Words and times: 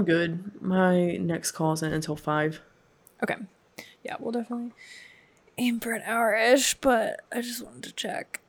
I'm 0.00 0.06
good. 0.06 0.62
My 0.62 1.18
next 1.18 1.50
call 1.50 1.74
isn't 1.74 1.92
until 1.92 2.16
five. 2.16 2.62
Okay. 3.22 3.34
Yeah, 4.02 4.16
we'll 4.18 4.32
definitely 4.32 4.72
aim 5.58 5.78
for 5.78 5.92
an 5.92 6.00
hour 6.06 6.34
ish, 6.34 6.72
but 6.76 7.20
I 7.30 7.42
just 7.42 7.62
wanted 7.62 7.82
to 7.82 7.92
check. 7.92 8.40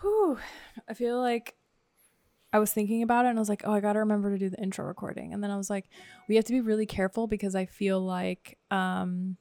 Whew. 0.00 0.40
I 0.88 0.94
feel 0.94 1.20
like 1.20 1.54
I 2.52 2.58
was 2.58 2.72
thinking 2.72 3.04
about 3.04 3.26
it 3.26 3.28
and 3.28 3.38
I 3.38 3.40
was 3.40 3.48
like, 3.48 3.62
oh, 3.64 3.72
I 3.72 3.78
got 3.78 3.92
to 3.92 4.00
remember 4.00 4.32
to 4.32 4.38
do 4.38 4.50
the 4.50 4.60
intro 4.60 4.84
recording. 4.84 5.32
And 5.32 5.40
then 5.40 5.52
I 5.52 5.56
was 5.56 5.70
like, 5.70 5.84
we 6.28 6.34
have 6.34 6.46
to 6.46 6.52
be 6.52 6.60
really 6.60 6.86
careful 6.86 7.28
because 7.28 7.54
I 7.54 7.66
feel 7.66 8.00
like 8.00 8.58
um, 8.72 9.36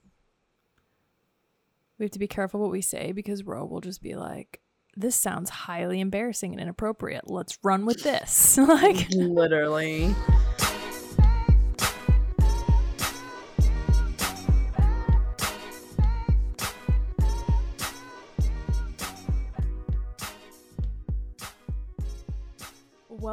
we 1.97 2.05
have 2.05 2.11
to 2.11 2.19
be 2.19 2.27
careful 2.27 2.59
what 2.59 2.69
we 2.69 2.81
say 2.81 3.13
because 3.13 3.43
Ro 3.43 3.65
will 3.65 3.81
just 3.81 4.03
be 4.03 4.13
like, 4.13 4.61
this 4.95 5.15
sounds 5.15 5.49
highly 5.49 6.01
embarrassing 6.01 6.51
and 6.51 6.61
inappropriate. 6.61 7.31
Let's 7.31 7.57
run 7.63 7.87
with 7.87 8.03
this. 8.03 8.57
like, 8.59 9.09
Literally. 9.09 10.13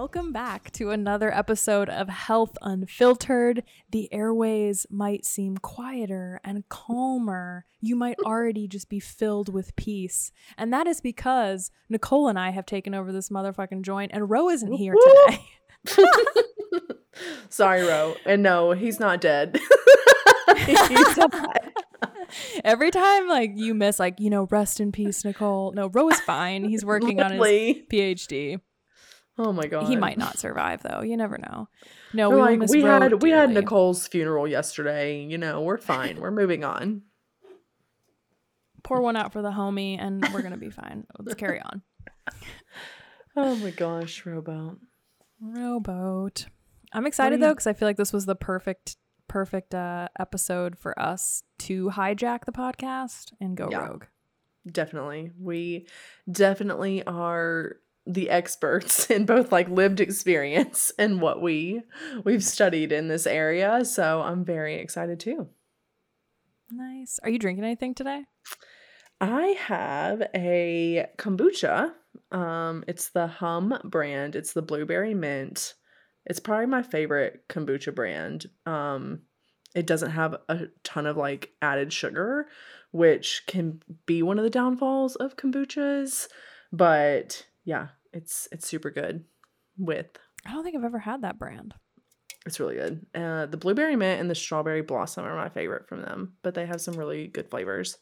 Welcome 0.06 0.32
back 0.32 0.70
to 0.74 0.90
another 0.90 1.34
episode 1.34 1.88
of 1.88 2.08
Health 2.08 2.56
Unfiltered. 2.62 3.64
The 3.90 4.08
airways 4.12 4.86
might 4.88 5.24
seem 5.24 5.58
quieter 5.58 6.40
and 6.44 6.68
calmer. 6.68 7.64
You 7.80 7.96
might 7.96 8.20
already 8.20 8.68
just 8.68 8.88
be 8.88 9.00
filled 9.00 9.52
with 9.52 9.74
peace. 9.74 10.30
And 10.56 10.72
that 10.72 10.86
is 10.86 11.00
because 11.00 11.72
Nicole 11.88 12.28
and 12.28 12.38
I 12.38 12.50
have 12.50 12.66
taken 12.66 12.94
over 12.94 13.10
this 13.10 13.30
motherfucking 13.30 13.82
joint, 13.82 14.12
and 14.14 14.30
Ro 14.30 14.48
isn't 14.48 14.74
here 14.74 14.94
today. 14.94 15.40
Sorry, 17.48 17.82
Ro. 17.82 18.14
And 18.24 18.44
no, 18.44 18.70
he's 18.70 19.00
not 19.00 19.20
dead. 19.20 19.58
he's 20.66 21.16
not. 21.16 21.58
Every 22.62 22.92
time 22.92 23.28
like 23.28 23.54
you 23.56 23.74
miss 23.74 23.98
like, 23.98 24.20
you 24.20 24.30
know, 24.30 24.46
rest 24.52 24.78
in 24.78 24.92
peace, 24.92 25.24
Nicole. 25.24 25.72
No, 25.72 25.88
Ro 25.88 26.08
is 26.10 26.20
fine. 26.20 26.62
He's 26.62 26.84
working 26.84 27.20
on 27.20 27.32
his 27.32 27.40
PhD. 27.40 28.60
Oh 29.38 29.52
my 29.52 29.66
god. 29.66 29.88
He 29.88 29.96
might 29.96 30.16
not 30.16 30.38
survive 30.38 30.82
though. 30.82 31.02
You 31.02 31.16
never 31.16 31.38
know. 31.38 31.68
No, 32.12 32.30
we 32.30 32.36
like 32.36 32.70
we 32.70 32.80
had 32.80 33.22
we 33.22 33.30
had 33.30 33.50
Nicole's 33.50 34.06
funeral 34.08 34.48
yesterday. 34.48 35.22
You 35.22 35.36
know, 35.38 35.60
we're 35.62 35.78
fine. 35.78 36.20
we're 36.20 36.30
moving 36.30 36.64
on. 36.64 37.02
Pour 38.82 39.00
one 39.02 39.16
out 39.16 39.32
for 39.32 39.42
the 39.42 39.50
homie, 39.50 39.98
and 40.00 40.26
we're 40.32 40.42
gonna 40.42 40.56
be 40.56 40.70
fine. 40.70 41.06
Let's 41.18 41.34
carry 41.34 41.60
on. 41.60 41.82
oh 43.36 43.56
my 43.56 43.70
gosh, 43.70 44.24
rowboat. 44.24 44.78
Rowboat. 45.40 46.46
I'm 46.92 47.06
excited 47.06 47.40
though 47.40 47.52
because 47.52 47.66
I 47.66 47.74
feel 47.74 47.88
like 47.88 47.96
this 47.96 48.12
was 48.12 48.26
the 48.26 48.36
perfect 48.36 48.96
perfect 49.28 49.74
uh, 49.74 50.08
episode 50.18 50.78
for 50.78 50.98
us 50.98 51.42
to 51.58 51.90
hijack 51.90 52.44
the 52.44 52.52
podcast 52.52 53.32
and 53.40 53.56
go 53.56 53.68
yeah, 53.70 53.86
rogue. 53.86 54.04
Definitely. 54.70 55.32
We 55.38 55.88
definitely 56.30 57.04
are 57.04 57.76
the 58.06 58.30
experts 58.30 59.10
in 59.10 59.26
both 59.26 59.50
like 59.50 59.68
lived 59.68 60.00
experience 60.00 60.92
and 60.98 61.20
what 61.20 61.42
we 61.42 61.82
we've 62.24 62.44
studied 62.44 62.92
in 62.92 63.08
this 63.08 63.26
area 63.26 63.84
so 63.84 64.22
i'm 64.22 64.44
very 64.44 64.76
excited 64.76 65.18
too. 65.18 65.48
Nice. 66.70 67.20
Are 67.22 67.30
you 67.30 67.38
drinking 67.38 67.64
anything 67.64 67.94
today? 67.94 68.24
I 69.20 69.56
have 69.66 70.22
a 70.34 71.06
kombucha. 71.16 71.92
Um 72.32 72.84
it's 72.88 73.10
the 73.10 73.26
Humm 73.26 73.78
brand. 73.84 74.34
It's 74.34 74.52
the 74.52 74.62
blueberry 74.62 75.14
mint. 75.14 75.74
It's 76.24 76.40
probably 76.40 76.66
my 76.66 76.82
favorite 76.82 77.44
kombucha 77.48 77.94
brand. 77.94 78.46
Um 78.64 79.22
it 79.74 79.86
doesn't 79.86 80.10
have 80.10 80.36
a 80.48 80.66
ton 80.82 81.06
of 81.06 81.16
like 81.16 81.50
added 81.62 81.92
sugar 81.92 82.48
which 82.92 83.42
can 83.46 83.80
be 84.06 84.22
one 84.22 84.38
of 84.38 84.44
the 84.44 84.50
downfalls 84.50 85.16
of 85.16 85.36
kombuchas 85.36 86.28
but 86.72 87.46
yeah, 87.64 87.88
it's 88.16 88.48
it's 88.50 88.66
super 88.66 88.90
good 88.90 89.24
with 89.78 90.06
I 90.46 90.52
don't 90.52 90.64
think 90.64 90.76
I've 90.76 90.84
ever 90.84 90.98
had 90.98 91.22
that 91.22 91.38
brand. 91.38 91.74
It's 92.46 92.60
really 92.60 92.76
good. 92.76 93.04
Uh, 93.14 93.46
the 93.46 93.56
blueberry 93.56 93.96
mint 93.96 94.20
and 94.20 94.30
the 94.30 94.34
strawberry 94.34 94.80
blossom 94.80 95.24
are 95.24 95.36
my 95.36 95.48
favorite 95.48 95.88
from 95.88 96.02
them, 96.02 96.34
but 96.42 96.54
they 96.54 96.64
have 96.64 96.80
some 96.80 96.94
really 96.94 97.26
good 97.26 97.50
flavors. 97.50 97.98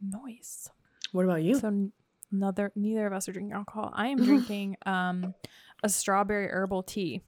Nice. 0.00 0.70
What 1.12 1.26
about 1.26 1.42
you? 1.42 1.58
So 1.58 1.90
neither 2.32 2.72
neither 2.74 3.06
of 3.06 3.12
us 3.12 3.28
are 3.28 3.32
drinking 3.32 3.54
alcohol. 3.54 3.90
I 3.94 4.08
am 4.08 4.22
drinking 4.24 4.76
um 4.86 5.34
a 5.82 5.88
strawberry 5.88 6.48
herbal 6.48 6.82
tea. 6.82 7.22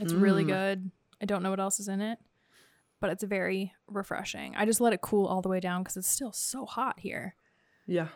It's 0.00 0.12
mm. 0.12 0.20
really 0.20 0.44
good. 0.44 0.90
I 1.20 1.24
don't 1.24 1.42
know 1.42 1.50
what 1.50 1.60
else 1.60 1.80
is 1.80 1.88
in 1.88 2.00
it, 2.00 2.18
but 3.00 3.10
it's 3.10 3.24
very 3.24 3.72
refreshing. 3.88 4.54
I 4.56 4.66
just 4.66 4.80
let 4.80 4.92
it 4.92 5.00
cool 5.00 5.26
all 5.26 5.40
the 5.40 5.48
way 5.48 5.60
down 5.60 5.82
because 5.82 5.96
it's 5.96 6.08
still 6.08 6.32
so 6.32 6.64
hot 6.64 7.00
here. 7.00 7.34
Yeah 7.86 8.08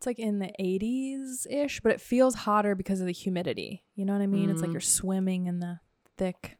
it's 0.00 0.06
like 0.06 0.18
in 0.18 0.38
the 0.38 0.50
80s 0.58 1.46
ish, 1.50 1.80
but 1.80 1.92
it 1.92 2.00
feels 2.00 2.34
hotter 2.34 2.74
because 2.74 3.00
of 3.00 3.06
the 3.06 3.12
humidity. 3.12 3.84
You 3.94 4.06
know 4.06 4.14
what 4.14 4.22
I 4.22 4.26
mean? 4.26 4.48
Mm. 4.48 4.52
It's 4.52 4.62
like 4.62 4.72
you're 4.72 4.80
mm. 4.80 4.84
swimming 4.84 5.44
in 5.44 5.60
the 5.60 5.78
thick. 6.16 6.56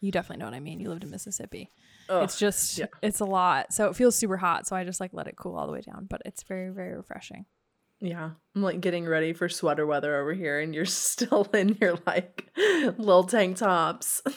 You 0.00 0.10
definitely 0.10 0.40
know 0.40 0.46
what 0.46 0.56
I 0.56 0.60
mean. 0.60 0.80
You 0.80 0.88
lived 0.88 1.04
in 1.04 1.10
Mississippi. 1.10 1.70
Ugh, 2.08 2.24
it's 2.24 2.36
just, 2.36 2.76
yeah. 2.76 2.86
it's 3.00 3.20
a 3.20 3.24
lot. 3.24 3.72
So 3.72 3.88
it 3.88 3.94
feels 3.94 4.16
super 4.16 4.36
hot. 4.36 4.66
So 4.66 4.74
I 4.74 4.82
just 4.82 4.98
like 4.98 5.12
let 5.12 5.28
it 5.28 5.36
cool 5.36 5.54
all 5.54 5.68
the 5.68 5.72
way 5.72 5.82
down, 5.82 6.08
but 6.10 6.20
it's 6.24 6.42
very, 6.42 6.70
very 6.70 6.96
refreshing. 6.96 7.46
Yeah. 8.00 8.30
I'm 8.56 8.62
like 8.62 8.80
getting 8.80 9.06
ready 9.06 9.34
for 9.34 9.48
sweater 9.48 9.86
weather 9.86 10.20
over 10.20 10.34
here, 10.34 10.58
and 10.58 10.74
you're 10.74 10.84
still 10.84 11.44
in 11.54 11.78
your 11.80 11.96
like 12.08 12.50
little 12.56 13.22
tank 13.22 13.58
tops. 13.58 14.20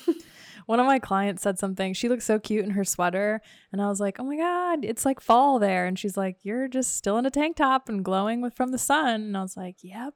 one 0.71 0.79
of 0.79 0.85
my 0.85 0.99
clients 0.99 1.43
said 1.43 1.59
something. 1.59 1.93
She 1.93 2.07
looked 2.07 2.23
so 2.23 2.39
cute 2.39 2.63
in 2.63 2.71
her 2.71 2.85
sweater. 2.85 3.41
And 3.73 3.81
I 3.81 3.89
was 3.89 3.99
like, 3.99 4.21
oh 4.21 4.23
my 4.23 4.37
God, 4.37 4.85
it's 4.85 5.05
like 5.05 5.19
fall 5.19 5.59
there. 5.59 5.85
And 5.85 5.99
she's 5.99 6.15
like, 6.15 6.37
you're 6.43 6.69
just 6.69 6.95
still 6.95 7.17
in 7.17 7.25
a 7.25 7.29
tank 7.29 7.57
top 7.57 7.89
and 7.89 8.05
glowing 8.05 8.39
with 8.39 8.53
from 8.53 8.71
the 8.71 8.77
sun. 8.77 9.21
And 9.21 9.37
I 9.37 9.41
was 9.41 9.57
like, 9.57 9.75
yep. 9.81 10.13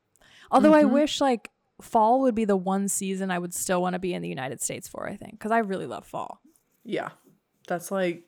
Although 0.50 0.72
mm-hmm. 0.72 0.88
I 0.88 0.94
wish 0.94 1.20
like 1.20 1.52
fall 1.82 2.22
would 2.22 2.36
be 2.36 2.46
the 2.46 2.56
one 2.56 2.88
season 2.88 3.32
I 3.32 3.38
would 3.38 3.54
still 3.54 3.82
want 3.82 3.96
to 3.96 4.00
be 4.00 4.14
in 4.14 4.22
the 4.22 4.30
United 4.30 4.62
States 4.62 4.88
for, 4.88 5.10
I 5.10 5.18
think, 5.18 5.34
because 5.34 5.52
I 5.52 5.58
really 5.58 5.88
love 5.88 6.08
fall. 6.08 6.40
Yeah. 6.86 7.10
That's 7.68 7.92
like, 7.92 8.24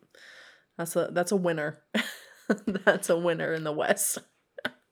that's 0.77 0.97
a, 0.97 1.07
that's 1.13 1.31
a 1.31 1.37
winner. 1.37 1.81
that's 2.65 3.09
a 3.09 3.17
winner 3.17 3.53
in 3.53 3.63
the 3.63 3.71
West. 3.71 4.17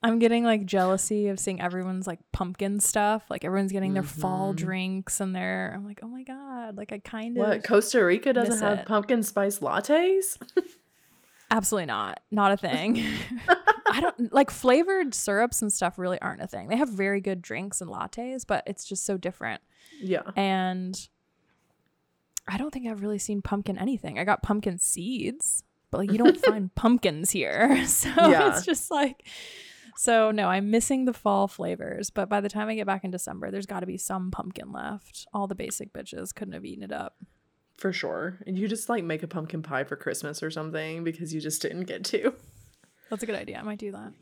I'm 0.06 0.20
getting 0.20 0.44
like 0.44 0.68
jealousy 0.68 1.30
of 1.30 1.40
seeing 1.40 1.60
everyone's 1.60 2.06
like 2.06 2.20
pumpkin 2.32 2.80
stuff. 2.80 3.24
Like 3.28 3.44
everyone's 3.44 3.72
getting 3.72 3.96
their 3.96 4.04
mm-hmm. 4.04 4.22
fall 4.22 4.54
drinks 4.54 5.20
and 5.20 5.36
their 5.36 5.74
I'm 5.76 5.84
like, 5.84 6.00
oh 6.04 6.08
my 6.08 6.22
god, 6.22 6.78
like 6.78 6.92
I 6.92 7.00
kind 7.00 7.36
of 7.36 7.48
What 7.48 7.64
Costa 7.64 8.06
Rica 8.06 8.32
doesn't 8.32 8.60
have 8.60 8.80
it. 8.82 8.86
pumpkin 8.86 9.24
spice 9.24 9.60
lattes? 9.60 10.38
Absolutely 11.50 11.88
not. 11.88 12.20
Not 12.30 12.52
a 12.52 12.58
thing. 12.58 13.04
I 13.88 14.00
don't 14.00 14.32
like 14.32 14.52
flavored 14.52 15.16
syrups 15.16 15.64
and 15.64 15.74
stuff 15.74 15.98
really 15.98 16.22
aren't 16.22 16.42
a 16.42 16.48
thing. 16.48 16.68
They 16.68 16.78
have 16.78 16.90
very 16.90 17.20
good 17.20 17.42
drinks 17.42 17.82
and 17.82 17.90
lattes, 17.90 18.46
but 18.46 18.62
it's 18.68 18.86
just 18.86 19.06
so 19.06 19.18
different. 19.18 19.64
Yeah. 20.00 20.22
And 20.36 20.96
I 22.48 22.58
don't 22.60 22.72
think 22.72 22.88
I've 22.88 23.02
really 23.02 23.18
seen 23.18 23.42
pumpkin 23.42 23.80
anything. 23.80 24.20
I 24.20 24.24
got 24.24 24.44
pumpkin 24.44 24.78
seeds, 24.78 25.64
but 25.90 25.98
like 25.98 26.12
you 26.12 26.20
don't 26.20 26.38
find 26.46 26.74
pumpkins 26.76 27.32
here. 27.32 27.84
So 27.88 28.10
yeah. 28.10 28.56
it's 28.56 28.68
just 28.68 28.92
like 28.92 29.26
so 29.98 30.32
no, 30.32 30.48
I'm 30.48 30.72
missing 30.72 31.06
the 31.06 31.14
fall 31.14 31.48
flavors, 31.48 32.10
but 32.10 32.30
by 32.30 32.42
the 32.42 32.50
time 32.50 32.68
I 32.68 32.76
get 32.76 32.86
back 32.86 33.04
in 33.04 33.12
December, 33.12 33.52
there's 33.52 33.66
got 33.66 33.80
to 33.82 33.86
be 33.86 33.98
some 33.98 34.32
pumpkin 34.32 34.72
left. 34.72 35.28
All 35.34 35.48
the 35.48 35.56
basic 35.56 35.94
bitches 35.94 36.34
couldn't 36.34 36.54
have 36.54 36.66
eaten 36.66 36.84
it 36.84 36.92
up. 36.92 37.16
For 37.78 37.92
sure. 37.92 38.40
And 38.48 38.58
you 38.58 38.68
just 38.68 38.90
like 38.90 39.04
make 39.04 39.24
a 39.24 39.28
pumpkin 39.28 39.62
pie 39.62 39.84
for 39.84 39.96
Christmas 39.96 40.42
or 40.42 40.52
something 40.52 41.04
because 41.04 41.34
you 41.34 41.42
just 41.42 41.62
didn't 41.62 41.86
get 41.86 42.04
to. 42.06 42.34
That's 43.10 43.24
a 43.24 43.26
good 43.26 43.36
idea. 43.36 43.58
I 43.58 43.64
might 43.64 43.80
do 43.80 43.92
that. 43.92 44.14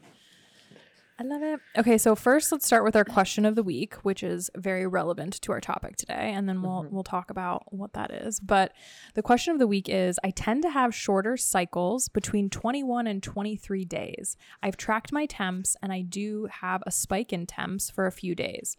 I 1.23 1.25
love 1.25 1.41
it. 1.41 1.61
Okay, 1.77 1.97
so 1.97 2.15
first 2.15 2.51
let's 2.51 2.65
start 2.65 2.83
with 2.83 2.97
our 2.97 3.05
question 3.05 3.45
of 3.45 3.55
the 3.55 3.63
week, 3.63 3.95
which 4.03 4.23
is 4.23 4.49
very 4.57 4.85
relevant 4.85 5.39
to 5.43 5.53
our 5.53 5.61
topic 5.61 5.95
today, 5.95 6.33
and 6.35 6.49
then 6.49 6.61
we'll 6.61 6.83
mm-hmm. 6.83 6.93
we'll 6.93 7.03
talk 7.03 7.29
about 7.29 7.71
what 7.71 7.93
that 7.93 8.11
is. 8.11 8.41
But 8.41 8.73
the 9.13 9.21
question 9.21 9.53
of 9.53 9.59
the 9.59 9.67
week 9.67 9.87
is 9.87 10.19
I 10.21 10.31
tend 10.31 10.63
to 10.63 10.69
have 10.69 10.93
shorter 10.93 11.37
cycles 11.37 12.09
between 12.09 12.49
21 12.49 13.07
and 13.07 13.23
23 13.23 13.85
days. 13.85 14.35
I've 14.61 14.75
tracked 14.75 15.13
my 15.13 15.25
temps 15.25 15.77
and 15.81 15.93
I 15.93 16.01
do 16.01 16.49
have 16.51 16.83
a 16.85 16.91
spike 16.91 17.31
in 17.31 17.45
temps 17.45 17.89
for 17.89 18.05
a 18.05 18.11
few 18.11 18.35
days. 18.35 18.75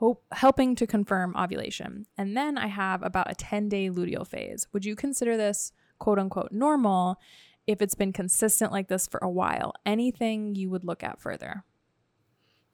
Hope, 0.00 0.22
helping 0.32 0.74
to 0.76 0.86
confirm 0.86 1.34
ovulation. 1.34 2.06
And 2.18 2.36
then 2.36 2.58
I 2.58 2.66
have 2.66 3.02
about 3.02 3.30
a 3.30 3.34
10 3.34 3.70
day 3.70 3.88
luteal 3.88 4.26
phase. 4.26 4.66
Would 4.74 4.84
you 4.84 4.96
consider 4.96 5.38
this 5.38 5.72
quote 5.98 6.18
unquote 6.18 6.52
normal? 6.52 7.18
if 7.66 7.80
it's 7.80 7.94
been 7.94 8.12
consistent 8.12 8.72
like 8.72 8.88
this 8.88 9.06
for 9.06 9.20
a 9.22 9.30
while? 9.30 9.72
Anything 9.86 10.56
you 10.56 10.70
would 10.70 10.84
look 10.84 11.04
at 11.04 11.20
further? 11.20 11.64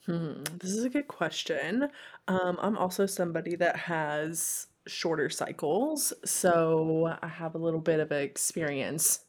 Hmm, 0.06 0.44
this 0.60 0.70
is 0.70 0.84
a 0.84 0.88
good 0.88 1.08
question. 1.08 1.88
Um, 2.28 2.58
I'm 2.60 2.78
also 2.78 3.06
somebody 3.06 3.56
that 3.56 3.76
has 3.76 4.68
shorter 4.86 5.28
cycles, 5.28 6.12
so 6.24 7.16
I 7.20 7.26
have 7.26 7.54
a 7.56 7.58
little 7.58 7.80
bit 7.80 7.98
of 7.98 8.12
experience 8.12 9.20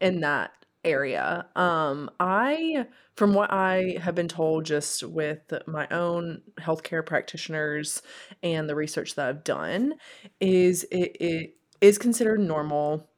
in 0.00 0.20
that 0.20 0.52
area. 0.84 1.46
Um, 1.56 2.10
I, 2.20 2.86
from 3.16 3.32
what 3.32 3.50
I 3.50 3.96
have 4.02 4.14
been 4.14 4.28
told, 4.28 4.66
just 4.66 5.02
with 5.02 5.40
my 5.66 5.88
own 5.90 6.42
healthcare 6.60 7.04
practitioners 7.04 8.02
and 8.42 8.68
the 8.68 8.74
research 8.74 9.14
that 9.14 9.26
I've 9.26 9.44
done, 9.44 9.94
is 10.38 10.84
it, 10.90 11.16
it 11.18 11.56
is 11.80 11.96
considered 11.96 12.40
normal 12.40 13.08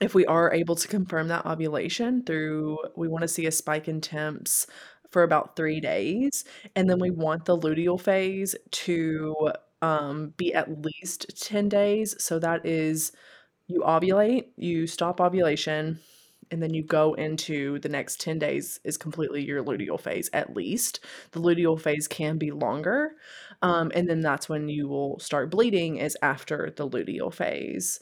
if 0.00 0.14
we 0.14 0.26
are 0.26 0.52
able 0.52 0.76
to 0.76 0.88
confirm 0.88 1.28
that 1.28 1.46
ovulation 1.46 2.22
through, 2.24 2.78
we 2.96 3.08
want 3.08 3.22
to 3.22 3.28
see 3.28 3.46
a 3.46 3.50
spike 3.50 3.88
in 3.88 4.00
temps 4.00 4.66
for 5.10 5.22
about 5.22 5.56
three 5.56 5.80
days, 5.80 6.44
and 6.76 6.88
then 6.88 6.98
we 7.00 7.10
want 7.10 7.44
the 7.44 7.58
luteal 7.58 8.00
phase 8.00 8.54
to 8.70 9.52
um, 9.82 10.34
be 10.36 10.52
at 10.54 10.82
least 10.84 11.40
10 11.40 11.68
days. 11.68 12.14
So 12.22 12.38
that 12.40 12.66
is 12.66 13.12
you 13.68 13.80
ovulate, 13.80 14.46
you 14.56 14.86
stop 14.86 15.20
ovulation, 15.20 16.00
and 16.50 16.62
then 16.62 16.72
you 16.72 16.82
go 16.82 17.14
into 17.14 17.78
the 17.80 17.88
next 17.88 18.20
10 18.20 18.38
days 18.38 18.80
is 18.84 18.96
completely 18.96 19.44
your 19.44 19.62
luteal 19.62 20.00
phase 20.00 20.30
at 20.32 20.54
least 20.54 21.00
the 21.32 21.40
luteal 21.40 21.80
phase 21.80 22.08
can 22.08 22.38
be 22.38 22.50
longer 22.50 23.12
um, 23.62 23.90
and 23.94 24.08
then 24.08 24.20
that's 24.20 24.48
when 24.48 24.68
you 24.68 24.88
will 24.88 25.18
start 25.18 25.50
bleeding 25.50 25.96
is 25.98 26.16
after 26.22 26.72
the 26.76 26.88
luteal 26.88 27.32
phase 27.32 28.00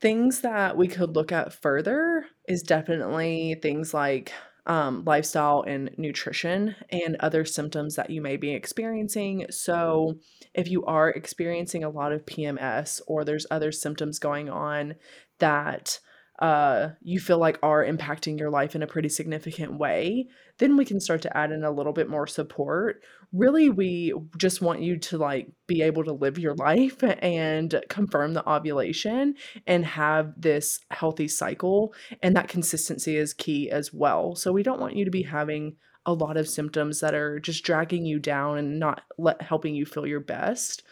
things 0.00 0.40
that 0.40 0.76
we 0.76 0.88
could 0.88 1.14
look 1.14 1.30
at 1.32 1.52
further 1.52 2.24
is 2.48 2.62
definitely 2.62 3.56
things 3.62 3.92
like 3.92 4.32
um, 4.66 5.04
lifestyle 5.04 5.62
and 5.62 5.90
nutrition 5.96 6.74
and 6.90 7.16
other 7.20 7.44
symptoms 7.44 7.96
that 7.96 8.10
you 8.10 8.20
may 8.20 8.36
be 8.36 8.52
experiencing. 8.52 9.46
So, 9.50 10.18
if 10.54 10.68
you 10.68 10.84
are 10.84 11.10
experiencing 11.10 11.84
a 11.84 11.90
lot 11.90 12.12
of 12.12 12.26
PMS 12.26 13.00
or 13.06 13.24
there's 13.24 13.46
other 13.50 13.72
symptoms 13.72 14.18
going 14.18 14.50
on 14.50 14.96
that 15.38 16.00
uh, 16.40 16.90
you 17.02 17.20
feel 17.20 17.38
like 17.38 17.58
are 17.62 17.84
impacting 17.84 18.38
your 18.38 18.50
life 18.50 18.74
in 18.74 18.82
a 18.82 18.86
pretty 18.86 19.10
significant 19.10 19.78
way, 19.78 20.26
then 20.58 20.76
we 20.76 20.86
can 20.86 20.98
start 20.98 21.20
to 21.22 21.36
add 21.36 21.52
in 21.52 21.64
a 21.64 21.70
little 21.70 21.92
bit 21.92 22.08
more 22.08 22.26
support. 22.26 23.02
Really, 23.32 23.70
we 23.70 24.12
just 24.36 24.60
want 24.60 24.82
you 24.82 24.98
to 24.98 25.18
like 25.18 25.52
be 25.68 25.82
able 25.82 26.02
to 26.02 26.12
live 26.12 26.36
your 26.36 26.54
life 26.56 27.00
and 27.02 27.80
confirm 27.88 28.34
the 28.34 28.48
ovulation 28.48 29.34
and 29.68 29.86
have 29.86 30.32
this 30.36 30.80
healthy 30.90 31.28
cycle. 31.28 31.94
And 32.22 32.34
that 32.34 32.48
consistency 32.48 33.16
is 33.16 33.32
key 33.32 33.70
as 33.70 33.92
well. 33.92 34.34
So, 34.34 34.50
we 34.50 34.64
don't 34.64 34.80
want 34.80 34.96
you 34.96 35.04
to 35.04 35.12
be 35.12 35.22
having 35.22 35.76
a 36.06 36.12
lot 36.12 36.36
of 36.36 36.48
symptoms 36.48 37.00
that 37.00 37.14
are 37.14 37.38
just 37.38 37.62
dragging 37.62 38.04
you 38.04 38.18
down 38.18 38.58
and 38.58 38.80
not 38.80 39.02
let, 39.16 39.40
helping 39.42 39.76
you 39.76 39.86
feel 39.86 40.06
your 40.06 40.20
best. 40.20 40.82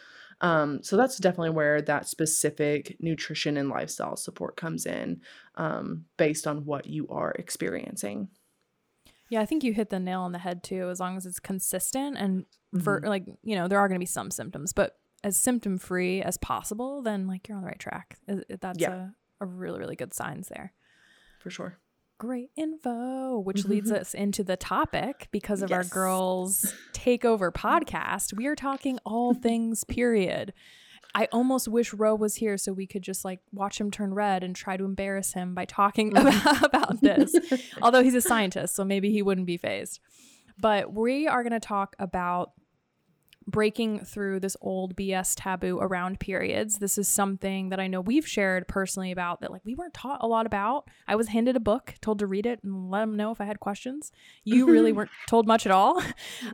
Um, 0.41 0.83
so 0.83 0.97
that's 0.97 1.19
definitely 1.19 1.51
where 1.51 1.83
that 1.83 2.09
specific 2.09 2.97
nutrition 3.01 3.57
and 3.57 3.69
lifestyle 3.69 4.17
support 4.17 4.57
comes 4.57 4.87
in 4.87 5.23
um, 5.57 6.05
based 6.17 6.47
on 6.47 6.65
what 6.65 6.87
you 6.87 7.09
are 7.09 7.33
experiencing. 7.33 8.29
Yeah, 9.29 9.41
I 9.41 9.47
think 9.47 9.65
you 9.65 9.73
hit 9.73 9.91
the 9.91 10.01
nail 10.01 10.23
on 10.23 10.33
the 10.33 10.39
head 10.39 10.63
too. 10.63 10.89
As 10.89 11.01
long 11.01 11.17
as 11.17 11.27
it's 11.27 11.41
consistent 11.41 12.17
and 12.19 12.47
for 12.83 13.01
mm-hmm. 13.01 13.09
like, 13.09 13.25
you 13.43 13.57
know, 13.57 13.69
there 13.69 13.79
are 13.79 13.89
going 13.89 13.97
to 13.97 14.01
be 14.01 14.07
some 14.07 14.31
symptoms, 14.31 14.73
but 14.73 14.99
as 15.25 15.37
symptom 15.37 15.79
free 15.79 16.23
as 16.23 16.39
possible, 16.39 17.03
then 17.03 17.27
like 17.27 17.49
you're 17.49 17.57
on 17.57 17.63
the 17.63 17.69
right 17.69 17.79
track. 17.79 18.19
That's 18.27 18.79
yeah. 18.79 19.09
a, 19.41 19.45
a 19.45 19.47
really, 19.47 19.79
really 19.79 19.97
good 19.97 20.15
signs 20.15 20.49
there. 20.49 20.73
For 21.41 21.51
sure 21.51 21.79
great 22.19 22.51
info, 22.57 23.39
which 23.39 23.65
leads 23.65 23.93
us 23.93 24.13
into 24.13 24.43
the 24.43 24.57
topic 24.57 25.29
because 25.31 25.63
of 25.63 25.71
yes. 25.71 25.77
our 25.77 25.85
girls 25.85 26.75
takeover 26.93 27.53
podcast. 27.53 28.37
We 28.37 28.47
are 28.47 28.57
talking 28.57 28.99
all 29.05 29.35
things 29.35 29.85
period. 29.85 30.53
I 31.15 31.27
almost 31.33 31.69
wish 31.69 31.93
Ro 31.93 32.15
was 32.15 32.37
here 32.37 32.57
so 32.59 32.73
we 32.73 32.87
could 32.87 33.03
just 33.03 33.25
like 33.25 33.41
watch 33.53 33.81
him 33.81 33.91
turn 33.91 34.15
red 34.15 34.45
and 34.45 34.55
try 34.55 34.77
to 34.77 34.85
embarrass 34.85 35.33
him 35.33 35.55
by 35.55 35.65
talking 35.65 36.17
about, 36.17 36.33
mm-hmm. 36.33 36.65
about 36.65 37.01
this. 37.01 37.35
Although 37.83 38.03
he's 38.03 38.15
a 38.15 38.21
scientist, 38.21 38.75
so 38.75 38.85
maybe 38.85 39.11
he 39.11 39.23
wouldn't 39.23 39.47
be 39.47 39.57
phased. 39.57 40.01
But 40.61 40.93
we 40.93 41.27
are 41.27 41.43
going 41.43 41.53
to 41.53 41.61
talk 41.61 41.97
about 41.99 42.53
breaking 43.49 44.01
through 44.01 44.39
this 44.41 44.57
old 44.61 44.95
BS 44.95 45.33
taboo 45.35 45.79
around 45.81 46.21
periods. 46.21 46.79
This 46.79 46.99
is 46.99 47.09
something 47.09 47.71
that 47.71 47.81
I 47.81 47.87
know 47.87 48.03
we've 48.03 48.27
shared 48.27 48.69
personally 48.69 49.11
about 49.11 49.41
that 49.41 49.51
like 49.51 49.65
we 49.65 49.75
weren't 49.75 49.95
taught 49.95 50.23
a 50.23 50.27
lot 50.27 50.45
about. 50.45 50.87
I 51.07 51.17
was 51.17 51.29
handed 51.29 51.57
a 51.57 51.61
book, 51.61 51.95
told 52.03 52.19
to 52.19 52.27
read 52.27 52.45
it 52.45 52.63
and 52.63 52.91
let 52.91 53.01
them 53.01 53.17
know 53.17 53.33
if 53.33 53.41
I 53.41 53.47
had 53.47 53.59
questions. 53.59 54.13
You 54.45 54.67
really 54.71 54.93
weren't 54.99 55.11
told 55.27 55.47
much 55.47 55.65
at 55.65 55.73
all. 55.73 56.03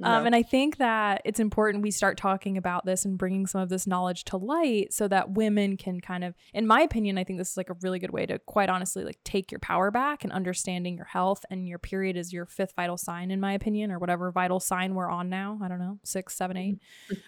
No. 0.00 0.08
Um, 0.08 0.26
and 0.26 0.36
I 0.36 0.42
think 0.42 0.76
that 0.76 1.20
it's 1.24 1.40
important 1.40 1.82
we 1.82 1.90
start 1.90 2.16
talking 2.16 2.56
about 2.56 2.86
this 2.86 3.04
and 3.04 3.18
bringing 3.18 3.46
some 3.46 3.60
of 3.60 3.68
this 3.68 3.86
knowledge 3.86 4.24
to 4.26 4.36
light 4.36 4.92
so 4.92 5.08
that 5.08 5.32
women 5.32 5.76
can 5.76 6.00
kind 6.00 6.22
of, 6.22 6.34
in 6.52 6.66
my 6.66 6.80
opinion, 6.80 7.18
I 7.18 7.24
think 7.24 7.38
this 7.38 7.50
is 7.50 7.56
like 7.56 7.70
a 7.70 7.76
really 7.82 7.98
good 7.98 8.12
way 8.12 8.24
to 8.26 8.38
quite 8.38 8.68
honestly 8.68 9.04
like 9.04 9.18
take 9.24 9.50
your 9.50 9.58
power 9.58 9.90
back 9.90 10.22
and 10.22 10.32
understanding 10.32 10.96
your 10.96 11.06
health 11.06 11.44
and 11.50 11.68
your 11.68 11.78
period 11.78 12.16
is 12.16 12.32
your 12.32 12.46
fifth 12.46 12.74
vital 12.76 12.96
sign, 12.96 13.30
in 13.30 13.40
my 13.40 13.52
opinion, 13.52 13.90
or 13.90 13.98
whatever 13.98 14.30
vital 14.30 14.60
sign 14.60 14.94
we're 14.94 15.10
on 15.10 15.28
now. 15.28 15.58
I 15.60 15.68
don't 15.68 15.80
know, 15.80 15.98
six, 16.04 16.36
seven, 16.36 16.56
eight 16.56 16.78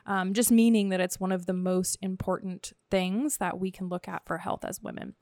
um, 0.06 0.32
just 0.34 0.50
meaning 0.50 0.90
that 0.90 1.00
it's 1.00 1.20
one 1.20 1.32
of 1.32 1.46
the 1.46 1.52
most 1.52 1.96
important 2.02 2.72
things 2.90 3.38
that 3.38 3.58
we 3.58 3.70
can 3.70 3.88
look 3.88 4.08
at 4.08 4.26
for 4.26 4.38
health 4.38 4.64
as 4.64 4.80
women. 4.82 5.14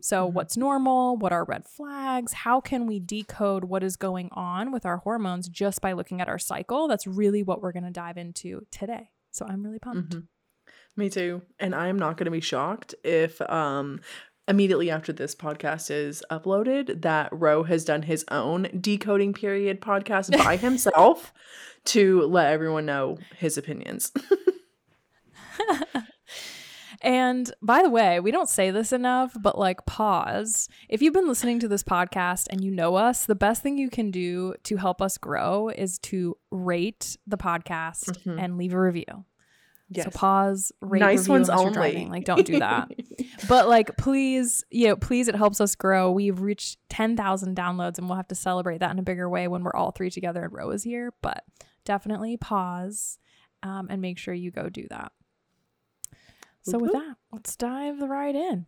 So, 0.00 0.26
mm-hmm. 0.26 0.34
what's 0.34 0.56
normal? 0.56 1.16
What 1.16 1.32
are 1.32 1.44
red 1.44 1.66
flags? 1.66 2.32
How 2.32 2.60
can 2.60 2.86
we 2.86 2.98
decode 2.98 3.64
what 3.64 3.82
is 3.82 3.96
going 3.96 4.30
on 4.32 4.72
with 4.72 4.86
our 4.86 4.98
hormones 4.98 5.48
just 5.48 5.80
by 5.80 5.92
looking 5.92 6.20
at 6.20 6.28
our 6.28 6.38
cycle? 6.38 6.88
That's 6.88 7.06
really 7.06 7.42
what 7.42 7.60
we're 7.60 7.72
going 7.72 7.84
to 7.84 7.90
dive 7.90 8.16
into 8.16 8.66
today. 8.70 9.10
So, 9.32 9.46
I'm 9.46 9.62
really 9.62 9.78
pumped. 9.78 10.14
Mm-hmm. 10.14 10.20
Me 10.96 11.10
too. 11.10 11.42
And 11.58 11.74
I'm 11.74 11.98
not 11.98 12.16
going 12.16 12.24
to 12.24 12.30
be 12.30 12.40
shocked 12.40 12.94
if 13.04 13.40
um 13.42 14.00
immediately 14.48 14.90
after 14.90 15.12
this 15.12 15.34
podcast 15.34 15.90
is 15.90 16.22
uploaded 16.30 17.02
that 17.02 17.28
Ro 17.32 17.64
has 17.64 17.84
done 17.84 18.02
his 18.02 18.24
own 18.30 18.68
decoding 18.80 19.32
period 19.32 19.80
podcast 19.80 20.36
by 20.36 20.56
himself 20.66 21.32
to 21.86 22.22
let 22.22 22.52
everyone 22.52 22.86
know 22.86 23.18
his 23.36 23.58
opinions. 23.58 24.12
and 27.00 27.52
by 27.62 27.82
the 27.82 27.90
way, 27.90 28.20
we 28.20 28.30
don't 28.30 28.48
say 28.48 28.70
this 28.70 28.92
enough, 28.92 29.36
but 29.40 29.58
like 29.58 29.86
pause. 29.86 30.68
If 30.88 31.02
you've 31.02 31.14
been 31.14 31.28
listening 31.28 31.60
to 31.60 31.68
this 31.68 31.82
podcast 31.82 32.46
and 32.50 32.62
you 32.62 32.70
know 32.70 32.96
us, 32.96 33.24
the 33.26 33.34
best 33.34 33.62
thing 33.62 33.78
you 33.78 33.90
can 33.90 34.10
do 34.10 34.54
to 34.64 34.76
help 34.76 35.02
us 35.02 35.18
grow 35.18 35.68
is 35.68 35.98
to 36.00 36.36
rate 36.50 37.16
the 37.26 37.38
podcast 37.38 38.10
mm-hmm. 38.10 38.38
and 38.38 38.58
leave 38.58 38.74
a 38.74 38.80
review. 38.80 39.24
Yes. 39.88 40.06
So 40.06 40.10
pause, 40.10 40.72
rate, 40.80 40.98
nice 40.98 41.28
ones 41.28 41.48
only. 41.48 41.72
Driving. 41.72 42.10
Like, 42.10 42.24
don't 42.24 42.44
do 42.44 42.58
that. 42.58 42.90
but 43.48 43.68
like, 43.68 43.96
please, 43.96 44.64
you 44.70 44.88
know, 44.88 44.96
please, 44.96 45.28
it 45.28 45.36
helps 45.36 45.60
us 45.60 45.76
grow. 45.76 46.10
We've 46.10 46.40
reached 46.40 46.78
ten 46.88 47.16
thousand 47.16 47.56
downloads, 47.56 47.98
and 47.98 48.08
we'll 48.08 48.16
have 48.16 48.28
to 48.28 48.34
celebrate 48.34 48.78
that 48.78 48.90
in 48.90 48.98
a 48.98 49.02
bigger 49.02 49.28
way 49.28 49.46
when 49.46 49.62
we're 49.62 49.74
all 49.74 49.92
three 49.92 50.10
together 50.10 50.44
and 50.44 50.52
Ro 50.52 50.70
is 50.70 50.82
here. 50.82 51.12
But 51.22 51.44
definitely 51.84 52.36
pause 52.36 53.18
um, 53.62 53.86
and 53.88 54.02
make 54.02 54.18
sure 54.18 54.34
you 54.34 54.50
go 54.50 54.68
do 54.68 54.86
that. 54.90 55.12
So 56.62 56.78
with 56.78 56.92
that, 56.92 57.14
let's 57.30 57.54
dive 57.54 58.00
right 58.00 58.34
in 58.34 58.66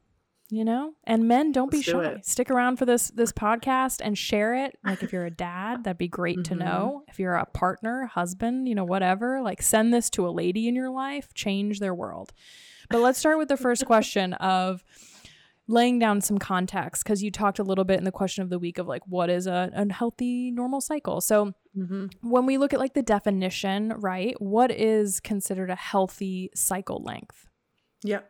you 0.50 0.64
know? 0.64 0.94
And 1.04 1.28
men 1.28 1.52
don't 1.52 1.72
Let's 1.72 1.86
be 1.86 1.92
shy. 1.92 2.14
do 2.14 2.20
stick 2.22 2.50
around 2.50 2.76
for 2.76 2.86
this 2.86 3.08
this 3.08 3.32
podcast 3.32 4.00
and 4.02 4.16
share 4.16 4.54
it. 4.54 4.78
Like 4.84 5.02
if 5.02 5.12
you're 5.12 5.26
a 5.26 5.30
dad 5.30 5.84
that'd 5.84 5.98
be 5.98 6.08
great 6.08 6.38
mm-hmm. 6.38 6.54
to 6.54 6.64
know. 6.64 7.02
If 7.08 7.18
you're 7.18 7.34
a 7.34 7.46
partner 7.46 8.06
husband 8.06 8.68
you 8.68 8.74
know 8.74 8.84
whatever 8.84 9.42
like 9.42 9.62
send 9.62 9.92
this 9.92 10.08
to 10.10 10.26
a 10.26 10.30
lady 10.30 10.68
in 10.68 10.74
your 10.74 10.90
life 10.90 11.34
change 11.34 11.80
their 11.80 11.94
world. 11.94 12.32
But 12.90 13.00
let's 13.00 13.18
start 13.18 13.38
with 13.38 13.48
the 13.48 13.56
first 13.56 13.84
question 13.84 14.32
of 14.34 14.82
laying 15.70 15.98
down 15.98 16.22
some 16.22 16.38
context 16.38 17.04
because 17.04 17.22
you 17.22 17.30
talked 17.30 17.58
a 17.58 17.62
little 17.62 17.84
bit 17.84 17.98
in 17.98 18.04
the 18.04 18.12
question 18.12 18.42
of 18.42 18.48
the 18.48 18.58
week 18.58 18.78
of 18.78 18.88
like 18.88 19.02
what 19.06 19.28
is 19.28 19.46
a, 19.46 19.70
a 19.74 19.92
healthy 19.92 20.50
normal 20.50 20.80
cycle? 20.80 21.20
So 21.20 21.52
mm-hmm. 21.76 22.06
when 22.22 22.46
we 22.46 22.56
look 22.56 22.72
at 22.72 22.80
like 22.80 22.94
the 22.94 23.02
definition 23.02 23.92
right 23.98 24.34
what 24.40 24.70
is 24.70 25.20
considered 25.20 25.68
a 25.68 25.76
healthy 25.76 26.50
cycle 26.54 27.02
length? 27.02 27.48
Yeah 28.02 28.20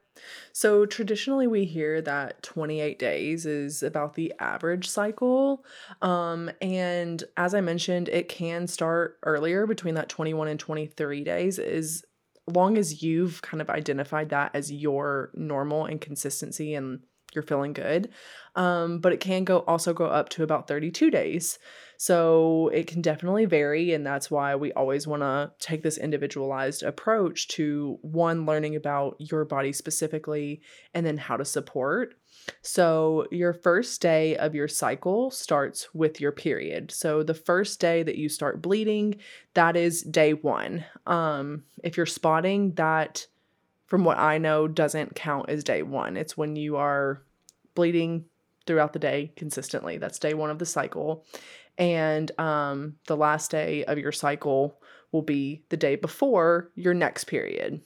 so 0.53 0.87
traditionally 0.87 1.47
we 1.47 1.65
hear 1.65 2.01
that 2.03 2.43
28 2.43 2.99
days 2.99 3.47
is 3.47 3.83
about 3.83 4.15
the 4.15 4.33
average 4.39 4.89
cycle. 4.89 5.65
Um, 6.03 6.51
and 6.61 7.23
as 7.37 7.55
I 7.55 7.61
mentioned, 7.61 8.09
it 8.09 8.29
can 8.29 8.67
start 8.67 9.19
earlier 9.23 9.67
between 9.67 9.95
that 9.95 10.09
21 10.09 10.49
and 10.49 10.61
23 10.61 11.25
days 11.25 11.59
is 11.59 12.05
long 12.47 12.79
as 12.79 13.03
you've 13.03 13.43
kind 13.43 13.61
of 13.61 13.71
identified 13.71 14.31
that 14.31 14.51
as 14.55 14.73
your 14.73 15.31
normal 15.35 15.85
and 15.85 16.01
consistency 16.01 16.75
and 16.75 17.01
you're 17.35 17.43
feeling 17.43 17.73
good. 17.73 18.09
Um, 18.57 19.01
but 19.01 19.13
it 19.13 19.21
can 19.21 19.45
go 19.45 19.59
also 19.61 19.93
go 19.93 20.07
up 20.07 20.29
to 20.31 20.43
about 20.43 20.67
32 20.67 21.11
days. 21.11 21.59
So 22.01 22.71
it 22.73 22.87
can 22.87 23.03
definitely 23.03 23.45
vary. 23.45 23.93
And 23.93 24.07
that's 24.07 24.31
why 24.31 24.55
we 24.55 24.73
always 24.73 25.09
want 25.09 25.23
to 25.23 25.51
take 25.59 25.83
this 25.83 25.99
individualized 25.99 26.85
approach 26.85 27.49
to 27.49 27.99
one, 28.03 28.47
learning 28.47 28.77
about 28.77 29.17
your 29.19 29.45
body 29.45 29.73
specifically, 29.73 30.63
and 30.95 31.05
then 31.05 31.17
how 31.17 31.37
to 31.37 31.45
support. 31.45 32.15
So, 32.63 33.27
your 33.33 33.53
first 33.53 34.01
day 34.01 34.37
of 34.37 34.55
your 34.55 34.69
cycle 34.69 35.31
starts 35.33 35.93
with 35.93 36.21
your 36.21 36.33
period. 36.33 36.93
So, 36.93 37.23
the 37.25 37.35
first 37.35 37.81
day 37.81 38.05
that 38.05 38.17
you 38.17 38.29
start 38.29 38.63
bleeding, 38.63 39.17
that 39.55 39.77
is 39.77 40.03
day 40.03 40.35
one. 40.35 40.85
Um, 41.07 41.65
if 41.83 41.97
you're 41.97 42.07
spotting, 42.07 42.73
that 42.75 43.27
from 43.87 44.05
what 44.05 44.19
I 44.19 44.39
know 44.39 44.69
doesn't 44.69 45.17
count 45.17 45.51
as 45.51 45.65
day 45.65 45.83
one. 45.83 46.17
It's 46.17 46.37
when 46.37 46.55
you 46.55 46.77
are 46.77 47.23
bleeding 47.75 48.27
throughout 48.67 48.93
the 48.93 48.99
day 48.99 49.33
consistently. 49.35 49.99
That's 49.99 50.19
day 50.19 50.35
one 50.35 50.51
of 50.51 50.59
the 50.59 50.67
cycle. 50.67 51.25
And 51.79 52.39
um, 52.41 52.97
the 53.07 53.17
last 53.17 53.51
day 53.51 53.85
of 53.85 53.99
your 53.99 54.13
cycle 54.13 54.81
will 55.13 55.23
be 55.23 55.65
the 55.69 55.77
day 55.77 55.97
before 55.97 56.71
your 56.75 56.93
next 56.93 57.25
period. 57.25 57.81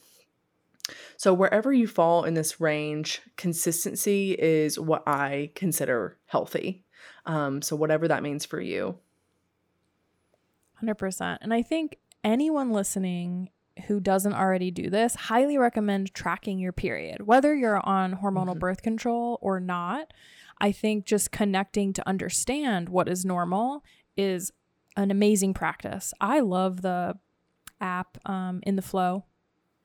So, 1.16 1.32
wherever 1.32 1.72
you 1.72 1.86
fall 1.86 2.24
in 2.24 2.34
this 2.34 2.60
range, 2.60 3.20
consistency 3.36 4.32
is 4.32 4.80
what 4.80 5.06
I 5.06 5.52
consider 5.54 6.18
healthy. 6.26 6.84
Um, 7.26 7.62
so, 7.62 7.76
whatever 7.76 8.08
that 8.08 8.22
means 8.22 8.44
for 8.44 8.60
you. 8.60 8.98
100%. 10.82 11.38
And 11.40 11.54
I 11.54 11.62
think 11.62 11.98
anyone 12.24 12.72
listening 12.72 13.50
who 13.86 14.00
doesn't 14.00 14.34
already 14.34 14.70
do 14.70 14.90
this, 14.90 15.14
highly 15.14 15.56
recommend 15.56 16.12
tracking 16.12 16.58
your 16.58 16.72
period, 16.72 17.26
whether 17.26 17.54
you're 17.54 17.84
on 17.86 18.16
hormonal 18.16 18.50
mm-hmm. 18.50 18.58
birth 18.58 18.82
control 18.82 19.38
or 19.40 19.60
not. 19.60 20.12
I 20.62 20.70
think 20.70 21.04
just 21.04 21.32
connecting 21.32 21.92
to 21.94 22.08
understand 22.08 22.88
what 22.88 23.08
is 23.08 23.24
normal 23.24 23.82
is 24.16 24.52
an 24.96 25.10
amazing 25.10 25.54
practice. 25.54 26.14
I 26.20 26.38
love 26.38 26.82
the 26.82 27.18
app 27.80 28.16
um, 28.24 28.60
in 28.62 28.76
the 28.76 28.82
flow 28.82 29.24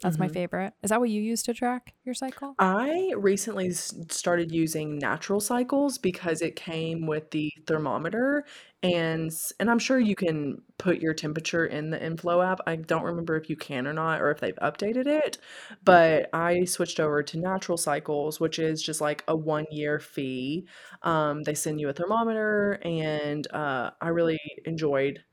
that's 0.01 0.15
mm-hmm. 0.15 0.25
my 0.25 0.29
favorite. 0.29 0.73
Is 0.83 0.91
that 0.91 0.99
what 0.99 1.09
you 1.09 1.21
use 1.21 1.41
to 1.43 1.53
track 1.53 1.95
your 2.03 2.13
cycle? 2.13 2.53
I 2.59 3.13
recently 3.17 3.71
started 3.71 4.51
using 4.51 4.99
natural 4.99 5.39
cycles 5.39 5.97
because 5.97 6.41
it 6.41 6.55
came 6.55 7.07
with 7.07 7.31
the 7.31 7.51
thermometer 7.65 8.45
and 8.83 9.31
and 9.59 9.71
I'm 9.71 9.79
sure 9.79 9.99
you 9.99 10.15
can 10.15 10.61
put 10.77 10.99
your 10.99 11.15
temperature 11.15 11.65
in 11.65 11.89
the 11.89 12.03
inflow 12.03 12.43
app. 12.43 12.59
I 12.67 12.75
don't 12.75 13.03
remember 13.03 13.35
if 13.37 13.49
you 13.49 13.55
can 13.55 13.87
or 13.87 13.93
not 13.93 14.21
or 14.21 14.29
if 14.29 14.39
they've 14.39 14.55
updated 14.61 15.07
it, 15.07 15.39
but 15.83 16.29
I 16.31 16.65
switched 16.65 16.99
over 16.99 17.23
to 17.23 17.39
natural 17.39 17.77
cycles, 17.77 18.39
which 18.39 18.59
is 18.59 18.83
just 18.83 19.01
like 19.01 19.23
a 19.27 19.35
1 19.35 19.65
year 19.71 19.99
fee. 19.99 20.67
Um, 21.01 21.41
they 21.41 21.55
send 21.55 21.79
you 21.79 21.89
a 21.89 21.93
thermometer 21.93 22.79
and 22.83 23.47
uh, 23.51 23.91
I 23.99 24.09
really 24.09 24.39
enjoyed 24.65 25.23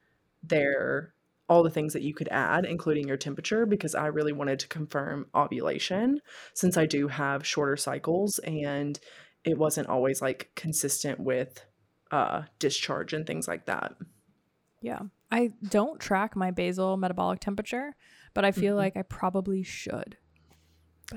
their 0.43 1.14
all 1.49 1.63
the 1.63 1.71
things 1.71 1.93
that 1.93 2.03
you 2.03 2.15
could 2.15 2.29
add, 2.29 2.65
including 2.65 3.07
your 3.07 3.17
temperature, 3.17 3.67
because 3.67 3.95
I 3.95 4.07
really 4.07 4.33
wanted 4.33 4.59
to 4.61 4.69
confirm 4.69 5.27
ovulation 5.35 6.21
since 6.55 6.77
I 6.77 6.87
do 6.87 7.09
have 7.09 7.47
shorter 7.47 7.77
cycles 7.77 8.39
and 8.41 8.99
it 9.45 9.59
wasn't 9.59 9.89
always 9.89 10.23
like 10.23 10.51
consistent 10.57 11.21
with 11.21 11.65
uh, 12.11 12.43
discharge 12.59 13.13
and 13.13 13.27
things 13.27 13.47
like 13.47 13.67
that. 13.67 13.95
Yeah. 14.81 15.01
I 15.31 15.53
don't 15.69 16.01
track 16.01 16.37
my 16.37 16.51
basal 16.51 16.97
metabolic 16.97 17.41
temperature, 17.41 17.95
but 18.35 18.45
I 18.45 18.53
feel 18.53 18.73
mm-hmm. 18.73 18.79
like 18.79 18.97
I 18.97 19.03
probably 19.03 19.63
should 19.63 20.17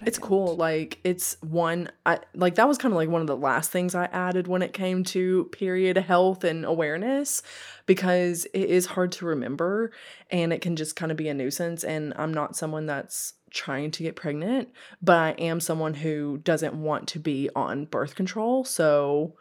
it's 0.05 0.19
cool. 0.19 0.55
Like 0.55 0.99
it's 1.03 1.37
one 1.41 1.89
I 2.05 2.19
like 2.35 2.55
that 2.55 2.67
was 2.67 2.77
kind 2.77 2.91
of 2.91 2.97
like 2.97 3.09
one 3.09 3.21
of 3.21 3.27
the 3.27 3.37
last 3.37 3.71
things 3.71 3.95
I 3.95 4.05
added 4.05 4.47
when 4.47 4.61
it 4.61 4.73
came 4.73 5.03
to 5.05 5.45
period 5.45 5.97
health 5.97 6.43
and 6.43 6.65
awareness 6.65 7.41
because 7.85 8.45
it 8.53 8.69
is 8.69 8.85
hard 8.85 9.11
to 9.13 9.25
remember 9.25 9.91
and 10.29 10.51
it 10.51 10.61
can 10.61 10.75
just 10.75 10.95
kind 10.95 11.11
of 11.11 11.17
be 11.17 11.29
a 11.29 11.33
nuisance 11.33 11.83
and 11.83 12.13
I'm 12.17 12.33
not 12.33 12.55
someone 12.55 12.85
that's 12.85 13.33
trying 13.49 13.91
to 13.91 14.03
get 14.03 14.15
pregnant, 14.15 14.69
but 15.01 15.17
I 15.17 15.29
am 15.31 15.59
someone 15.61 15.93
who 15.93 16.37
doesn't 16.39 16.73
want 16.73 17.07
to 17.09 17.19
be 17.19 17.49
on 17.55 17.85
birth 17.85 18.15
control. 18.15 18.65
So 18.65 19.35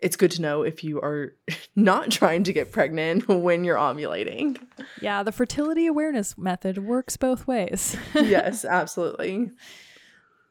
it's 0.00 0.16
good 0.16 0.30
to 0.32 0.42
know 0.42 0.62
if 0.62 0.84
you 0.84 1.00
are 1.00 1.34
not 1.76 2.10
trying 2.10 2.44
to 2.44 2.52
get 2.52 2.72
pregnant 2.72 3.28
when 3.28 3.64
you're 3.64 3.76
ovulating. 3.76 4.58
Yeah, 5.00 5.22
the 5.22 5.32
fertility 5.32 5.86
awareness 5.86 6.36
method 6.36 6.78
works 6.78 7.16
both 7.16 7.46
ways. 7.46 7.96
yes, 8.14 8.64
absolutely. 8.64 9.50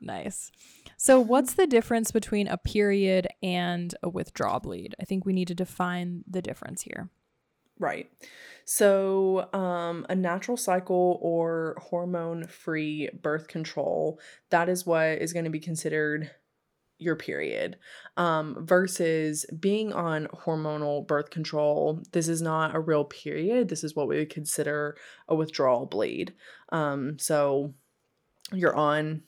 Nice. 0.02 0.52
So, 0.98 1.20
what's 1.20 1.54
the 1.54 1.68
difference 1.68 2.12
between 2.12 2.48
a 2.48 2.58
period 2.58 3.28
and 3.44 3.94
a 4.02 4.10
withdrawal 4.10 4.60
bleed? 4.60 4.96
I 5.00 5.04
think 5.04 5.26
we 5.26 5.34
need 5.34 5.48
to 5.50 5.56
define 5.56 6.24
the 6.28 6.42
difference 6.42 6.84
here. 6.84 7.10
Right. 7.78 8.10
So, 8.64 9.50
um, 9.54 10.06
a 10.10 10.16
natural 10.16 10.58
cycle 10.58 11.20
or 11.22 11.78
hormone 11.90 12.48
free 12.48 13.10
birth 13.22 13.48
control, 13.48 14.20
that 14.50 14.70
is 14.70 14.86
what 14.86 15.22
is 15.22 15.34
going 15.34 15.46
to 15.46 15.52
be 15.52 15.60
considered 15.60 16.32
your 16.98 17.16
period 17.16 17.78
um, 18.18 18.66
versus 18.66 19.46
being 19.60 19.92
on 19.92 20.28
hormonal 20.28 21.06
birth 21.06 21.30
control. 21.30 22.02
This 22.12 22.28
is 22.28 22.42
not 22.42 22.76
a 22.76 22.80
real 22.80 23.04
period. 23.04 23.70
This 23.70 23.84
is 23.84 23.96
what 23.96 24.08
we 24.08 24.18
would 24.18 24.30
consider 24.30 24.96
a 25.28 25.36
withdrawal 25.36 25.86
bleed. 25.86 26.34
Um, 26.70 27.20
so 27.20 27.74
you're 28.54 28.76
on 28.76 29.24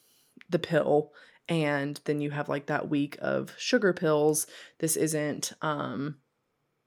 the 0.50 0.60
pill 0.60 1.12
and 1.50 2.00
then 2.06 2.22
you 2.22 2.32
have 2.32 2.50
like 2.50 2.68
that 2.68 2.90
week 2.90 3.18
of 3.22 3.54
sugar 3.58 3.94
pills. 3.94 4.48
This 4.80 4.96
isn't 4.96 5.54
um, 5.62 6.18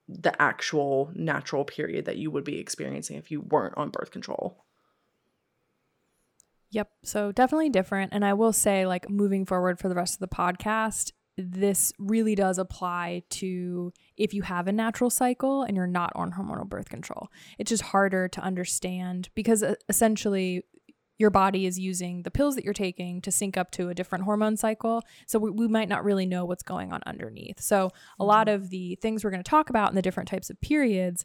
the 0.09 0.41
actual 0.41 1.13
natural 1.15 1.65
period 1.65 2.05
that 2.07 2.17
you 2.17 2.31
would 2.31 2.45
be 2.45 2.59
experiencing 2.59 3.17
if 3.17 3.31
you 3.31 3.41
weren't 3.41 3.77
on 3.77 3.91
birth 3.91 4.11
control. 4.11 4.65
Yep. 6.73 6.89
So 7.05 7.33
definitely 7.33 7.71
different. 7.71 8.13
And 8.13 8.25
I 8.25 8.35
will 8.35 8.53
say, 8.53 8.87
like, 8.87 9.11
moving 9.11 9.45
forward 9.45 9.79
for 9.79 9.89
the 9.89 9.95
rest 9.95 10.15
of 10.15 10.21
the 10.21 10.35
podcast, 10.35 11.13
this 11.37 11.93
really 11.99 12.35
does 12.35 12.59
apply 12.59 13.23
to 13.31 13.93
if 14.17 14.35
you 14.35 14.43
have 14.43 14.69
a 14.69 14.73
natural 14.73 15.11
cycle 15.11 15.63
and 15.63 15.77
you're 15.77 15.87
not 15.87 16.13
on 16.15 16.33
hormonal 16.33 16.69
birth 16.69 16.89
control. 16.89 17.29
It's 17.59 17.71
just 17.71 17.83
harder 17.83 18.29
to 18.29 18.41
understand 18.41 19.31
because 19.35 19.65
essentially 19.89 20.65
your 21.19 21.31
body 21.31 21.67
is 21.67 21.79
using 21.79 22.23
the 22.23 22.31
pills 22.31 22.55
that 22.55 22.65
you're 22.65 22.73
taking 22.73 23.21
to 23.21 23.31
sync 23.31 23.57
up 23.57 23.71
to 23.73 23.91
a 23.91 23.95
different 23.95 24.25
hormone 24.25 24.57
cycle. 24.57 25.03
So 25.27 25.39
we, 25.39 25.51
we 25.51 25.69
might 25.69 25.89
not 25.89 26.05
really 26.05 26.25
know 26.25 26.47
what's 26.47 26.63
going 26.63 26.93
on 26.93 27.01
underneath. 27.05 27.61
So 27.61 27.91
a 28.19 28.25
lot 28.25 28.47
mm-hmm. 28.47 28.57
of 28.57 28.71
the 28.71 28.97
things 29.03 29.23
we're 29.23 29.31
going 29.31 29.43
to 29.43 29.51
talk 29.51 29.71
about 29.71 29.91
in 29.91 29.97
the 29.97 30.03
different 30.03 30.29
types 30.31 30.49
of 30.49 30.61
periods 30.61 31.25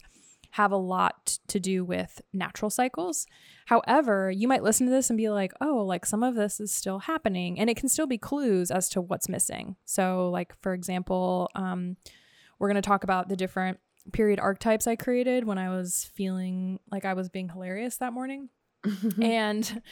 have 0.56 0.72
a 0.72 0.76
lot 0.76 1.38
to 1.48 1.60
do 1.60 1.84
with 1.84 2.22
natural 2.32 2.70
cycles. 2.70 3.26
However, 3.66 4.30
you 4.30 4.48
might 4.48 4.62
listen 4.62 4.86
to 4.86 4.90
this 4.90 5.10
and 5.10 5.16
be 5.18 5.28
like, 5.28 5.52
oh, 5.60 5.84
like 5.84 6.06
some 6.06 6.22
of 6.22 6.34
this 6.34 6.60
is 6.60 6.72
still 6.72 7.00
happening, 7.00 7.60
and 7.60 7.68
it 7.68 7.76
can 7.76 7.90
still 7.90 8.06
be 8.06 8.16
clues 8.16 8.70
as 8.70 8.88
to 8.90 9.02
what's 9.02 9.28
missing. 9.28 9.76
So, 9.84 10.30
like, 10.30 10.54
for 10.62 10.72
example, 10.72 11.50
um, 11.54 11.98
we're 12.58 12.68
going 12.68 12.82
to 12.82 12.88
talk 12.88 13.04
about 13.04 13.28
the 13.28 13.36
different 13.36 13.80
period 14.14 14.40
archetypes 14.40 14.86
I 14.86 14.96
created 14.96 15.44
when 15.44 15.58
I 15.58 15.68
was 15.68 16.10
feeling 16.14 16.80
like 16.90 17.04
I 17.04 17.12
was 17.12 17.28
being 17.28 17.50
hilarious 17.50 17.98
that 17.98 18.14
morning. 18.14 18.48
and 19.20 19.82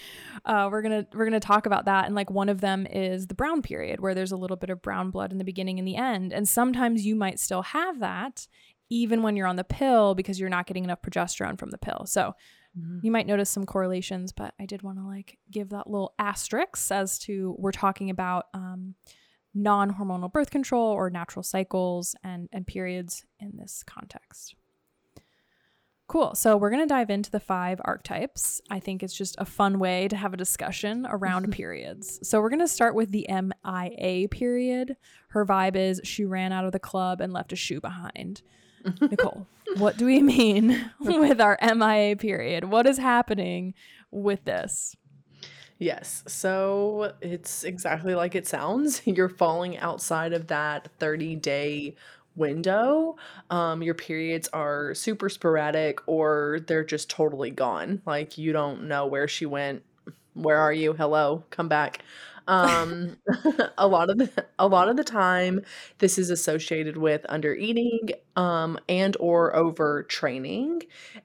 uh, 0.45 0.69
we're 0.71 0.83
gonna 0.83 1.05
we're 1.13 1.25
gonna 1.25 1.41
talk 1.41 1.67
about 1.67 1.87
that 1.87 2.07
and 2.07 2.15
like 2.15 2.31
one 2.31 2.49
of 2.49 2.61
them 2.61 2.87
is 2.87 3.27
the 3.27 3.35
brown 3.35 3.61
period 3.61 3.99
where 3.99 4.15
there's 4.15 4.31
a 4.31 4.37
little 4.37 4.57
bit 4.57 4.71
of 4.71 4.81
brown 4.83 5.11
blood 5.11 5.33
in 5.33 5.39
the 5.39 5.45
beginning 5.45 5.81
and 5.81 5.89
the 5.89 5.97
end 5.97 6.33
and 6.33 6.47
sometimes 6.47 7.05
you 7.05 7.17
might 7.17 7.41
still 7.41 7.63
have 7.63 7.99
that 7.99 8.47
even 8.91 9.23
when 9.23 9.37
you're 9.37 9.47
on 9.47 9.57
the 9.57 9.65
pill 9.65 10.15
because 10.15 10.39
you're 10.39 10.49
not 10.49 10.67
getting 10.67 10.85
enough 10.85 11.03
progesterone 11.03 11.59
from 11.59 11.71
the 11.71 11.79
pill. 11.79 12.05
So 12.07 12.35
mm-hmm. 12.79 12.99
you 13.03 13.11
might 13.11 13.27
notice 13.27 13.51
some 13.51 13.67
correlations, 13.67 14.33
but 14.33 14.55
I 14.61 14.67
did 14.67 14.83
want 14.83 14.99
to 14.99 15.05
like 15.05 15.39
give 15.51 15.71
that 15.71 15.89
little 15.89 16.15
asterisk 16.19 16.91
as 16.91 17.19
to 17.21 17.55
we're 17.59 17.73
talking 17.73 18.11
about 18.11 18.47
um, 18.55 18.95
non-hormonal 19.55 20.33
birth 20.33 20.51
control 20.51 20.93
or 20.93 21.11
natural 21.11 21.43
cycles 21.43 22.15
and 22.23 22.49
and 22.53 22.67
periods 22.67 23.25
in 23.39 23.57
this 23.57 23.83
context. 23.87 24.55
Cool. 26.07 26.35
So 26.35 26.59
we're 26.59 26.71
going 26.71 26.87
to 26.87 26.95
dive 26.95 27.09
into 27.09 27.31
the 27.31 27.41
five 27.41 27.81
archetypes. 27.83 28.61
I 28.71 28.79
think 28.79 29.03
it's 29.03 29.17
just 29.17 29.37
a 29.39 29.47
fun 29.47 29.79
way 29.79 30.07
to 30.09 30.17
have 30.17 30.35
a 30.35 30.37
discussion 30.37 31.07
around 31.09 31.51
periods. 31.53 32.21
So 32.29 32.41
we're 32.41 32.51
going 32.51 32.61
to 32.61 32.69
start 32.69 32.95
with 32.95 33.11
the 33.11 33.27
MIA 33.29 34.29
period. 34.29 34.97
Her 35.29 35.47
vibe 35.47 35.77
is 35.77 36.03
she 36.05 36.27
ran 36.27 36.53
out 36.53 36.67
of 36.67 36.73
the 36.73 36.79
club 36.79 37.23
and 37.23 37.33
left 37.33 37.55
a 37.55 37.57
shoe 37.57 37.81
behind. 37.81 38.43
Nicole, 39.01 39.47
what 39.77 39.97
do 39.97 40.07
we 40.07 40.23
mean 40.23 40.91
with 41.01 41.41
our 41.41 41.59
MIA 41.63 42.17
period? 42.17 42.65
What 42.65 42.87
is 42.87 42.99
happening 42.99 43.75
with 44.11 44.45
this? 44.45 44.97
Yes. 45.79 46.23
So 46.27 47.13
it's 47.21 47.65
exactly 47.65 48.15
like 48.15 48.35
it 48.35 48.47
sounds. 48.47 49.03
You're 49.07 49.29
falling 49.29 49.77
outside 49.79 50.33
of 50.33 50.47
that 50.49 50.89
30 50.99 51.37
day 51.37 51.97
window. 52.37 53.17
Um, 53.51 53.83
your 53.83 53.95
periods 53.95 54.49
are 54.53 54.95
super 54.95 55.29
sporadic 55.29 56.01
or 56.07 56.61
they're 56.67 56.85
just 56.85 57.11
totally 57.11 57.51
gone. 57.51 58.03
Like 58.07 58.39
you 58.39 58.53
don't 58.53 58.85
know 58.89 59.07
where 59.07 59.29
she 59.29 59.47
went. 59.47 59.83
Where 60.35 60.59
are 60.59 60.73
you? 60.73 60.95
Hello, 60.95 61.45
come 61.51 61.69
back. 61.69 62.03
Um, 62.47 63.17
a 63.79 63.87
lot 63.89 64.11
of 64.11 64.19
the 64.19 64.47
a 64.59 64.67
lot 64.69 64.89
of 64.89 64.97
the 64.97 65.05
time, 65.05 65.63
this 65.99 66.19
is 66.19 66.31
associated 66.31 66.97
with 66.97 67.25
under 67.29 67.55
eating 67.55 68.11
um, 68.37 68.79
and 68.89 69.17
or 69.19 69.53
overtraining, 69.55 70.83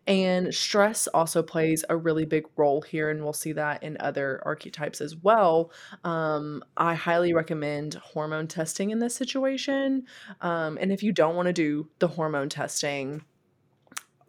and 0.08 0.54
stress 0.54 1.08
also 1.08 1.44
plays 1.44 1.84
a 1.90 1.98
really 1.98 2.26
big 2.26 2.46
role 2.56 2.82
here, 2.82 3.10
and 3.10 3.24
we'll 3.24 3.34
see 3.34 3.52
that 3.54 3.84
in 3.84 3.98
other 4.00 4.42
archetypes 4.46 5.02
as 5.02 5.16
well. 5.16 5.72
Um, 6.04 6.64
I 6.78 6.94
highly 6.96 7.34
recommend 7.34 7.96
hormone 7.96 8.48
testing 8.48 8.92
in 8.92 9.00
this 9.00 9.16
situation, 9.16 10.06
um, 10.42 10.78
and 10.80 10.92
if 10.92 11.04
you 11.04 11.12
don't 11.12 11.36
want 11.36 11.48
to 11.48 11.54
do 11.54 11.90
the 12.00 12.08
hormone 12.08 12.50
testing 12.50 13.24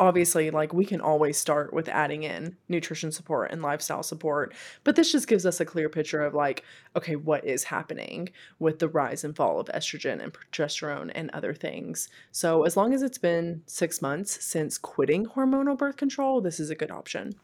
obviously 0.00 0.50
like 0.50 0.72
we 0.72 0.84
can 0.84 1.00
always 1.00 1.36
start 1.36 1.72
with 1.72 1.88
adding 1.88 2.22
in 2.22 2.56
nutrition 2.68 3.12
support 3.12 3.52
and 3.52 3.60
lifestyle 3.60 4.02
support 4.02 4.54
but 4.82 4.96
this 4.96 5.12
just 5.12 5.28
gives 5.28 5.44
us 5.44 5.60
a 5.60 5.64
clear 5.64 5.90
picture 5.90 6.22
of 6.22 6.34
like 6.34 6.64
okay 6.96 7.14
what 7.14 7.44
is 7.44 7.64
happening 7.64 8.28
with 8.58 8.78
the 8.78 8.88
rise 8.88 9.22
and 9.24 9.36
fall 9.36 9.60
of 9.60 9.68
estrogen 9.68 10.22
and 10.22 10.32
progesterone 10.32 11.12
and 11.14 11.30
other 11.30 11.54
things. 11.54 12.08
So 12.32 12.64
as 12.64 12.76
long 12.76 12.94
as 12.94 13.02
it's 13.02 13.18
been 13.18 13.62
six 13.66 14.00
months 14.00 14.42
since 14.44 14.78
quitting 14.78 15.26
hormonal 15.26 15.76
birth 15.76 15.96
control 15.96 16.40
this 16.40 16.58
is 16.58 16.70
a 16.70 16.74
good 16.74 16.90
option. 16.90 17.34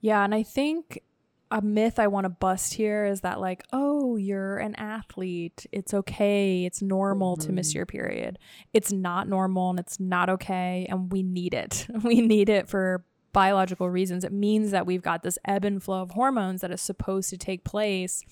Yeah 0.00 0.24
and 0.24 0.34
i 0.34 0.42
think 0.42 1.02
a 1.52 1.60
myth 1.60 1.98
I 1.98 2.06
want 2.06 2.24
to 2.24 2.30
bust 2.30 2.72
here 2.74 3.04
is 3.04 3.20
that 3.20 3.38
like, 3.38 3.62
oh, 3.74 4.16
you're 4.16 4.56
an 4.56 4.74
athlete. 4.76 5.66
It's 5.70 5.92
okay. 5.92 6.64
It's 6.64 6.80
normal 6.80 7.36
mm-hmm. 7.36 7.46
to 7.46 7.52
miss 7.52 7.70
mm-hmm. 7.70 7.78
your 7.78 7.86
period. 7.86 8.38
It's 8.72 8.90
not 8.90 9.28
normal 9.28 9.70
and 9.70 9.78
it's 9.78 10.00
not 10.00 10.30
okay 10.30 10.86
and 10.88 11.12
we 11.12 11.22
need 11.22 11.54
it. 11.54 11.86
We 12.02 12.20
need 12.20 12.48
it 12.48 12.68
for 12.68 13.04
biological 13.32 13.88
reasons. 13.88 14.24
It 14.24 14.32
means 14.32 14.72
that 14.72 14.86
we've 14.86 15.02
got 15.02 15.22
this 15.22 15.38
ebb 15.44 15.64
and 15.64 15.82
flow 15.82 16.02
of 16.02 16.10
hormones 16.12 16.62
that 16.62 16.72
is 16.72 16.80
supposed 16.80 17.30
to 17.30 17.36
take 17.36 17.64
place 17.64 18.24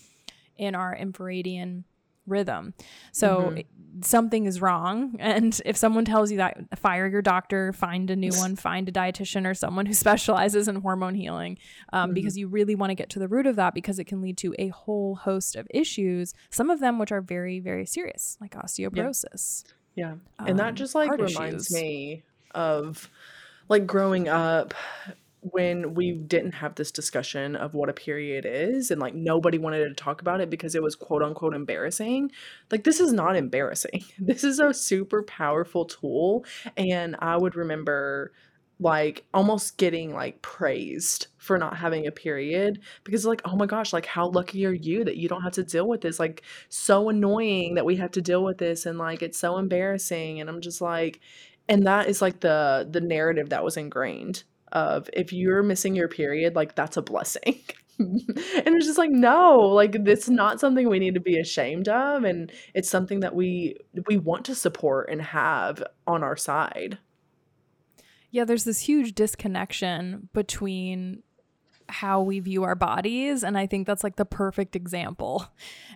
in 0.57 0.75
our 0.75 0.97
infradian 0.97 1.85
rhythm. 2.27 2.75
So 3.13 3.53
mm-hmm. 3.53 4.03
something 4.03 4.47
is 4.47 4.61
wrong. 4.61 5.17
And 5.31 5.61
if 5.65 5.77
someone 5.77 6.05
tells 6.05 6.31
you 6.31 6.39
that, 6.39 6.79
fire 6.79 7.07
your 7.07 7.23
doctor, 7.23 7.73
find 7.73 8.11
a 8.11 8.17
new 8.17 8.33
one, 8.33 8.57
find 8.57 8.89
a 8.89 8.93
dietitian 8.93 9.47
or 9.47 9.55
someone 9.55 9.87
who 9.87 9.95
specializes 10.07 10.69
in 10.69 10.77
hormone 10.77 11.15
healing 11.15 11.59
um, 11.93 12.09
mm-hmm. 12.09 12.15
because 12.15 12.37
you 12.37 12.49
really 12.49 12.75
want 12.75 12.91
to 12.91 12.95
get 12.95 13.11
to 13.11 13.19
the 13.19 13.29
root 13.29 13.47
of 13.47 13.57
that 13.57 13.75
because 13.75 13.99
it 13.99 14.05
can 14.05 14.21
lead 14.21 14.37
to 14.39 14.55
a 14.59 14.69
whole 14.69 15.17
host 15.17 15.57
of 15.57 15.67
issues, 15.71 16.35
some 16.51 16.71
of 16.71 16.81
them 16.81 16.99
which 16.99 17.13
are 17.13 17.21
very, 17.21 17.61
very 17.61 17.87
serious, 17.87 18.37
like 18.41 18.53
osteoporosis. 18.55 19.65
Yeah. 19.95 20.15
yeah. 20.41 20.47
And 20.47 20.59
that 20.59 20.69
um, 20.69 20.75
just 20.75 20.95
like 20.95 21.11
reminds 21.11 21.71
issues. 21.71 21.73
me 21.73 22.23
of 22.55 23.09
like 23.69 23.87
growing 23.87 24.29
up 24.29 24.75
when 25.43 25.95
we 25.95 26.13
didn't 26.13 26.53
have 26.53 26.75
this 26.75 26.91
discussion 26.91 27.57
of 27.57 27.75
what 27.75 27.89
a 27.89 27.95
period 27.95 28.45
is 28.47 28.91
and 28.91 29.01
like 29.01 29.15
nobody 29.15 29.57
wanted 29.59 29.89
to 29.89 29.95
talk 29.95 30.21
about 30.21 30.41
it 30.41 30.51
because 30.51 30.75
it 30.75 30.83
was 30.83 30.95
quote 30.95 31.23
unquote 31.23 31.55
embarrassing 31.55 32.31
like 32.71 32.85
this 32.85 33.01
is 33.01 33.13
not 33.13 33.37
embarrassing. 33.37 34.05
This 34.19 34.45
is 34.45 34.61
a 34.61 34.73
super 34.75 35.23
powerful 35.23 35.87
tool 35.87 36.45
and 36.77 37.17
i 37.21 37.37
would 37.37 37.57
remember 37.57 38.33
like 38.79 39.25
almost 39.35 39.77
getting 39.77 40.15
like 40.15 40.41
praised 40.41 41.27
for 41.37 41.59
not 41.59 41.77
having 41.77 42.07
a 42.07 42.11
period 42.11 42.81
because 43.05 43.27
like 43.27 43.43
oh 43.45 43.55
my 43.55 43.67
gosh 43.67 43.93
like 43.93 44.07
how 44.07 44.29
lucky 44.29 44.65
are 44.65 44.73
you 44.73 45.05
that 45.05 45.17
you 45.19 45.29
don't 45.29 45.43
have 45.43 45.53
to 45.53 45.63
deal 45.63 45.87
with 45.87 46.01
this? 46.01 46.19
Like 46.19 46.43
so 46.71 47.11
annoying 47.11 47.75
that 47.75 47.85
we 47.85 47.97
have 47.97 48.11
to 48.13 48.23
deal 48.23 48.43
with 48.43 48.57
this 48.59 48.87
and 48.87 48.99
like 48.99 49.23
it's 49.23 49.39
so 49.39 49.59
embarrassing 49.59 50.41
and 50.41 50.49
i'm 50.49 50.61
just 50.63 50.81
like 50.81 51.21
and 51.69 51.87
that 51.87 52.09
is 52.09 52.23
like 52.23 52.41
the 52.41 52.89
the 52.91 53.01
narrative 53.01 53.51
that 53.51 53.65
was 53.65 53.77
ingrained 53.77 54.45
of 54.73 55.09
if 55.13 55.33
you're 55.33 55.63
missing 55.63 55.95
your 55.95 56.09
period, 56.09 56.55
like 56.55 56.75
that's 56.75 56.97
a 56.97 57.03
blessing. 57.03 57.61
and 58.01 58.25
it's 58.67 58.87
just 58.87 58.97
like 58.97 59.11
no 59.11 59.59
like 59.59 59.95
it's 59.95 60.31
not 60.31 60.59
something 60.59 60.89
we 60.89 60.99
need 60.99 61.13
to 61.13 61.21
be 61.21 61.39
ashamed 61.39 61.87
of 61.87 62.25
and 62.25 62.51
it's 62.73 62.89
something 62.89 63.21
that 63.21 63.35
we 63.35 63.77
we 64.07 64.17
want 64.17 64.43
to 64.47 64.55
support 64.55 65.11
and 65.11 65.21
have 65.21 65.83
on 66.07 66.25
our 66.25 66.37
side 66.37 66.99
yeah 68.31 68.43
there's 68.43 68.65
this 68.65 68.81
huge 68.81 69.15
disconnection 69.15 70.31
between 70.33 71.23
how 71.91 72.23
we 72.23 72.41
view 72.41 72.63
our 72.63 72.75
bodies. 72.75 73.43
And 73.43 73.59
I 73.59 73.67
think 73.67 73.87
that's 73.87 74.05
like 74.05 74.17
the 74.17 74.25
perfect 74.25 74.77
example. 74.77 75.47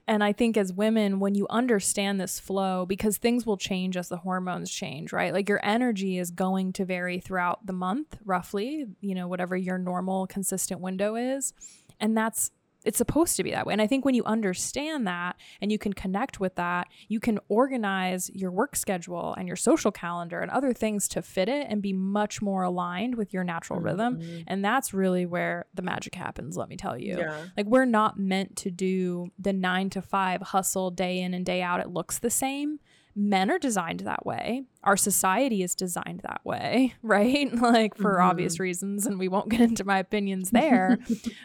And 0.07 0.23
I 0.23 0.33
think 0.33 0.57
as 0.57 0.73
women, 0.73 1.21
when 1.21 1.35
you 1.35 1.47
understand 1.49 2.21
this 2.21 2.39
flow, 2.39 2.85
because 2.85 3.17
things 3.17 3.47
will 3.47 3.57
change 3.57 3.97
as 3.97 4.09
the 4.09 4.19
hormones 4.19 4.71
change, 4.71 5.13
right? 5.13 5.33
Like 5.33 5.49
your 5.49 5.65
energy 5.65 6.19
is 6.19 6.31
going 6.31 6.73
to 6.75 6.85
vary 6.85 7.21
throughout 7.21 7.65
the 7.67 7.73
month, 7.73 8.19
roughly, 8.25 8.87
you 9.01 9.15
know, 9.15 9.27
whatever 9.29 9.57
your 9.57 9.79
normal 9.79 10.27
consistent 10.27 10.81
window 10.81 11.17
is. 11.17 11.55
And 12.01 12.17
that's 12.17 12.51
it's 12.85 12.99
supposed 12.99 13.37
to 13.37 13.43
be 13.43 13.51
that 13.51 13.67
way. 13.67 13.73
And 13.73 13.83
I 13.83 13.87
think 13.87 14.05
when 14.05 14.15
you 14.15 14.25
understand 14.25 15.07
that 15.07 15.37
and 15.61 15.73
you 15.73 15.79
can 15.79 15.93
connect 15.93 16.39
with 16.39 16.55
that, 16.57 16.89
you 17.09 17.19
can 17.19 17.39
organize 17.49 18.31
your 18.35 18.51
work 18.51 18.77
schedule 18.77 19.35
and 19.37 19.47
your 19.47 19.57
social 19.57 19.91
calendar 19.91 20.41
and 20.41 20.51
other 20.51 20.73
things 20.73 21.09
to 21.09 21.23
fit 21.23 21.49
it 21.49 21.67
and 21.69 21.81
be 21.83 21.93
much 21.93 22.43
more 22.43 22.63
aligned 22.63 23.17
with 23.17 23.33
your 23.33 23.45
natural 23.45 23.79
mm-hmm. 23.79 23.87
rhythm. 23.87 24.45
And 24.47 24.65
that's 24.65 24.93
really 24.93 25.27
where 25.27 25.67
the 25.75 25.83
magic 25.83 26.15
happens, 26.15 26.57
let 26.57 26.69
me 26.69 26.77
tell 26.77 26.99
you. 26.99 27.19
Yeah. 27.19 27.45
Like 27.57 27.67
we're 27.67 27.85
not 27.87 28.19
meant 28.19 28.57
to 28.59 28.71
do 28.71 29.29
the 29.39 29.53
9 29.53 29.91
to 29.91 30.03
5 30.03 30.43
hustle 30.43 30.91
day 30.91 31.21
in 31.21 31.35
and 31.35 31.45
day 31.45 31.63
out. 31.63 31.81
It 31.81 31.89
looks 31.89 32.19
the 32.19 32.31
same 32.31 32.81
men 33.17 33.51
are 33.51 33.59
designed 33.59 34.01
that 34.01 34.27
way. 34.27 34.65
Our 34.83 34.97
society 34.97 35.63
is 35.63 35.75
designed 35.75 36.21
that 36.25 36.41
way, 36.45 36.95
right? 37.03 37.53
like 37.61 37.97
for 37.97 38.15
mm-hmm. 38.15 38.29
obvious 38.29 38.59
reasons, 38.59 39.07
and 39.07 39.19
we 39.19 39.29
won't 39.29 39.49
get 39.49 39.61
into 39.61 39.85
my 39.85 39.99
opinions 39.99 40.51
there. 40.53 40.99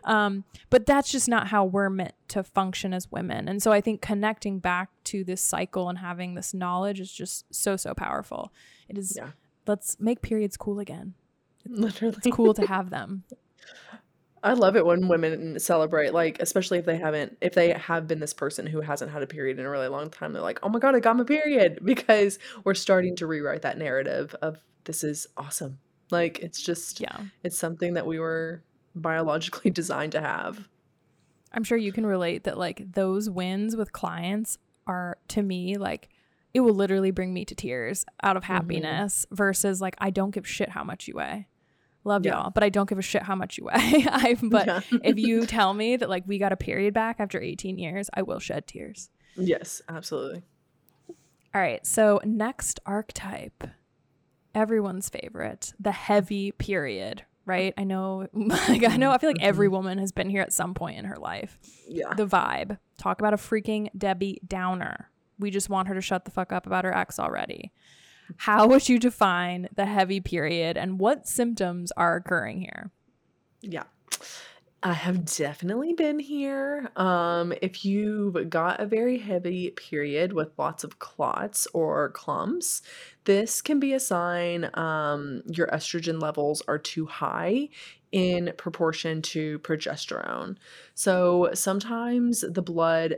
um, 0.03 0.43
but 0.69 0.85
that's 0.85 1.11
just 1.11 1.27
not 1.27 1.47
how 1.47 1.65
we're 1.65 1.89
meant 1.89 2.15
to 2.29 2.43
function 2.43 2.93
as 2.93 3.11
women. 3.11 3.47
And 3.47 3.61
so 3.61 3.71
I 3.71 3.81
think 3.81 4.01
connecting 4.01 4.59
back 4.59 4.89
to 5.05 5.23
this 5.23 5.41
cycle 5.41 5.89
and 5.89 5.99
having 5.99 6.35
this 6.35 6.53
knowledge 6.53 6.99
is 6.99 7.11
just 7.11 7.45
so, 7.53 7.75
so 7.75 7.93
powerful. 7.93 8.51
It 8.87 8.97
is, 8.97 9.13
yeah. 9.15 9.29
let's 9.67 9.99
make 9.99 10.21
periods 10.21 10.57
cool 10.57 10.79
again. 10.79 11.13
Literally. 11.67 12.15
It's 12.17 12.35
cool 12.35 12.53
to 12.53 12.65
have 12.65 12.89
them. 12.89 13.23
I 14.43 14.53
love 14.53 14.75
it 14.75 14.85
when 14.85 15.07
women 15.07 15.59
celebrate, 15.59 16.13
like 16.13 16.39
especially 16.39 16.77
if 16.77 16.85
they 16.85 16.97
haven't, 16.97 17.37
if 17.41 17.53
they 17.53 17.71
have 17.73 18.07
been 18.07 18.19
this 18.19 18.33
person 18.33 18.65
who 18.65 18.81
hasn't 18.81 19.11
had 19.11 19.21
a 19.21 19.27
period 19.27 19.59
in 19.59 19.65
a 19.65 19.69
really 19.69 19.87
long 19.87 20.09
time. 20.09 20.33
They're 20.33 20.41
like, 20.41 20.59
"Oh 20.63 20.69
my 20.69 20.79
god, 20.79 20.95
I 20.95 20.99
got 20.99 21.17
my 21.17 21.23
period!" 21.23 21.79
Because 21.89 22.39
we're 22.63 22.75
starting 22.75 23.15
to 23.17 23.27
rewrite 23.27 23.63
that 23.63 23.77
narrative 23.77 24.35
of 24.41 24.59
this 24.85 25.03
is 25.03 25.27
awesome. 25.35 25.79
Like 26.11 26.39
it's 26.39 26.61
just, 26.61 26.99
yeah, 26.99 27.17
it's 27.43 27.57
something 27.57 27.95
that 27.95 28.05
we 28.05 28.19
were 28.19 28.63
biologically 28.95 29.71
designed 29.71 30.13
to 30.13 30.21
have. 30.21 30.67
I'm 31.51 31.63
sure 31.63 31.77
you 31.77 31.91
can 31.91 32.05
relate 32.05 32.43
that 32.43 32.57
like 32.57 32.93
those 32.93 33.29
wins 33.29 33.75
with 33.75 33.91
clients 33.91 34.57
are 34.87 35.17
to 35.29 35.41
me 35.41 35.77
like 35.77 36.09
it 36.53 36.61
will 36.61 36.73
literally 36.73 37.11
bring 37.11 37.33
me 37.33 37.45
to 37.45 37.55
tears 37.55 38.05
out 38.23 38.37
of 38.37 38.43
mm-hmm. 38.43 38.53
happiness 38.53 39.25
mm-hmm. 39.25 39.35
versus 39.35 39.81
like 39.81 39.95
I 39.99 40.09
don't 40.09 40.31
give 40.31 40.47
shit 40.47 40.69
how 40.69 40.83
much 40.83 41.07
you 41.07 41.15
weigh. 41.15 41.47
Love 42.09 42.25
yeah. 42.25 42.37
y'all, 42.37 42.49
but 42.49 42.63
I 42.63 42.69
don't 42.69 42.89
give 42.89 42.97
a 42.97 43.03
shit 43.03 43.21
how 43.21 43.35
much 43.35 43.59
you 43.59 43.65
weigh. 43.65 43.75
I, 44.09 44.35
but 44.41 44.65
yeah. 44.65 44.81
if 45.03 45.19
you 45.19 45.45
tell 45.45 45.75
me 45.75 45.95
that 45.95 46.09
like 46.09 46.23
we 46.25 46.39
got 46.39 46.51
a 46.51 46.57
period 46.57 46.91
back 46.91 47.17
after 47.19 47.39
18 47.39 47.77
years, 47.77 48.09
I 48.15 48.23
will 48.23 48.39
shed 48.39 48.65
tears. 48.65 49.11
Yes, 49.37 49.83
absolutely. 49.87 50.41
All 51.07 51.61
right, 51.61 51.85
so 51.85 52.19
next 52.25 52.79
archetype, 52.87 53.63
everyone's 54.55 55.07
favorite, 55.07 55.71
the 55.79 55.91
heavy 55.91 56.51
period, 56.51 57.25
right? 57.45 57.75
I 57.77 57.83
know, 57.83 58.27
like, 58.33 58.83
I 58.83 58.97
know, 58.97 59.11
I 59.11 59.19
feel 59.19 59.29
like 59.29 59.43
every 59.43 59.67
mm-hmm. 59.67 59.75
woman 59.75 59.97
has 59.99 60.11
been 60.11 60.31
here 60.31 60.41
at 60.41 60.51
some 60.51 60.73
point 60.73 60.97
in 60.97 61.05
her 61.05 61.17
life. 61.17 61.59
Yeah. 61.87 62.15
The 62.15 62.25
vibe. 62.25 62.79
Talk 62.97 63.21
about 63.21 63.35
a 63.35 63.37
freaking 63.37 63.89
Debbie 63.95 64.41
Downer. 64.47 65.11
We 65.37 65.51
just 65.51 65.69
want 65.69 65.87
her 65.89 65.93
to 65.93 66.01
shut 66.01 66.25
the 66.25 66.31
fuck 66.31 66.51
up 66.51 66.65
about 66.65 66.85
her 66.85 66.95
ex 66.95 67.19
already. 67.19 67.71
How 68.37 68.67
would 68.67 68.87
you 68.89 68.99
define 68.99 69.69
the 69.75 69.85
heavy 69.85 70.19
period 70.19 70.77
and 70.77 70.99
what 70.99 71.27
symptoms 71.27 71.91
are 71.97 72.15
occurring 72.15 72.61
here? 72.61 72.91
Yeah. 73.61 73.83
I 74.81 74.93
have 74.93 75.25
definitely 75.25 75.91
been 75.91 76.19
here. 76.19 76.89
Um, 76.95 77.53
if 77.61 77.83
you've 77.83 78.49
got 78.49 78.79
a 78.79 78.85
very 78.85 79.17
heavy 79.17 79.71
period 79.71 80.31
with 80.31 80.57
lots 80.57 80.85
of 80.85 80.99
clots 80.99 81.67
or 81.73 82.11
clumps, 82.11 82.81
this 83.25 83.61
can 83.61 83.81
be 83.81 83.91
a 83.91 83.99
sign 83.99 84.69
um, 84.75 85.43
your 85.47 85.67
estrogen 85.67 86.21
levels 86.21 86.61
are 86.69 86.77
too 86.77 87.05
high 87.07 87.67
in 88.13 88.53
proportion 88.55 89.21
to 89.21 89.59
progesterone. 89.59 90.55
So 90.95 91.49
sometimes 91.53 92.45
the 92.49 92.61
blood 92.61 93.17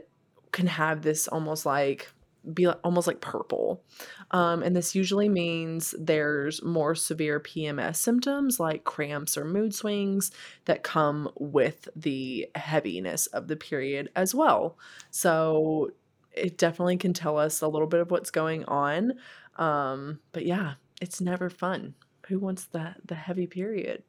can 0.50 0.66
have 0.66 1.02
this 1.02 1.28
almost 1.28 1.64
like 1.64 2.10
be 2.52 2.66
almost 2.66 3.06
like 3.06 3.20
purple. 3.20 3.82
Um, 4.30 4.62
and 4.62 4.74
this 4.74 4.94
usually 4.94 5.28
means 5.28 5.94
there's 5.98 6.62
more 6.62 6.94
severe 6.94 7.38
PMS 7.38 7.96
symptoms 7.96 8.58
like 8.58 8.84
cramps 8.84 9.36
or 9.36 9.44
mood 9.44 9.74
swings 9.74 10.30
that 10.64 10.82
come 10.82 11.30
with 11.38 11.88
the 11.94 12.48
heaviness 12.54 13.26
of 13.28 13.48
the 13.48 13.56
period 13.56 14.10
as 14.16 14.34
well. 14.34 14.76
So 15.10 15.92
it 16.32 16.58
definitely 16.58 16.96
can 16.96 17.12
tell 17.12 17.38
us 17.38 17.60
a 17.60 17.68
little 17.68 17.88
bit 17.88 18.00
of 18.00 18.10
what's 18.10 18.30
going 18.30 18.64
on. 18.64 19.14
Um, 19.56 20.20
but 20.32 20.46
yeah, 20.46 20.74
it's 21.00 21.20
never 21.20 21.50
fun. 21.50 21.94
Who 22.28 22.38
wants 22.38 22.64
the 22.64 22.94
the 23.04 23.14
heavy 23.14 23.46
period? 23.46 24.04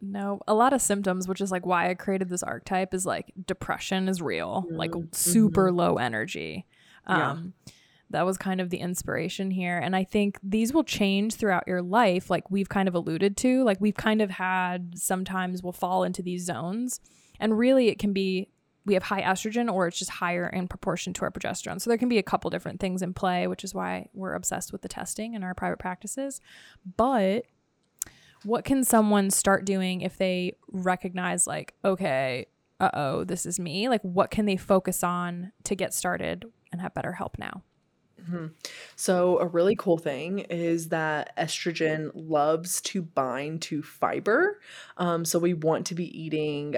No, 0.00 0.40
a 0.46 0.54
lot 0.54 0.72
of 0.72 0.82
symptoms, 0.82 1.26
which 1.26 1.40
is 1.40 1.50
like 1.50 1.64
why 1.64 1.88
I 1.88 1.94
created 1.94 2.28
this 2.28 2.42
archetype, 2.42 2.92
is 2.94 3.06
like 3.06 3.32
depression 3.46 4.08
is 4.08 4.20
real, 4.20 4.64
mm-hmm. 4.66 4.76
like 4.76 4.92
super 5.12 5.68
mm-hmm. 5.68 5.78
low 5.78 5.94
energy. 5.96 6.66
Um, 7.06 7.54
yeah. 7.66 7.72
That 8.10 8.26
was 8.26 8.36
kind 8.38 8.60
of 8.60 8.70
the 8.70 8.78
inspiration 8.78 9.50
here. 9.50 9.78
And 9.78 9.96
I 9.96 10.04
think 10.04 10.38
these 10.42 10.72
will 10.72 10.84
change 10.84 11.34
throughout 11.34 11.64
your 11.66 11.82
life, 11.82 12.30
like 12.30 12.48
we've 12.50 12.68
kind 12.68 12.86
of 12.86 12.94
alluded 12.94 13.36
to. 13.38 13.64
Like 13.64 13.80
we've 13.80 13.96
kind 13.96 14.22
of 14.22 14.30
had 14.30 14.96
sometimes 14.96 15.62
we'll 15.62 15.72
fall 15.72 16.04
into 16.04 16.22
these 16.22 16.44
zones. 16.44 17.00
And 17.40 17.58
really, 17.58 17.88
it 17.88 17.98
can 17.98 18.12
be 18.12 18.50
we 18.86 18.94
have 18.94 19.04
high 19.04 19.22
estrogen 19.22 19.72
or 19.72 19.86
it's 19.86 19.98
just 19.98 20.10
higher 20.10 20.46
in 20.46 20.68
proportion 20.68 21.12
to 21.14 21.22
our 21.22 21.30
progesterone. 21.30 21.80
So 21.80 21.90
there 21.90 21.98
can 21.98 22.08
be 22.08 22.18
a 22.18 22.22
couple 22.22 22.50
different 22.50 22.80
things 22.80 23.02
in 23.02 23.14
play, 23.14 23.46
which 23.46 23.64
is 23.64 23.74
why 23.74 24.08
we're 24.12 24.34
obsessed 24.34 24.72
with 24.72 24.82
the 24.82 24.88
testing 24.88 25.34
in 25.34 25.42
our 25.42 25.54
private 25.54 25.78
practices. 25.78 26.40
But 26.96 27.46
what 28.44 28.64
can 28.64 28.84
someone 28.84 29.30
start 29.30 29.64
doing 29.64 30.02
if 30.02 30.18
they 30.18 30.56
recognize 30.70 31.46
like, 31.46 31.74
okay, 31.84 32.46
uh-oh, 32.78 33.24
this 33.24 33.46
is 33.46 33.58
me? 33.58 33.88
Like 33.88 34.02
what 34.02 34.30
can 34.30 34.44
they 34.44 34.56
focus 34.56 35.02
on 35.02 35.52
to 35.64 35.74
get 35.74 35.94
started 35.94 36.44
and 36.74 36.82
have 36.82 36.92
better 36.92 37.12
help 37.12 37.38
now? 37.38 37.62
Mm-hmm. 38.20 38.46
So, 38.96 39.38
a 39.38 39.46
really 39.46 39.76
cool 39.76 39.98
thing 39.98 40.40
is 40.40 40.88
that 40.88 41.36
estrogen 41.36 42.10
loves 42.14 42.80
to 42.82 43.02
bind 43.02 43.62
to 43.62 43.82
fiber. 43.82 44.60
Um, 44.96 45.24
so, 45.24 45.38
we 45.38 45.54
want 45.54 45.86
to 45.86 45.94
be 45.94 46.18
eating 46.18 46.76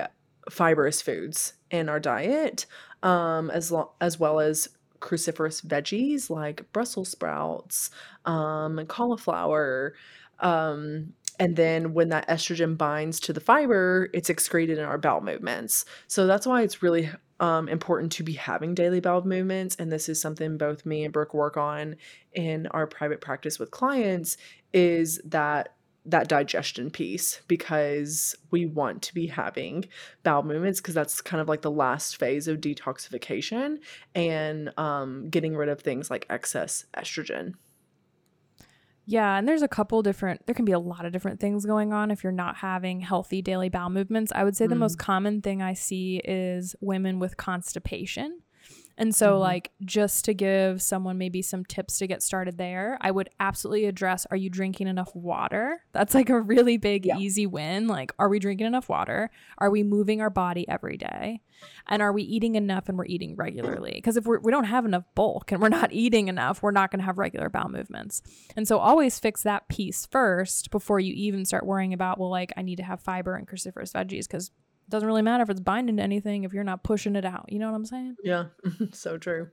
fibrous 0.50 1.02
foods 1.02 1.54
in 1.70 1.88
our 1.88 2.00
diet, 2.00 2.66
um, 3.02 3.50
as, 3.50 3.70
lo- 3.70 3.92
as 4.00 4.18
well 4.18 4.40
as 4.40 4.68
cruciferous 5.00 5.64
veggies 5.64 6.30
like 6.30 6.70
Brussels 6.72 7.10
sprouts, 7.10 7.90
um, 8.24 8.84
cauliflower. 8.86 9.94
Um, 10.40 11.12
and 11.38 11.56
then 11.56 11.92
when 11.92 12.08
that 12.08 12.28
estrogen 12.28 12.78
binds 12.78 13.20
to 13.20 13.32
the 13.32 13.40
fiber, 13.40 14.08
it's 14.14 14.30
excreted 14.30 14.78
in 14.78 14.84
our 14.84 14.98
bowel 14.98 15.20
movements. 15.20 15.84
So 16.08 16.26
that's 16.26 16.46
why 16.46 16.62
it's 16.62 16.82
really 16.82 17.10
um, 17.40 17.68
important 17.68 18.12
to 18.12 18.22
be 18.22 18.32
having 18.34 18.74
daily 18.74 19.00
bowel 19.00 19.24
movements. 19.24 19.76
And 19.76 19.92
this 19.92 20.08
is 20.08 20.20
something 20.20 20.56
both 20.56 20.86
me 20.86 21.04
and 21.04 21.12
Brooke 21.12 21.34
work 21.34 21.56
on 21.56 21.96
in 22.32 22.66
our 22.68 22.86
private 22.86 23.20
practice 23.20 23.58
with 23.58 23.70
clients 23.70 24.36
is 24.72 25.20
that 25.24 25.74
that 26.08 26.28
digestion 26.28 26.88
piece 26.88 27.40
because 27.48 28.36
we 28.52 28.64
want 28.64 29.02
to 29.02 29.12
be 29.12 29.26
having 29.26 29.84
bowel 30.22 30.44
movements 30.44 30.80
because 30.80 30.94
that's 30.94 31.20
kind 31.20 31.40
of 31.40 31.48
like 31.48 31.62
the 31.62 31.70
last 31.70 32.16
phase 32.16 32.46
of 32.46 32.60
detoxification 32.60 33.78
and 34.14 34.72
um, 34.78 35.28
getting 35.28 35.56
rid 35.56 35.68
of 35.68 35.80
things 35.80 36.08
like 36.08 36.24
excess 36.30 36.84
estrogen. 36.96 37.54
Yeah, 39.08 39.38
and 39.38 39.48
there's 39.48 39.62
a 39.62 39.68
couple 39.68 40.02
different 40.02 40.44
there 40.46 40.54
can 40.54 40.64
be 40.64 40.72
a 40.72 40.78
lot 40.78 41.06
of 41.06 41.12
different 41.12 41.38
things 41.38 41.64
going 41.64 41.92
on 41.92 42.10
if 42.10 42.24
you're 42.24 42.32
not 42.32 42.56
having 42.56 43.00
healthy 43.00 43.40
daily 43.40 43.68
bowel 43.68 43.88
movements. 43.88 44.32
I 44.34 44.42
would 44.42 44.56
say 44.56 44.66
mm. 44.66 44.70
the 44.70 44.76
most 44.76 44.98
mm. 44.98 45.02
common 45.02 45.42
thing 45.42 45.62
I 45.62 45.74
see 45.74 46.20
is 46.24 46.74
women 46.80 47.20
with 47.20 47.36
constipation. 47.36 48.40
And 48.98 49.14
so, 49.14 49.32
mm-hmm. 49.32 49.40
like, 49.40 49.72
just 49.84 50.24
to 50.24 50.34
give 50.34 50.80
someone 50.80 51.18
maybe 51.18 51.42
some 51.42 51.64
tips 51.64 51.98
to 51.98 52.06
get 52.06 52.22
started 52.22 52.56
there, 52.56 52.96
I 53.00 53.10
would 53.10 53.28
absolutely 53.38 53.84
address 53.84 54.26
are 54.30 54.36
you 54.36 54.48
drinking 54.48 54.88
enough 54.88 55.14
water? 55.14 55.82
That's 55.92 56.14
like 56.14 56.30
a 56.30 56.40
really 56.40 56.78
big, 56.78 57.04
yeah. 57.04 57.18
easy 57.18 57.46
win. 57.46 57.88
Like, 57.88 58.12
are 58.18 58.28
we 58.28 58.38
drinking 58.38 58.66
enough 58.66 58.88
water? 58.88 59.30
Are 59.58 59.70
we 59.70 59.82
moving 59.82 60.20
our 60.20 60.30
body 60.30 60.66
every 60.68 60.96
day? 60.96 61.42
And 61.86 62.02
are 62.02 62.12
we 62.12 62.22
eating 62.22 62.54
enough 62.54 62.88
and 62.88 62.96
we're 62.98 63.06
eating 63.06 63.36
regularly? 63.36 63.92
Because 63.94 64.16
if 64.16 64.24
we're, 64.24 64.40
we 64.40 64.52
don't 64.52 64.64
have 64.64 64.84
enough 64.84 65.04
bulk 65.14 65.52
and 65.52 65.60
we're 65.60 65.68
not 65.70 65.92
eating 65.92 66.28
enough, 66.28 66.62
we're 66.62 66.70
not 66.70 66.90
going 66.90 67.00
to 67.00 67.06
have 67.06 67.18
regular 67.18 67.50
bowel 67.50 67.68
movements. 67.68 68.22
And 68.56 68.66
so, 68.66 68.78
always 68.78 69.18
fix 69.18 69.42
that 69.42 69.68
piece 69.68 70.06
first 70.06 70.70
before 70.70 71.00
you 71.00 71.12
even 71.14 71.44
start 71.44 71.66
worrying 71.66 71.92
about, 71.92 72.18
well, 72.18 72.30
like, 72.30 72.52
I 72.56 72.62
need 72.62 72.76
to 72.76 72.82
have 72.82 73.00
fiber 73.00 73.34
and 73.34 73.46
cruciferous 73.46 73.92
veggies 73.92 74.26
because 74.26 74.50
doesn't 74.88 75.06
really 75.06 75.22
matter 75.22 75.42
if 75.42 75.50
it's 75.50 75.60
binding 75.60 75.96
to 75.96 76.02
anything 76.02 76.44
if 76.44 76.52
you're 76.52 76.64
not 76.64 76.84
pushing 76.84 77.16
it 77.16 77.24
out. 77.24 77.46
You 77.48 77.58
know 77.58 77.70
what 77.70 77.76
I'm 77.76 77.84
saying? 77.84 78.16
Yeah, 78.22 78.44
so 78.92 79.18
true. 79.18 79.48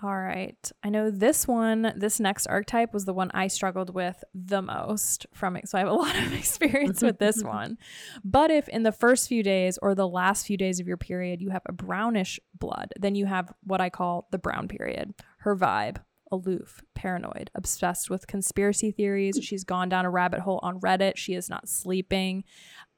All 0.00 0.16
right. 0.16 0.70
I 0.84 0.90
know 0.90 1.10
this 1.10 1.48
one, 1.48 1.92
this 1.96 2.20
next 2.20 2.46
archetype 2.46 2.94
was 2.94 3.04
the 3.04 3.12
one 3.12 3.32
I 3.34 3.48
struggled 3.48 3.92
with 3.92 4.22
the 4.32 4.62
most 4.62 5.26
from 5.34 5.56
it. 5.56 5.68
So 5.68 5.76
I 5.76 5.80
have 5.80 5.88
a 5.88 5.92
lot 5.94 6.16
of 6.16 6.32
experience 6.34 7.02
with 7.02 7.18
this 7.18 7.42
one. 7.44 7.78
But 8.24 8.52
if 8.52 8.68
in 8.68 8.84
the 8.84 8.92
first 8.92 9.28
few 9.28 9.42
days 9.42 9.76
or 9.82 9.96
the 9.96 10.06
last 10.06 10.46
few 10.46 10.56
days 10.56 10.78
of 10.78 10.86
your 10.86 10.96
period 10.96 11.42
you 11.42 11.50
have 11.50 11.62
a 11.66 11.72
brownish 11.72 12.38
blood, 12.56 12.92
then 12.96 13.16
you 13.16 13.26
have 13.26 13.52
what 13.64 13.80
I 13.80 13.90
call 13.90 14.28
the 14.30 14.38
brown 14.38 14.68
period. 14.68 15.14
Her 15.38 15.56
vibe 15.56 15.98
aloof, 16.30 16.82
paranoid, 16.94 17.50
obsessed 17.54 18.10
with 18.10 18.26
conspiracy 18.26 18.90
theories. 18.90 19.38
She's 19.42 19.64
gone 19.64 19.88
down 19.88 20.04
a 20.04 20.10
rabbit 20.10 20.40
hole 20.40 20.60
on 20.62 20.80
Reddit. 20.80 21.16
She 21.16 21.34
is 21.34 21.48
not 21.48 21.68
sleeping. 21.68 22.44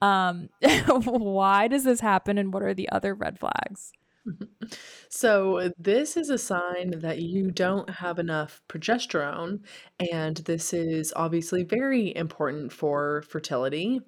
Um, 0.00 0.48
why 1.04 1.68
does 1.68 1.84
this 1.84 2.00
happen 2.00 2.38
and 2.38 2.52
what 2.52 2.62
are 2.62 2.74
the 2.74 2.88
other 2.90 3.14
red 3.14 3.38
flags? 3.38 3.92
So, 5.12 5.72
this 5.76 6.16
is 6.16 6.30
a 6.30 6.38
sign 6.38 7.00
that 7.00 7.18
you 7.18 7.50
don't 7.50 7.90
have 7.90 8.20
enough 8.20 8.62
progesterone, 8.68 9.64
and 9.98 10.36
this 10.36 10.72
is 10.72 11.12
obviously 11.16 11.64
very 11.64 12.14
important 12.14 12.72
for 12.72 13.22
fertility 13.22 14.02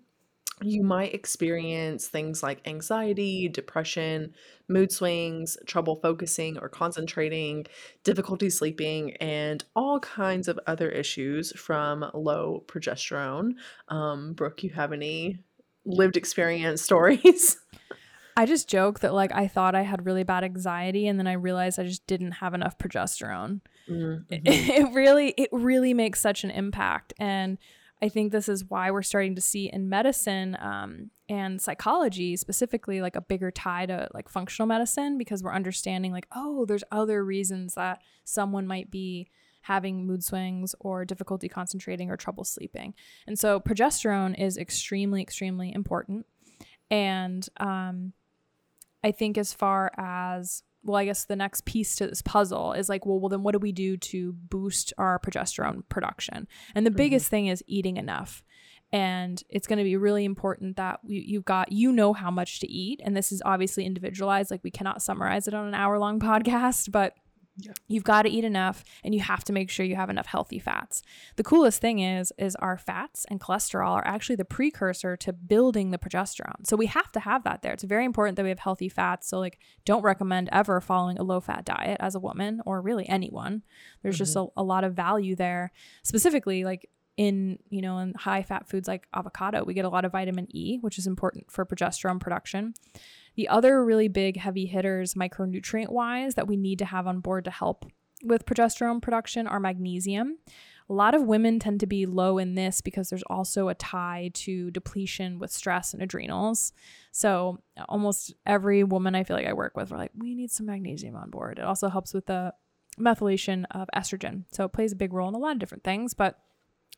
you 0.65 0.83
might 0.83 1.15
experience 1.15 2.07
things 2.07 2.43
like 2.43 2.67
anxiety, 2.67 3.49
depression, 3.49 4.35
mood 4.69 4.93
swings, 4.93 5.57
trouble 5.67 5.97
focusing 5.97 6.59
or 6.59 6.69
concentrating, 6.69 7.67
difficulty 8.05 8.49
sleeping, 8.49 9.13
and 9.17 9.65
all 9.75 9.99
kinds 10.01 10.49
of 10.49 10.61
other 10.67 10.89
issues 10.89 11.53
from 11.59 12.09
low 12.15 12.65
progesterone. 12.67 13.53
Um, 13.89 14.35
Brooke, 14.35 14.63
you 14.63 14.71
have 14.71 14.93
any 14.93 15.39
lived 15.85 16.17
experience 16.17 16.83
stories? 16.83 17.57
I 18.37 18.47
just 18.47 18.69
joke 18.69 19.01
that 19.01 19.13
like 19.13 19.33
I 19.33 19.47
thought 19.47 19.75
I 19.75 19.83
had 19.83 20.07
really 20.07 20.23
bad 20.23 20.45
anxiety 20.45 21.07
and 21.07 21.19
then 21.19 21.27
I 21.27 21.35
realized 21.35 21.79
I 21.79 21.85
just 21.85 22.07
didn't 22.07 22.33
have 22.33 22.55
enough 22.55 22.79
progesterone. 22.79 23.61
Mm-hmm. 23.89 24.33
It, 24.33 24.43
it 24.47 24.95
really 24.95 25.35
it 25.37 25.51
really 25.53 25.95
makes 25.95 26.21
such 26.21 26.45
an 26.45 26.51
impact 26.51 27.13
and 27.19 27.59
I 28.01 28.09
think 28.09 28.33
this 28.33 28.49
is 28.49 28.65
why 28.65 28.91
we're 28.91 29.03
starting 29.03 29.37
to 29.37 29.41
see 29.41 29.71
in 29.73 29.89
medicine 29.89 30.57
um, 30.61 31.11
and 31.29 31.61
psychology 31.61 32.37
specifically 32.37 33.01
like 33.01 33.15
a 33.15 33.21
bigger 33.21 33.53
tie 33.53 33.87
to 33.87 34.09
like 34.13 34.29
functional 34.29 34.67
medicine 34.67 35.19
because 35.19 35.43
we're 35.43 35.55
understanding 35.55 36.11
like 36.11 36.27
oh 36.33 36.65
there's 36.65 36.85
other 36.91 37.25
reasons 37.25 37.75
that 37.75 38.01
someone 38.25 38.67
might 38.67 38.91
be 38.91 39.29
having 39.63 40.07
mood 40.07 40.23
swings 40.23 40.75
or 40.81 41.05
difficulty 41.05 41.49
concentrating 41.49 42.11
or 42.11 42.17
trouble 42.17 42.45
sleeping 42.45 42.95
and 43.27 43.39
so 43.39 43.61
progesterone 43.61 44.39
is 44.39 44.57
extremely 44.57 45.23
extremely 45.23 45.73
important 45.73 46.27
and 46.91 47.49
um, 47.59 48.13
i 49.03 49.11
think 49.11 49.39
as 49.39 49.53
far 49.53 49.91
as 49.97 50.63
well, 50.85 50.97
I 50.97 51.05
guess 51.05 51.25
the 51.25 51.37
next 51.37 51.65
piece 51.65 51.95
to 51.97 52.07
this 52.07 52.23
puzzle 52.23 52.73
is 52.73 52.89
like, 52.89 53.07
well, 53.07 53.21
well, 53.21 53.29
then 53.29 53.43
what 53.43 53.53
do 53.53 53.59
we 53.59 53.73
do 53.73 53.97
to 53.97 54.33
boost 54.33 54.93
our 54.99 55.19
progesterone 55.19 55.89
production? 55.89 56.49
And 56.75 56.85
the 56.85 56.91
mm-hmm. 56.91 56.97
biggest 56.97 57.29
thing 57.29 57.47
is 57.47 57.63
eating 57.67 57.97
enough. 57.97 58.43
And 58.93 59.43
it's 59.49 59.67
going 59.67 59.79
to 59.79 59.85
be 59.85 59.97
really 59.97 60.25
important 60.25 60.77
that 60.77 61.01
we, 61.03 61.25
you've 61.27 61.47
got, 61.47 61.73
you 61.73 61.93
know, 61.93 62.13
how 62.13 62.31
much 62.31 62.61
to 62.61 62.71
eat. 62.71 63.01
And 63.03 63.17
this 63.17 63.33
is 63.33 63.41
obviously 63.45 63.87
individualized. 63.87 64.51
Like, 64.51 64.63
we 64.63 64.71
cannot 64.71 65.01
summarize 65.01 65.49
it 65.49 65.55
on 65.55 65.67
an 65.67 65.75
hour 65.75 65.99
long 65.99 66.21
podcast, 66.21 66.91
but 66.91 67.15
yeah. 67.57 67.73
You've 67.87 68.05
got 68.05 68.23
to 68.23 68.31
eat 68.31 68.45
enough 68.45 68.83
and 69.05 69.15
you 69.15 69.21
have 69.21 69.45
to 69.45 69.53
make 69.53 69.69
sure 69.69 69.85
you 69.85 69.97
have 69.97 70.09
enough 70.09 70.27
healthy 70.27 70.59
fats. 70.59 71.03
The 71.37 71.43
coolest 71.43 71.81
thing 71.81 71.99
is 71.99 72.33
is 72.39 72.57
our 72.57 72.79
fats 72.79 73.27
and 73.29 73.41
cholesterol 73.41 73.91
are 73.91 74.07
actually 74.07 74.37
the 74.37 74.45
precursor 74.45 75.17
to 75.19 75.33
building 75.33 75.91
the 75.91 75.99
progesterone. 75.99 76.67
So 76.67 76.77
we 76.77 76.87
have 76.87 77.13
to 77.13 77.21
have 77.21 77.45
that 77.45 77.61
there. 77.61 77.73
It's 77.73 77.83
very 77.83 78.07
important 78.07 78.37
that 78.37 78.45
we 78.45 78.49
have 78.49 78.59
healthy 78.59 78.89
fats. 78.89 79.29
So 79.29 79.39
like 79.39 79.59
don't 79.85 80.03
recommend 80.03 80.49
ever 80.51 80.81
following 80.81 81.19
a 81.19 81.23
low 81.23 81.41
fat 81.41 81.67
diet 81.67 81.99
as 82.01 82.15
a 82.15 82.21
woman 82.21 82.63
or 82.65 82.81
really 82.81 83.07
anyone. 83.09 83.63
There's 84.03 84.15
mm-hmm. 84.15 84.25
just 84.25 84.37
a, 84.37 84.47
a 84.57 84.63
lot 84.63 84.85
of 84.85 84.95
value 84.95 85.37
there. 85.37 85.73
Specifically 86.03 86.65
like 86.65 86.89
in 87.19 87.59
you 87.69 87.83
know 87.83 87.99
in 87.99 88.15
high 88.15 88.43
fat 88.43 88.67
foods 88.67 88.89
like 88.89 89.07
avocado 89.13 89.63
we 89.65 89.75
get 89.75 89.85
a 89.85 89.89
lot 89.91 90.07
of 90.07 90.13
vitamin 90.13 90.47
e 90.49 90.79
which 90.81 90.99
is 90.99 91.07
important 91.07 91.51
for 91.51 91.67
progesterone 91.67 92.19
production 92.19 92.73
the 93.35 93.49
other 93.49 93.85
really 93.85 94.09
big 94.09 94.37
heavy 94.37 94.67
hitters, 94.67 95.15
micronutrient 95.15 95.91
wise, 95.91 96.35
that 96.35 96.47
we 96.47 96.57
need 96.57 96.79
to 96.81 96.85
have 96.85 97.07
on 97.07 97.21
board 97.21 97.45
to 97.45 97.51
help 97.51 97.87
with 98.23 98.47
progesterone 98.47 99.03
production 99.03 99.47
are 99.47 99.61
magnesium. 99.61 100.39
A 100.89 100.93
lot 100.93 101.15
of 101.15 101.23
women 101.23 101.59
tend 101.59 101.81
to 101.81 101.87
be 101.87 102.07
low 102.07 102.39
in 102.39 102.55
this 102.55 102.81
because 102.81 103.09
there's 103.09 103.23
also 103.25 103.69
a 103.69 103.75
tie 103.75 104.31
to 104.35 104.71
depletion 104.71 105.39
with 105.39 105.51
stress 105.51 105.95
and 105.95 106.03
adrenals. 106.03 106.73
So, 107.13 107.59
almost 107.89 108.35
every 108.45 108.85
woman 108.85 109.15
I 109.15 109.25
feel 109.25 109.37
like 109.37 109.47
I 109.47 109.53
work 109.53 109.77
with, 109.77 109.91
we're 109.91 109.99
like, 109.99 110.13
we 110.17 110.35
need 110.35 110.51
some 110.51 110.67
magnesium 110.67 111.17
on 111.17 111.31
board. 111.31 111.59
It 111.59 111.65
also 111.65 111.89
helps 111.89 112.13
with 112.13 112.27
the 112.27 112.53
methylation 112.99 113.65
of 113.71 113.89
estrogen. 113.95 114.45
So, 114.51 114.65
it 114.65 114.73
plays 114.73 114.93
a 114.93 114.97
big 114.97 115.13
role 115.13 115.29
in 115.29 115.35
a 115.35 115.39
lot 115.39 115.53
of 115.53 115.59
different 115.59 115.85
things, 115.85 116.15
but 116.15 116.39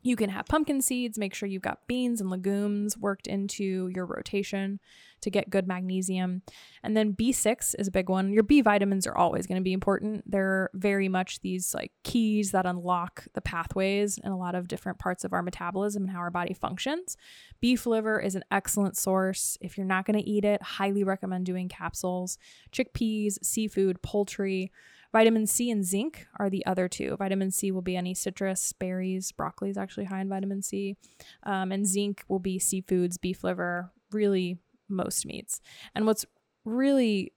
you 0.04 0.16
can 0.16 0.28
have 0.28 0.44
pumpkin 0.46 0.82
seeds, 0.82 1.18
make 1.18 1.34
sure 1.34 1.48
you've 1.48 1.62
got 1.62 1.86
beans 1.86 2.20
and 2.20 2.28
legumes 2.28 2.96
worked 2.96 3.26
into 3.26 3.90
your 3.94 4.04
rotation 4.04 4.78
to 5.22 5.30
get 5.30 5.48
good 5.48 5.66
magnesium. 5.66 6.42
And 6.82 6.94
then 6.94 7.14
B6 7.14 7.74
is 7.78 7.88
a 7.88 7.90
big 7.90 8.10
one. 8.10 8.30
Your 8.30 8.42
B 8.42 8.60
vitamins 8.60 9.06
are 9.06 9.16
always 9.16 9.46
going 9.46 9.56
to 9.56 9.64
be 9.64 9.72
important. 9.72 10.30
They're 10.30 10.68
very 10.74 11.08
much 11.08 11.40
these 11.40 11.72
like 11.72 11.90
keys 12.02 12.50
that 12.50 12.66
unlock 12.66 13.26
the 13.32 13.40
pathways 13.40 14.18
in 14.18 14.30
a 14.30 14.36
lot 14.36 14.54
of 14.54 14.68
different 14.68 14.98
parts 14.98 15.24
of 15.24 15.32
our 15.32 15.42
metabolism 15.42 16.02
and 16.02 16.12
how 16.12 16.18
our 16.18 16.30
body 16.30 16.52
functions. 16.52 17.16
Beef 17.60 17.86
liver 17.86 18.20
is 18.20 18.34
an 18.34 18.44
excellent 18.50 18.98
source. 18.98 19.56
If 19.62 19.78
you're 19.78 19.86
not 19.86 20.04
going 20.04 20.20
to 20.20 20.28
eat 20.28 20.44
it, 20.44 20.60
highly 20.60 21.02
recommend 21.02 21.46
doing 21.46 21.70
capsules. 21.70 22.36
Chickpeas, 22.72 23.38
seafood, 23.42 24.02
poultry, 24.02 24.70
Vitamin 25.14 25.46
C 25.46 25.70
and 25.70 25.84
zinc 25.84 26.26
are 26.40 26.50
the 26.50 26.66
other 26.66 26.88
two. 26.88 27.14
Vitamin 27.16 27.52
C 27.52 27.70
will 27.70 27.82
be 27.82 27.96
any 27.96 28.14
citrus, 28.14 28.72
berries, 28.72 29.30
broccoli 29.30 29.70
is 29.70 29.78
actually 29.78 30.06
high 30.06 30.20
in 30.20 30.28
vitamin 30.28 30.60
C. 30.60 30.96
Um, 31.44 31.70
and 31.70 31.86
zinc 31.86 32.24
will 32.26 32.40
be 32.40 32.58
seafoods, 32.58 33.20
beef 33.20 33.44
liver, 33.44 33.92
really 34.10 34.58
most 34.88 35.24
meats. 35.24 35.60
And 35.94 36.04
what's 36.04 36.26
really 36.64 37.32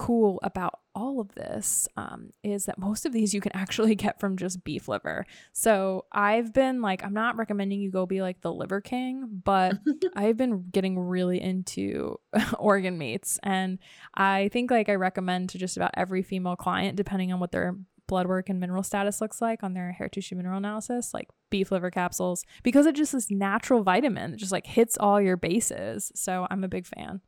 cool 0.00 0.40
about 0.42 0.80
all 0.94 1.20
of 1.20 1.34
this 1.34 1.86
um, 1.98 2.32
is 2.42 2.64
that 2.64 2.78
most 2.78 3.04
of 3.04 3.12
these 3.12 3.34
you 3.34 3.40
can 3.42 3.54
actually 3.54 3.94
get 3.94 4.18
from 4.18 4.38
just 4.38 4.64
beef 4.64 4.88
liver. 4.88 5.26
So 5.52 6.06
I've 6.10 6.54
been 6.54 6.80
like, 6.80 7.04
I'm 7.04 7.12
not 7.12 7.36
recommending 7.36 7.82
you 7.82 7.90
go 7.90 8.06
be 8.06 8.22
like 8.22 8.40
the 8.40 8.50
liver 8.50 8.80
king, 8.80 9.42
but 9.44 9.76
I've 10.16 10.38
been 10.38 10.64
getting 10.72 10.98
really 10.98 11.38
into 11.38 12.18
organ 12.58 12.96
meats. 12.96 13.38
And 13.42 13.78
I 14.14 14.48
think 14.54 14.70
like 14.70 14.88
I 14.88 14.94
recommend 14.94 15.50
to 15.50 15.58
just 15.58 15.76
about 15.76 15.90
every 15.92 16.22
female 16.22 16.56
client, 16.56 16.96
depending 16.96 17.30
on 17.30 17.38
what 17.38 17.52
their 17.52 17.76
blood 18.06 18.26
work 18.26 18.48
and 18.48 18.58
mineral 18.58 18.82
status 18.82 19.20
looks 19.20 19.42
like 19.42 19.62
on 19.62 19.74
their 19.74 19.92
hair 19.92 20.08
tissue 20.08 20.34
mineral 20.34 20.56
analysis, 20.56 21.12
like 21.12 21.28
beef 21.50 21.70
liver 21.70 21.90
capsules, 21.90 22.42
because 22.62 22.86
it 22.86 22.94
just 22.94 23.12
this 23.12 23.30
natural 23.30 23.82
vitamin 23.82 24.30
that 24.30 24.38
just 24.38 24.50
like 24.50 24.66
hits 24.66 24.96
all 24.96 25.20
your 25.20 25.36
bases. 25.36 26.10
So 26.14 26.46
I'm 26.50 26.64
a 26.64 26.68
big 26.68 26.86
fan. 26.86 27.20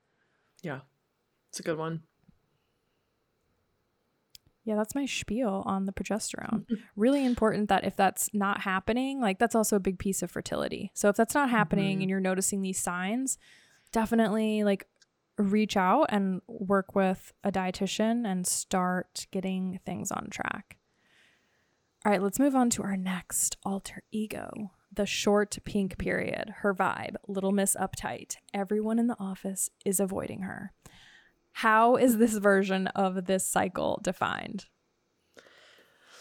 Yeah, 0.63 0.81
it's 1.51 1.61
a 1.61 1.63
good 1.63 1.77
one. 1.77 2.05
Yeah, 4.65 4.77
that's 4.77 4.95
my 4.95 5.07
spiel 5.07 5.63
on 5.67 5.87
the 5.87 5.93
progesterone. 5.93 6.67
really 6.97 7.25
important 7.25 7.69
that 7.69 7.85
if 7.85 7.97
that's 7.97 8.31
not 8.33 8.61
happening, 8.61 9.21
like 9.21 9.39
that's 9.39 9.55
also 9.55 9.77
a 9.77 9.81
big 9.81 9.99
piece 9.99 10.23
of 10.23 10.31
fertility. 10.31 10.93
So 10.95 11.09
if 11.09 11.17
that's 11.17 11.35
not 11.35 11.51
happening 11.51 11.95
mm-hmm. 11.95 12.03
and 12.03 12.11
you're 12.11 12.21
noticing 12.21 12.63
these 12.63 12.81
signs, 12.81 13.39
definitely 13.91 14.63
like 14.63 14.87
reach 15.37 15.77
out 15.77 16.07
and 16.11 16.43
work 16.47 16.95
with 16.95 17.33
a 17.43 17.51
dietitian 17.51 18.27
and 18.27 18.47
start 18.47 19.27
getting 19.33 19.81
things 19.85 20.13
on 20.13 20.29
track. 20.31 20.77
All 22.05 22.13
right, 22.13 22.23
let's 22.23 22.39
move 22.39 22.55
on 22.55 22.71
to 22.71 22.83
our 22.83 22.97
next 22.97 23.57
alter 23.65 24.03
ego 24.11 24.71
the 24.95 25.07
short 25.07 25.57
pink 25.65 25.99
period, 25.99 26.53
her 26.59 26.75
vibe, 26.75 27.17
Little 27.27 27.53
Miss 27.53 27.75
Uptight. 27.77 28.37
Everyone 28.53 28.99
in 28.99 29.07
the 29.07 29.17
office 29.19 29.71
is 29.85 29.99
avoiding 29.99 30.43
her. 30.43 30.73
How 31.53 31.97
is 31.97 32.19
this 32.19 32.37
version 32.37 32.87
of 32.89 33.27
this 33.27 33.47
cycle 33.47 34.01
defined? 34.03 34.67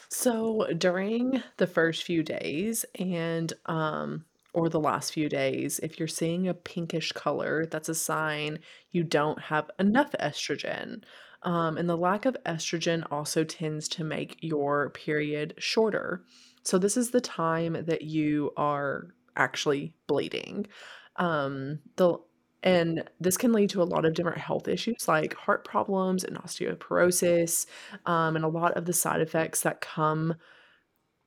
So 0.09 0.67
during 0.77 1.41
the 1.57 1.67
first 1.67 2.03
few 2.03 2.21
days 2.21 2.85
and 2.99 3.53
um 3.65 4.25
or 4.53 4.67
the 4.67 4.79
last 4.79 5.13
few 5.13 5.29
days, 5.29 5.79
if 5.79 5.97
you're 5.97 6.09
seeing 6.09 6.47
a 6.47 6.53
pinkish 6.53 7.13
color, 7.13 7.65
that's 7.65 7.87
a 7.87 7.95
sign 7.95 8.59
you 8.91 9.03
don't 9.03 9.39
have 9.39 9.71
enough 9.79 10.11
estrogen. 10.19 11.03
Um, 11.43 11.77
and 11.77 11.89
the 11.89 11.97
lack 11.97 12.25
of 12.25 12.37
estrogen 12.45 13.05
also 13.09 13.43
tends 13.43 13.87
to 13.89 14.03
make 14.03 14.37
your 14.41 14.89
period 14.89 15.55
shorter. 15.57 16.23
So, 16.63 16.77
this 16.77 16.97
is 16.97 17.11
the 17.11 17.21
time 17.21 17.77
that 17.85 18.03
you 18.03 18.51
are 18.57 19.07
actually 19.35 19.93
bleeding. 20.07 20.67
Um, 21.15 21.79
the 21.95 22.17
and 22.63 23.03
this 23.19 23.37
can 23.37 23.53
lead 23.53 23.69
to 23.71 23.81
a 23.81 23.83
lot 23.83 24.05
of 24.05 24.13
different 24.13 24.37
health 24.37 24.67
issues 24.67 25.07
like 25.07 25.33
heart 25.33 25.65
problems 25.65 26.23
and 26.23 26.37
osteoporosis, 26.37 27.65
um, 28.05 28.35
and 28.35 28.45
a 28.45 28.49
lot 28.49 28.73
of 28.73 28.85
the 28.85 28.93
side 28.93 29.21
effects 29.21 29.61
that 29.61 29.81
come 29.81 30.35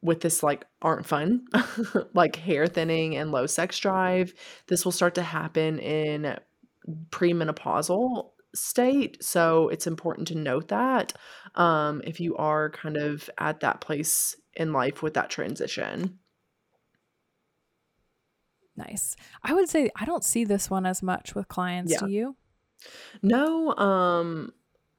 with 0.03 0.21
this 0.21 0.43
like 0.43 0.67
aren't 0.83 1.07
fun, 1.07 1.47
like 2.15 2.37
hair 2.37 2.67
thinning 2.67 3.17
and 3.17 3.33
low 3.33 3.47
sex 3.47 3.79
drive. 3.79 4.35
This 4.69 4.85
will 4.85 4.93
start 4.93 5.15
to 5.15 5.23
happen 5.23 5.79
in 5.79 6.39
premenopausal 7.11 8.31
state. 8.55 9.23
So 9.25 9.69
it's 9.71 9.87
important 9.87 10.29
to 10.29 10.35
note 10.35 10.69
that 10.69 11.15
um, 11.55 12.03
if 12.05 12.21
you 12.21 12.37
are 12.37 12.71
kind 12.71 12.97
of 12.97 13.29
at 13.39 13.61
that 13.61 13.81
place 13.81 14.37
in 14.55 14.73
life 14.73 15.03
with 15.03 15.15
that 15.15 15.31
transition. 15.31 16.19
Nice. 18.77 19.17
I 19.43 19.55
would 19.55 19.69
say 19.69 19.91
I 19.97 20.05
don't 20.05 20.25
see 20.25 20.45
this 20.45 20.69
one 20.69 20.87
as 20.87 21.03
much 21.03 21.35
with 21.35 21.49
clients. 21.49 21.93
Yeah. 21.93 22.01
Do 22.01 22.09
you? 22.09 22.37
No. 23.23 23.75
Um, 23.77 24.53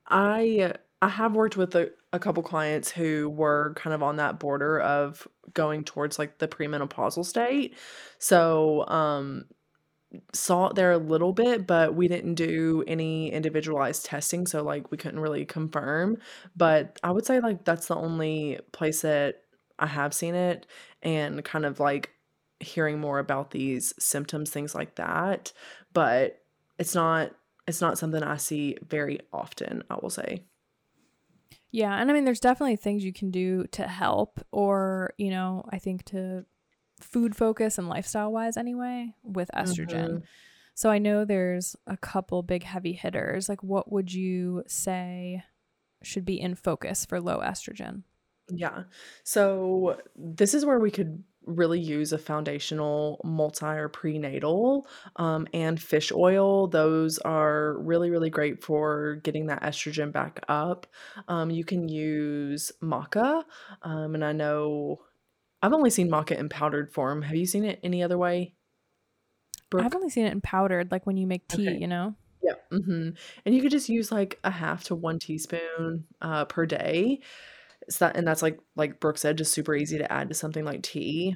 I 0.07 0.73
I 1.01 1.09
have 1.09 1.35
worked 1.35 1.57
with 1.57 1.75
a, 1.75 1.91
a 2.13 2.19
couple 2.19 2.41
clients 2.41 2.89
who 2.89 3.29
were 3.29 3.73
kind 3.75 3.93
of 3.93 4.01
on 4.01 4.15
that 4.17 4.39
border 4.39 4.79
of 4.79 5.27
going 5.53 5.83
towards 5.83 6.17
like 6.17 6.37
the 6.39 6.47
premenopausal 6.47 7.25
state. 7.25 7.75
So 8.17 8.87
um 8.87 9.45
saw 10.33 10.67
it 10.67 10.75
there 10.75 10.91
a 10.91 10.97
little 10.97 11.33
bit, 11.33 11.67
but 11.67 11.95
we 11.95 12.07
didn't 12.07 12.35
do 12.35 12.83
any 12.87 13.31
individualized 13.31 14.05
testing, 14.05 14.47
so 14.47 14.63
like 14.63 14.89
we 14.91 14.97
couldn't 14.97 15.19
really 15.19 15.45
confirm. 15.45 16.17
But 16.55 16.99
I 17.03 17.11
would 17.11 17.25
say 17.25 17.39
like 17.39 17.65
that's 17.65 17.87
the 17.87 17.95
only 17.95 18.59
place 18.71 19.01
that 19.01 19.41
I 19.77 19.87
have 19.87 20.13
seen 20.13 20.35
it 20.35 20.65
and 21.03 21.43
kind 21.43 21.65
of 21.65 21.79
like 21.79 22.11
hearing 22.59 22.99
more 22.99 23.19
about 23.19 23.51
these 23.51 23.93
symptoms, 23.99 24.49
things 24.49 24.73
like 24.75 24.95
that. 24.95 25.51
But 25.93 26.41
it's 26.77 26.95
not 26.95 27.31
it's 27.67 27.81
not 27.81 27.97
something 27.97 28.21
I 28.21 28.37
see 28.37 28.77
very 28.87 29.19
often, 29.33 29.83
I 29.89 29.97
will 30.01 30.09
say. 30.09 30.43
Yeah, 31.71 31.95
and 31.95 32.09
I 32.09 32.13
mean 32.13 32.25
there's 32.25 32.39
definitely 32.39 32.77
things 32.77 33.03
you 33.03 33.13
can 33.13 33.31
do 33.31 33.65
to 33.71 33.87
help 33.87 34.39
or, 34.51 35.13
you 35.17 35.29
know, 35.29 35.65
I 35.69 35.79
think 35.79 36.05
to 36.05 36.45
food 37.01 37.35
focus 37.35 37.77
and 37.77 37.89
lifestyle 37.89 38.31
wise 38.31 38.55
anyway 38.55 39.13
with 39.23 39.49
estrogen. 39.55 40.09
Mm-hmm. 40.09 40.17
So 40.73 40.89
I 40.89 40.99
know 40.99 41.25
there's 41.25 41.75
a 41.87 41.97
couple 41.97 42.43
big 42.43 42.63
heavy 42.63 42.93
hitters. 42.93 43.49
Like 43.49 43.63
what 43.63 43.91
would 43.91 44.13
you 44.13 44.63
say 44.67 45.43
should 46.03 46.25
be 46.25 46.39
in 46.39 46.55
focus 46.55 47.05
for 47.05 47.19
low 47.19 47.39
estrogen? 47.39 48.03
Yeah. 48.49 48.83
So 49.23 49.99
this 50.15 50.53
is 50.53 50.65
where 50.65 50.79
we 50.79 50.91
could 50.91 51.23
really 51.45 51.79
use 51.79 52.11
a 52.13 52.17
foundational 52.17 53.21
multi 53.23 53.65
or 53.65 53.89
prenatal 53.89 54.87
um, 55.15 55.47
and 55.53 55.81
fish 55.81 56.11
oil. 56.11 56.67
Those 56.67 57.17
are 57.19 57.77
really, 57.79 58.09
really 58.09 58.29
great 58.29 58.63
for 58.63 59.15
getting 59.23 59.47
that 59.47 59.63
estrogen 59.63 60.11
back 60.11 60.43
up. 60.47 60.87
Um, 61.27 61.49
you 61.49 61.63
can 61.63 61.87
use 61.87 62.71
maca. 62.81 63.43
Um, 63.81 64.15
and 64.15 64.25
I 64.25 64.31
know 64.31 65.01
I've 65.61 65.73
only 65.73 65.89
seen 65.89 66.09
maca 66.09 66.37
in 66.37 66.49
powdered 66.49 66.93
form. 66.93 67.21
Have 67.21 67.35
you 67.35 67.45
seen 67.45 67.65
it 67.65 67.79
any 67.83 68.03
other 68.03 68.17
way? 68.17 68.53
Brooke? 69.69 69.85
I've 69.85 69.95
only 69.95 70.09
seen 70.09 70.25
it 70.25 70.31
in 70.31 70.41
powdered, 70.41 70.91
like 70.91 71.05
when 71.05 71.17
you 71.17 71.27
make 71.27 71.47
tea, 71.47 71.69
okay. 71.69 71.77
you 71.77 71.87
know? 71.87 72.15
Yeah. 72.43 72.53
Mm-hmm. 72.71 73.09
And 73.45 73.55
you 73.55 73.61
could 73.61 73.71
just 73.71 73.89
use 73.89 74.11
like 74.11 74.39
a 74.43 74.51
half 74.51 74.83
to 74.85 74.95
one 74.95 75.17
teaspoon 75.19 76.05
uh, 76.21 76.45
per 76.45 76.65
day. 76.65 77.21
It's 77.83 77.97
that, 77.99 78.17
and 78.17 78.27
that's 78.27 78.41
like 78.41 78.59
like 78.75 78.99
Brooke 78.99 79.17
said, 79.17 79.37
just 79.37 79.53
super 79.53 79.75
easy 79.75 79.97
to 79.97 80.11
add 80.11 80.29
to 80.29 80.35
something 80.35 80.65
like 80.65 80.83
tea. 80.83 81.35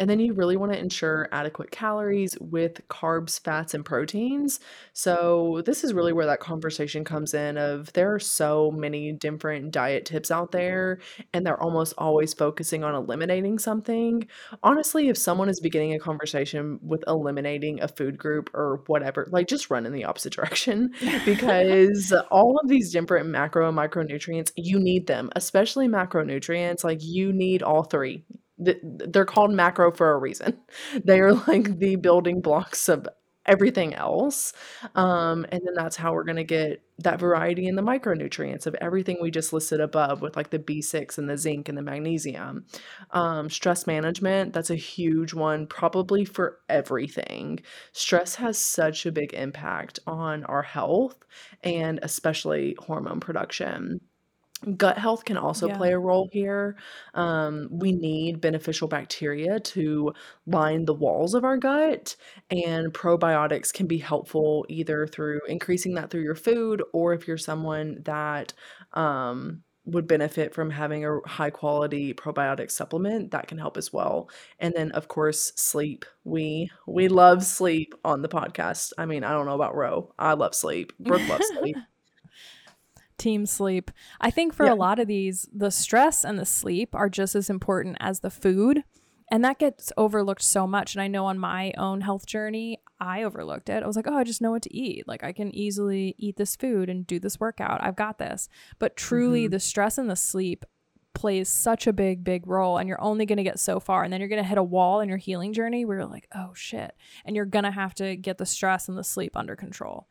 And 0.00 0.08
then 0.08 0.18
you 0.18 0.32
really 0.32 0.56
want 0.56 0.72
to 0.72 0.78
ensure 0.78 1.28
adequate 1.30 1.70
calories 1.70 2.36
with 2.40 2.80
carbs, 2.88 3.38
fats, 3.38 3.74
and 3.74 3.84
proteins. 3.84 4.58
So, 4.94 5.62
this 5.66 5.84
is 5.84 5.92
really 5.92 6.14
where 6.14 6.24
that 6.24 6.40
conversation 6.40 7.04
comes 7.04 7.34
in 7.34 7.58
of 7.58 7.92
there 7.92 8.14
are 8.14 8.18
so 8.18 8.70
many 8.70 9.12
different 9.12 9.72
diet 9.72 10.06
tips 10.06 10.30
out 10.30 10.52
there 10.52 11.00
and 11.34 11.46
they're 11.46 11.62
almost 11.62 11.92
always 11.98 12.32
focusing 12.32 12.82
on 12.82 12.94
eliminating 12.94 13.58
something. 13.58 14.26
Honestly, 14.62 15.10
if 15.10 15.18
someone 15.18 15.50
is 15.50 15.60
beginning 15.60 15.92
a 15.92 15.98
conversation 15.98 16.80
with 16.82 17.04
eliminating 17.06 17.82
a 17.82 17.88
food 17.88 18.16
group 18.16 18.48
or 18.54 18.82
whatever, 18.86 19.28
like 19.30 19.48
just 19.48 19.68
run 19.68 19.84
in 19.84 19.92
the 19.92 20.04
opposite 20.04 20.32
direction 20.40 20.94
because 21.26 22.14
all 22.30 22.58
of 22.62 22.70
these 22.70 22.90
different 22.90 23.28
macro 23.28 23.68
and 23.68 23.76
micronutrients, 23.76 24.50
you 24.56 24.80
need 24.80 25.06
them, 25.06 25.28
especially 25.36 25.88
macronutrients. 25.88 26.84
Like 26.84 27.02
you 27.02 27.34
need 27.34 27.62
all 27.62 27.82
three 27.82 28.24
they're 28.82 29.24
called 29.24 29.52
macro 29.52 29.92
for 29.92 30.12
a 30.12 30.18
reason. 30.18 30.58
They 31.04 31.20
are 31.20 31.32
like 31.34 31.78
the 31.78 31.96
building 31.96 32.40
blocks 32.40 32.88
of 32.88 33.08
everything 33.46 33.94
else. 33.94 34.52
Um, 34.94 35.46
and 35.50 35.62
then 35.64 35.74
that's 35.74 35.96
how 35.96 36.12
we're 36.12 36.24
going 36.24 36.36
to 36.36 36.44
get 36.44 36.82
that 36.98 37.18
variety 37.18 37.66
in 37.66 37.74
the 37.74 37.82
micronutrients 37.82 38.66
of 38.66 38.74
everything 38.76 39.16
we 39.20 39.30
just 39.30 39.52
listed 39.52 39.80
above 39.80 40.20
with 40.20 40.36
like 40.36 40.50
the 40.50 40.58
B6 40.58 41.16
and 41.18 41.28
the 41.28 41.38
zinc 41.38 41.68
and 41.68 41.76
the 41.76 41.82
magnesium. 41.82 42.66
Um, 43.12 43.48
stress 43.48 43.86
management, 43.86 44.52
that's 44.52 44.70
a 44.70 44.76
huge 44.76 45.32
one, 45.32 45.66
probably 45.66 46.24
for 46.24 46.58
everything. 46.68 47.60
Stress 47.92 48.34
has 48.36 48.58
such 48.58 49.06
a 49.06 49.12
big 49.12 49.32
impact 49.32 49.98
on 50.06 50.44
our 50.44 50.62
health 50.62 51.16
and 51.62 51.98
especially 52.02 52.76
hormone 52.78 53.20
production. 53.20 54.00
Gut 54.76 54.98
health 54.98 55.24
can 55.24 55.38
also 55.38 55.68
Yeah. 55.68 55.76
play 55.76 55.92
a 55.92 55.98
role 55.98 56.28
here. 56.32 56.76
Um, 57.14 57.68
we 57.70 57.92
need 57.92 58.42
beneficial 58.42 58.88
bacteria 58.88 59.58
to 59.60 60.12
line 60.46 60.84
the 60.84 60.92
walls 60.94 61.32
of 61.34 61.44
our 61.44 61.56
gut, 61.56 62.14
and 62.50 62.92
probiotics 62.92 63.72
can 63.72 63.86
be 63.86 63.96
helpful 63.98 64.66
either 64.68 65.06
through 65.06 65.40
increasing 65.48 65.94
that 65.94 66.10
through 66.10 66.22
your 66.22 66.34
food 66.34 66.82
or 66.92 67.14
if 67.14 67.26
you're 67.26 67.38
someone 67.38 68.02
that 68.04 68.52
um, 68.92 69.62
would 69.86 70.06
benefit 70.06 70.54
from 70.54 70.68
having 70.70 71.06
a 71.06 71.20
high 71.26 71.50
quality 71.50 72.12
probiotic 72.12 72.70
supplement, 72.70 73.30
that 73.30 73.48
can 73.48 73.56
help 73.56 73.78
as 73.78 73.92
well. 73.94 74.28
And 74.58 74.74
then, 74.74 74.90
of 74.92 75.08
course, 75.08 75.52
sleep. 75.56 76.04
We 76.24 76.70
we 76.86 77.08
love 77.08 77.42
sleep 77.44 77.94
on 78.04 78.20
the 78.20 78.28
podcast. 78.28 78.92
I 78.98 79.06
mean, 79.06 79.24
I 79.24 79.32
don't 79.32 79.46
know 79.46 79.54
about 79.54 79.74
Ro. 79.74 80.12
I 80.18 80.34
love 80.34 80.54
sleep. 80.54 80.92
Brooke 81.00 81.26
loves 81.28 81.48
sleep. 81.58 81.78
Team 83.20 83.46
sleep. 83.46 83.90
I 84.20 84.30
think 84.30 84.52
for 84.52 84.66
yeah. 84.66 84.72
a 84.72 84.74
lot 84.74 84.98
of 84.98 85.06
these, 85.06 85.48
the 85.52 85.70
stress 85.70 86.24
and 86.24 86.38
the 86.38 86.46
sleep 86.46 86.94
are 86.94 87.08
just 87.08 87.36
as 87.36 87.48
important 87.50 87.96
as 88.00 88.20
the 88.20 88.30
food. 88.30 88.82
and 89.30 89.44
that 89.44 89.58
gets 89.58 89.92
overlooked 89.96 90.42
so 90.42 90.66
much. 90.66 90.94
And 90.94 91.02
I 91.02 91.06
know 91.06 91.26
on 91.26 91.38
my 91.38 91.72
own 91.78 92.00
health 92.00 92.26
journey, 92.26 92.80
I 92.98 93.22
overlooked 93.22 93.68
it. 93.68 93.82
I 93.82 93.86
was 93.86 93.96
like, 93.96 94.08
oh, 94.08 94.16
I 94.16 94.24
just 94.24 94.42
know 94.42 94.50
what 94.50 94.62
to 94.62 94.76
eat. 94.76 95.06
Like 95.06 95.22
I 95.22 95.32
can 95.32 95.54
easily 95.54 96.16
eat 96.18 96.36
this 96.36 96.56
food 96.56 96.90
and 96.90 97.06
do 97.06 97.20
this 97.20 97.38
workout. 97.38 97.82
I've 97.82 97.96
got 97.96 98.18
this. 98.18 98.48
But 98.78 98.96
truly, 98.96 99.44
mm-hmm. 99.44 99.52
the 99.52 99.60
stress 99.60 99.98
and 99.98 100.10
the 100.10 100.16
sleep 100.16 100.64
plays 101.14 101.48
such 101.48 101.86
a 101.86 101.92
big, 101.92 102.24
big 102.24 102.46
role. 102.46 102.76
And 102.78 102.88
you're 102.88 103.00
only 103.00 103.24
going 103.24 103.38
to 103.38 103.44
get 103.44 103.60
so 103.60 103.78
far. 103.80 104.02
And 104.02 104.12
then 104.12 104.20
you're 104.20 104.28
going 104.28 104.42
to 104.42 104.48
hit 104.48 104.58
a 104.58 104.62
wall 104.62 105.00
in 105.00 105.08
your 105.08 105.18
healing 105.18 105.52
journey 105.52 105.84
where 105.84 105.98
you're 105.98 106.06
like, 106.06 106.28
oh 106.34 106.52
shit. 106.54 106.92
And 107.24 107.36
you're 107.36 107.46
going 107.46 107.64
to 107.64 107.70
have 107.70 107.94
to 107.94 108.16
get 108.16 108.38
the 108.38 108.46
stress 108.46 108.88
and 108.88 108.98
the 108.98 109.04
sleep 109.04 109.36
under 109.36 109.54
control. 109.54 110.08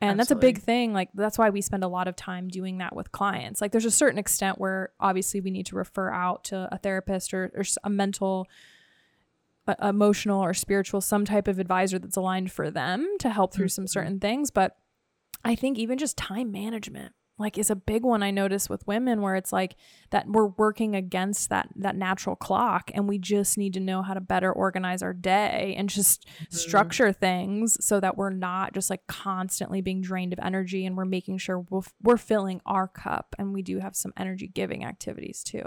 And 0.00 0.18
Absolutely. 0.18 0.18
that's 0.18 0.30
a 0.30 0.60
big 0.60 0.64
thing. 0.64 0.92
Like, 0.92 1.08
that's 1.12 1.38
why 1.38 1.50
we 1.50 1.60
spend 1.60 1.82
a 1.82 1.88
lot 1.88 2.06
of 2.06 2.14
time 2.14 2.48
doing 2.48 2.78
that 2.78 2.94
with 2.94 3.10
clients. 3.10 3.60
Like, 3.60 3.72
there's 3.72 3.84
a 3.84 3.90
certain 3.90 4.18
extent 4.18 4.58
where 4.58 4.90
obviously 5.00 5.40
we 5.40 5.50
need 5.50 5.66
to 5.66 5.76
refer 5.76 6.12
out 6.12 6.44
to 6.44 6.68
a 6.70 6.78
therapist 6.78 7.34
or, 7.34 7.50
or 7.56 7.64
a 7.82 7.90
mental, 7.90 8.46
uh, 9.66 9.74
emotional, 9.82 10.40
or 10.40 10.54
spiritual, 10.54 11.00
some 11.00 11.24
type 11.24 11.48
of 11.48 11.58
advisor 11.58 11.98
that's 11.98 12.16
aligned 12.16 12.52
for 12.52 12.70
them 12.70 13.16
to 13.18 13.30
help 13.30 13.52
through 13.52 13.66
mm-hmm. 13.66 13.70
some 13.70 13.86
certain 13.88 14.20
things. 14.20 14.52
But 14.52 14.76
I 15.44 15.56
think 15.56 15.78
even 15.78 15.98
just 15.98 16.16
time 16.16 16.52
management, 16.52 17.12
like 17.38 17.56
is 17.56 17.70
a 17.70 17.76
big 17.76 18.02
one 18.02 18.22
I 18.22 18.30
notice 18.30 18.68
with 18.68 18.86
women 18.86 19.22
where 19.22 19.36
it's 19.36 19.52
like 19.52 19.76
that 20.10 20.28
we're 20.28 20.46
working 20.46 20.94
against 20.94 21.48
that 21.50 21.68
that 21.76 21.96
natural 21.96 22.36
clock 22.36 22.90
and 22.94 23.08
we 23.08 23.18
just 23.18 23.56
need 23.56 23.74
to 23.74 23.80
know 23.80 24.02
how 24.02 24.14
to 24.14 24.20
better 24.20 24.52
organize 24.52 25.02
our 25.02 25.14
day 25.14 25.74
and 25.76 25.88
just 25.88 26.26
mm-hmm. 26.26 26.56
structure 26.56 27.12
things 27.12 27.76
so 27.84 28.00
that 28.00 28.16
we're 28.16 28.30
not 28.30 28.74
just 28.74 28.90
like 28.90 29.06
constantly 29.06 29.80
being 29.80 30.00
drained 30.00 30.32
of 30.32 30.38
energy 30.42 30.84
and 30.84 30.96
we're 30.96 31.04
making 31.04 31.38
sure 31.38 31.60
we're, 31.70 31.82
we're 32.02 32.16
filling 32.16 32.60
our 32.66 32.88
cup 32.88 33.34
and 33.38 33.52
we 33.52 33.62
do 33.62 33.78
have 33.78 33.94
some 33.94 34.12
energy 34.16 34.48
giving 34.48 34.84
activities 34.84 35.42
too. 35.42 35.64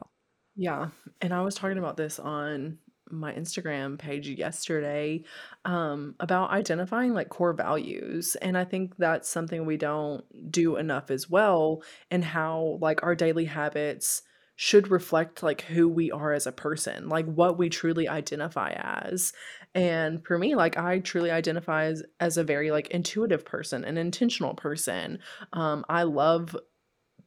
Yeah. 0.56 0.90
And 1.22 1.34
I 1.34 1.42
was 1.42 1.56
talking 1.56 1.78
about 1.78 1.98
this 1.98 2.20
on 2.20 2.78
my 3.12 3.34
Instagram 3.34 3.98
page 3.98 4.28
yesterday 4.28 5.24
um, 5.66 6.16
about 6.20 6.52
identifying 6.52 7.14
like 7.14 7.30
core 7.30 7.54
values. 7.54 8.36
And 8.36 8.58
I 8.58 8.64
think 8.64 8.96
that's 8.98 9.30
something 9.30 9.66
we 9.66 9.78
don't 9.78 10.24
do 10.52 10.78
enough 10.78 11.12
as 11.12 11.30
well, 11.30 11.84
and 12.10 12.24
how 12.24 12.78
like 12.82 13.04
our 13.04 13.16
daily 13.16 13.46
habits 13.46 14.24
should 14.56 14.92
reflect 14.92 15.42
like 15.42 15.62
who 15.62 15.88
we 15.90 16.12
are 16.12 16.34
as 16.34 16.46
a 16.46 16.52
person, 16.52 17.10
like 17.10 17.26
what 17.26 17.58
we 17.58 17.68
truly 17.68 18.08
identify 18.08 18.74
as. 18.76 19.34
And 19.74 20.24
for 20.24 20.38
me, 20.38 20.54
like 20.54 20.78
I 20.78 21.00
truly 21.00 21.32
identify 21.32 21.86
as, 21.86 22.04
as 22.20 22.38
a 22.38 22.44
very 22.44 22.70
like 22.70 22.90
intuitive 22.90 23.44
person, 23.44 23.84
an 23.84 23.98
intentional 23.98 24.54
person. 24.54 25.18
Um, 25.54 25.84
I 25.90 26.04
love 26.04 26.56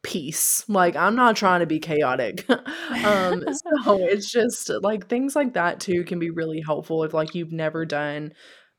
peace. 0.05 0.63
Like 0.69 0.95
I'm 0.95 1.15
not 1.15 1.35
trying 1.35 1.61
to 1.61 1.65
be 1.65 1.79
chaotic. 1.79 2.45
um 3.03 3.43
so 3.51 3.97
it's 4.03 4.31
just 4.31 4.69
like 4.81 5.07
things 5.07 5.35
like 5.35 5.55
that 5.55 5.79
too 5.79 6.03
can 6.03 6.19
be 6.19 6.29
really 6.29 6.61
helpful 6.63 7.03
if 7.03 7.13
like 7.13 7.33
you've 7.33 7.51
never 7.51 7.85
done 7.85 8.33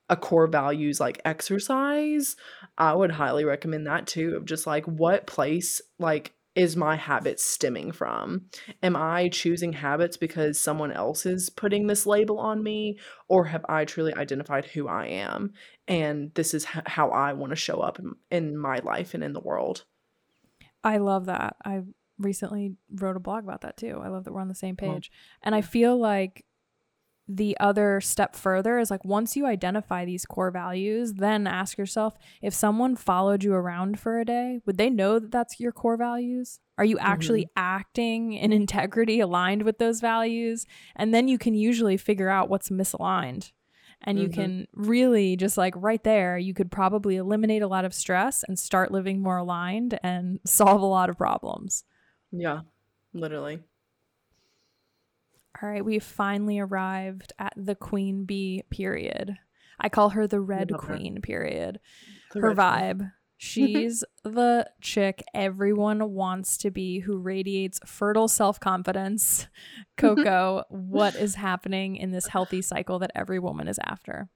a 0.09 0.17
core 0.17 0.47
values 0.47 1.01
like 1.01 1.21
exercise. 1.25 2.37
I 2.79 2.95
would 2.95 3.11
highly 3.11 3.45
recommend 3.45 3.89
that 3.89 4.07
too 4.07 4.37
of 4.37 4.45
just 4.45 4.69
like 4.69 4.85
what 4.87 5.27
place 5.27 5.81
like 5.99 6.33
is 6.55 6.77
my 6.77 6.95
habit 6.95 7.41
stemming 7.41 7.91
from? 7.91 8.47
Am 8.83 8.95
I 8.95 9.29
choosing 9.29 9.73
habits 9.73 10.17
because 10.17 10.61
someone 10.61 10.93
else 10.93 11.27
is 11.27 11.51
putting 11.51 11.89
this 11.89 12.07
label 12.07 12.39
on 12.39 12.63
me 12.63 12.99
or 13.29 13.47
have 13.47 13.67
I 13.69 13.85
truly 13.85 14.15
identified 14.15 14.65
who 14.65 14.87
I 14.87 15.07
am 15.07 15.55
and 15.89 16.33
this 16.35 16.55
is 16.55 16.65
h- 16.65 16.85
how 16.87 17.11
I 17.11 17.33
want 17.33 17.51
to 17.51 17.57
show 17.57 17.81
up 17.81 17.99
in, 17.99 18.15
in 18.31 18.57
my 18.57 18.79
life 18.79 19.13
and 19.13 19.25
in 19.25 19.33
the 19.33 19.41
world? 19.41 19.85
I 20.87 20.99
love 20.99 21.27
that. 21.27 21.57
I 21.65 21.83
recently 22.17 22.77
wrote 22.95 23.17
a 23.17 23.21
blog 23.21 23.43
about 23.43 23.63
that 23.63 23.77
too. 23.77 24.01
I 24.03 24.09
love 24.09 24.25
that 24.25 24.33
we're 24.33 24.41
on 24.41 24.49
the 24.49 24.55
same 24.55 24.77
page. 24.77 25.11
And 25.43 25.53
I 25.53 25.61
feel 25.61 25.99
like 25.99 26.45
the 27.29 27.57
other 27.59 28.01
step 28.01 28.37
further 28.37 28.79
is 28.79 28.89
like 28.89 29.05
once 29.05 29.35
you 29.35 29.47
identify 29.47 30.05
these 30.05 30.25
core 30.25 30.53
values, 30.53 31.15
then 31.15 31.49
ask 31.49 31.77
yourself 31.77 32.15
if 32.41 32.55
someone 32.55 32.95
followed 32.95 33.43
you 33.43 33.53
around 33.53 33.99
for 33.99 34.21
a 34.21 34.25
day, 34.25 34.61
would 34.65 34.79
they 34.79 34.89
know 34.89 35.19
that 35.19 35.33
that's 35.33 35.59
your 35.59 35.73
core 35.73 35.97
values? 35.97 36.61
Are 36.79 36.85
you 36.85 36.99
actually 37.01 37.47
mm-hmm. 37.47 37.59
acting 37.61 38.33
in 38.33 38.53
integrity 38.53 39.19
aligned 39.19 39.63
with 39.63 39.79
those 39.79 40.01
values? 40.01 40.67
And 40.95 41.13
then 41.13 41.27
you 41.27 41.37
can 41.37 41.55
usually 41.55 41.97
figure 41.97 42.29
out 42.29 42.49
what's 42.49 42.69
misaligned 42.69 43.51
and 44.03 44.19
you 44.19 44.29
mm-hmm. 44.29 44.41
can 44.41 44.69
really 44.75 45.37
just 45.37 45.57
like 45.57 45.75
right 45.77 46.05
there 46.05 46.39
you 46.39 46.55
could 46.55 46.71
probably 46.71 47.17
eliminate 47.17 47.63
a 47.63 47.69
lot 47.69 47.85
of 47.85 47.95
stress 47.95 48.45
and 48.47 48.59
start 48.59 48.91
living 48.91 49.21
more 49.21 49.39
aligned 49.39 49.99
and 50.03 50.41
solve 50.47 50.81
a 50.81 50.87
lot 50.87 51.11
of 51.11 51.17
problems 51.17 51.85
yeah 52.33 52.61
literally 53.13 53.61
all 55.63 55.69
right 55.69 55.85
we've 55.85 56.05
finally 56.05 56.59
arrived 56.59 57.33
at 57.39 57.53
the 57.57 57.75
queen 57.75 58.25
bee 58.25 58.63
period 58.71 59.37
i 59.81 59.89
call 59.89 60.11
her 60.11 60.27
the 60.27 60.41
red 60.41 60.73
queen 60.79 61.17
her. 61.17 61.21
period 61.21 61.81
the 62.33 62.41
her 62.41 62.55
vibe 62.55 62.99
queen. 62.99 63.13
She's 63.47 64.03
the 64.25 64.71
chick 64.81 65.23
everyone 65.35 66.13
wants 66.13 66.57
to 66.59 66.71
be 66.71 67.01
who 67.01 67.19
radiates 67.19 67.79
fertile 67.85 68.29
self 68.29 68.59
confidence. 68.59 69.47
Coco, 69.97 70.65
what 70.71 71.15
is 71.15 71.35
happening 71.35 71.97
in 71.97 72.13
this 72.13 72.29
healthy 72.29 72.63
cycle 72.63 72.99
that 73.01 73.13
every 73.15 73.39
woman 73.39 73.69
is 73.69 73.79
after? 73.85 74.29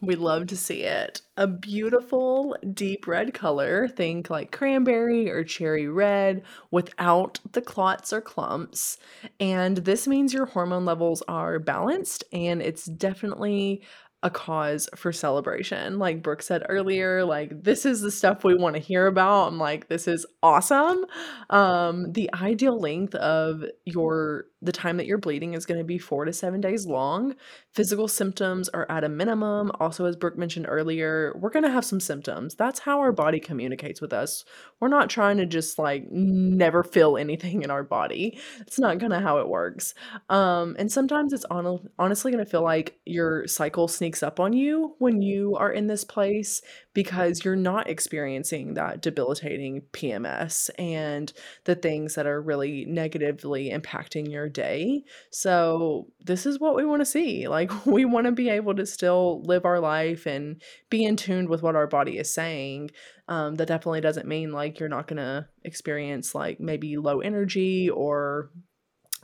We 0.00 0.16
love 0.16 0.48
to 0.48 0.56
see 0.56 0.82
it. 0.82 1.22
A 1.36 1.46
beautiful 1.46 2.56
deep 2.74 3.06
red 3.06 3.32
color, 3.32 3.86
think 3.86 4.28
like 4.28 4.50
cranberry 4.50 5.30
or 5.30 5.44
cherry 5.44 5.86
red, 5.86 6.42
without 6.72 7.38
the 7.52 7.62
clots 7.62 8.12
or 8.12 8.20
clumps. 8.20 8.98
And 9.38 9.78
this 9.78 10.08
means 10.08 10.34
your 10.34 10.46
hormone 10.46 10.84
levels 10.84 11.22
are 11.28 11.60
balanced 11.60 12.24
and 12.32 12.60
it's 12.60 12.86
definitely 12.86 13.82
a 14.22 14.30
cause 14.30 14.88
for 14.94 15.12
celebration. 15.12 15.98
Like 15.98 16.22
Brooke 16.22 16.42
said 16.42 16.64
earlier, 16.68 17.24
like 17.24 17.62
this 17.62 17.84
is 17.84 18.00
the 18.00 18.10
stuff 18.10 18.44
we 18.44 18.54
want 18.54 18.76
to 18.76 18.80
hear 18.80 19.06
about. 19.06 19.48
I'm 19.48 19.58
like, 19.58 19.88
this 19.88 20.06
is 20.06 20.24
awesome. 20.42 21.04
Um, 21.50 22.12
the 22.12 22.30
ideal 22.34 22.78
length 22.78 23.14
of 23.16 23.64
your 23.84 24.46
the 24.62 24.72
time 24.72 24.96
that 24.96 25.06
you're 25.06 25.18
bleeding 25.18 25.54
is 25.54 25.66
going 25.66 25.78
to 25.78 25.84
be 25.84 25.98
four 25.98 26.24
to 26.24 26.32
seven 26.32 26.60
days 26.60 26.86
long. 26.86 27.34
Physical 27.72 28.06
symptoms 28.06 28.68
are 28.68 28.86
at 28.88 29.02
a 29.02 29.08
minimum. 29.08 29.72
Also, 29.80 30.04
as 30.04 30.14
Brooke 30.14 30.38
mentioned 30.38 30.66
earlier, 30.68 31.34
we're 31.36 31.50
going 31.50 31.64
to 31.64 31.70
have 31.70 31.84
some 31.84 31.98
symptoms. 31.98 32.54
That's 32.54 32.78
how 32.78 33.00
our 33.00 33.10
body 33.10 33.40
communicates 33.40 34.00
with 34.00 34.12
us. 34.12 34.44
We're 34.78 34.88
not 34.88 35.10
trying 35.10 35.38
to 35.38 35.46
just 35.46 35.80
like 35.80 36.04
never 36.12 36.84
feel 36.84 37.16
anything 37.16 37.62
in 37.62 37.70
our 37.72 37.82
body. 37.82 38.38
It's 38.60 38.78
not 38.78 38.98
going 38.98 39.10
to 39.10 39.20
how 39.20 39.38
it 39.38 39.48
works. 39.48 39.94
Um, 40.28 40.76
and 40.78 40.92
sometimes 40.92 41.32
it's 41.32 41.44
on- 41.46 41.88
honestly 41.98 42.30
going 42.30 42.44
to 42.44 42.50
feel 42.50 42.62
like 42.62 43.00
your 43.04 43.48
cycle 43.48 43.88
sneaks 43.88 44.11
up 44.20 44.40
on 44.40 44.52
you 44.52 44.96
when 44.98 45.22
you 45.22 45.54
are 45.54 45.70
in 45.70 45.86
this 45.86 46.02
place 46.02 46.60
because 46.92 47.44
you're 47.44 47.54
not 47.54 47.88
experiencing 47.88 48.74
that 48.74 49.00
debilitating 49.00 49.82
PMS 49.92 50.70
and 50.76 51.32
the 51.64 51.76
things 51.76 52.16
that 52.16 52.26
are 52.26 52.42
really 52.42 52.84
negatively 52.84 53.70
impacting 53.70 54.28
your 54.28 54.48
day. 54.48 55.04
So, 55.30 56.08
this 56.18 56.46
is 56.46 56.58
what 56.58 56.74
we 56.74 56.84
want 56.84 57.00
to 57.00 57.06
see. 57.06 57.46
Like, 57.46 57.86
we 57.86 58.04
want 58.04 58.26
to 58.26 58.32
be 58.32 58.48
able 58.48 58.74
to 58.74 58.84
still 58.86 59.42
live 59.44 59.64
our 59.64 59.78
life 59.78 60.26
and 60.26 60.60
be 60.90 61.04
in 61.04 61.14
tune 61.14 61.48
with 61.48 61.62
what 61.62 61.76
our 61.76 61.86
body 61.86 62.18
is 62.18 62.34
saying. 62.34 62.90
Um, 63.28 63.54
that 63.54 63.68
definitely 63.68 64.00
doesn't 64.00 64.26
mean 64.26 64.50
like 64.50 64.80
you're 64.80 64.88
not 64.88 65.06
going 65.06 65.18
to 65.18 65.46
experience 65.62 66.34
like 66.34 66.58
maybe 66.58 66.96
low 66.96 67.20
energy 67.20 67.88
or 67.88 68.50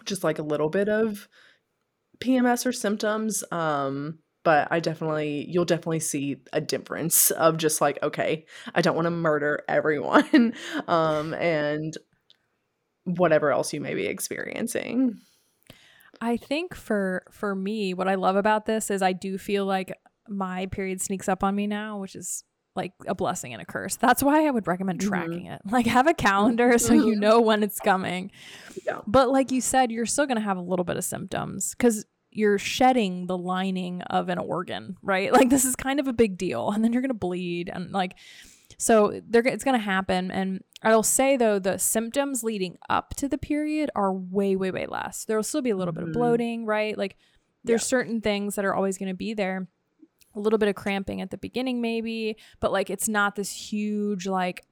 just 0.05 0.23
like 0.23 0.39
a 0.39 0.43
little 0.43 0.69
bit 0.69 0.89
of 0.89 1.29
PMS 2.21 2.67
or 2.67 2.73
symptoms. 2.73 3.45
Um, 3.51 4.19
but 4.49 4.67
I 4.71 4.81
definitely 4.81 5.45
you'll 5.47 5.67
definitely 5.67 6.01
see 6.01 6.39
a 6.55 6.61
difference 6.63 7.31
of 7.33 7.59
just 7.59 7.83
like 7.83 8.03
okay, 8.03 8.47
I 8.75 8.81
don't 8.81 8.97
want 8.97 9.05
to 9.05 9.11
murder 9.11 9.63
everyone 9.69 10.55
um 10.89 11.35
and 11.35 11.95
whatever 13.05 13.53
else 13.53 13.75
you 13.75 13.83
may 13.83 13.93
be 13.93 14.07
experiencing. 14.07 15.21
I 16.23 16.39
think 16.39 16.75
for 16.75 17.25
for 17.31 17.55
me 17.55 17.93
what 17.93 18.09
I 18.09 18.15
love 18.15 18.37
about 18.37 18.65
this 18.65 18.91
is 18.91 19.03
I 19.03 19.13
do 19.13 19.37
feel 19.37 19.67
like 19.67 19.93
my 20.27 20.65
period 20.65 21.03
sneaks 21.03 21.29
up 21.29 21.45
on 21.45 21.55
me 21.55 21.67
now, 21.67 21.99
which 21.99 22.17
is 22.17 22.43
like 22.75 22.93
a 23.07 23.15
blessing 23.15 23.53
and 23.53 23.61
a 23.61 23.67
curse. 23.67 23.97
That's 23.97 24.23
why 24.23 24.47
I 24.47 24.51
would 24.51 24.67
recommend 24.67 25.01
mm-hmm. 25.01 25.11
tracking 25.11 25.45
mm-hmm. 25.45 25.53
it. 25.53 25.61
Like 25.71 25.85
have 25.85 26.07
a 26.07 26.15
calendar 26.15 26.79
so 26.79 26.95
you 26.95 27.17
know 27.21 27.43
when 27.43 27.63
it's 27.63 27.81
coming. 27.81 28.31
Yeah. 28.87 29.01
But 29.07 29.29
like 29.29 29.53
you 29.53 29.61
said, 29.61 29.93
you're 29.93 30.07
still 30.07 30.25
going 30.25 30.39
to 30.39 30.43
have 30.43 30.57
a 30.57 30.63
little 30.63 30.87
bit 30.87 30.97
of 30.97 31.05
symptoms 31.05 31.75
cuz 31.75 32.07
you're 32.31 32.59
shedding 32.59 33.27
the 33.27 33.39
lining 33.39 34.03
of 34.03 34.29
an 34.29 34.39
organ, 34.39 34.97
right? 35.03 35.33
Like 35.39 35.51
this 35.51 35.65
is 35.65 35.77
kind 35.77 36.01
of 36.01 36.09
a 36.09 36.13
big 36.13 36.37
deal, 36.37 36.71
and 36.71 36.83
then 36.83 36.93
you're 36.93 37.03
gonna 37.03 37.15
bleed, 37.15 37.71
and 37.73 37.93
like, 37.93 38.15
so 38.77 39.21
they're 39.29 39.47
it's 39.47 39.65
gonna 39.65 39.79
happen. 39.79 40.31
And 40.31 40.63
I'll 40.83 41.03
say 41.03 41.37
though, 41.37 41.59
the 41.59 41.79
symptoms 41.79 42.43
leading 42.43 42.77
up 42.89 43.15
to 43.17 43.29
the 43.29 43.39
period 43.39 43.91
are 43.95 44.13
way, 44.13 44.57
way, 44.57 44.71
way 44.71 44.87
less. 44.87 45.25
There 45.25 45.37
will 45.37 45.45
still 45.45 45.63
be 45.63 45.71
a 45.71 45.77
little 45.77 45.93
bit 45.93 46.03
of 46.03 46.11
mm-hmm. 46.11 46.19
bloating, 46.19 46.67
right? 46.67 46.97
Like 46.97 47.17
there's 47.65 47.83
yeah. 47.83 47.89
certain 47.89 48.21
things 48.21 48.57
that 48.57 48.65
are 48.65 48.75
always 48.75 48.99
gonna 48.99 49.15
be 49.15 49.35
there. 49.35 49.69
A 50.35 50.41
little 50.41 50.59
bit 50.59 50.69
of 50.69 50.75
cramping 50.75 51.21
at 51.21 51.31
the 51.31 51.39
beginning, 51.39 51.81
maybe, 51.81 52.37
but 52.61 52.73
like 52.73 52.91
it's 52.91 53.09
not 53.09 53.37
this 53.37 53.51
huge 53.51 54.27
like 54.27 54.65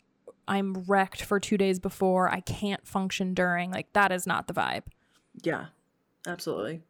I'm 0.48 0.84
wrecked 0.86 1.22
for 1.22 1.40
two 1.40 1.58
days 1.58 1.78
before. 1.78 2.28
I 2.28 2.40
can't 2.40 2.86
function 2.86 3.34
during. 3.34 3.70
Like 3.70 3.92
that 3.92 4.12
is 4.12 4.26
not 4.26 4.46
the 4.46 4.54
vibe. 4.54 4.84
Yeah, 5.42 5.66
absolutely. 6.26 6.82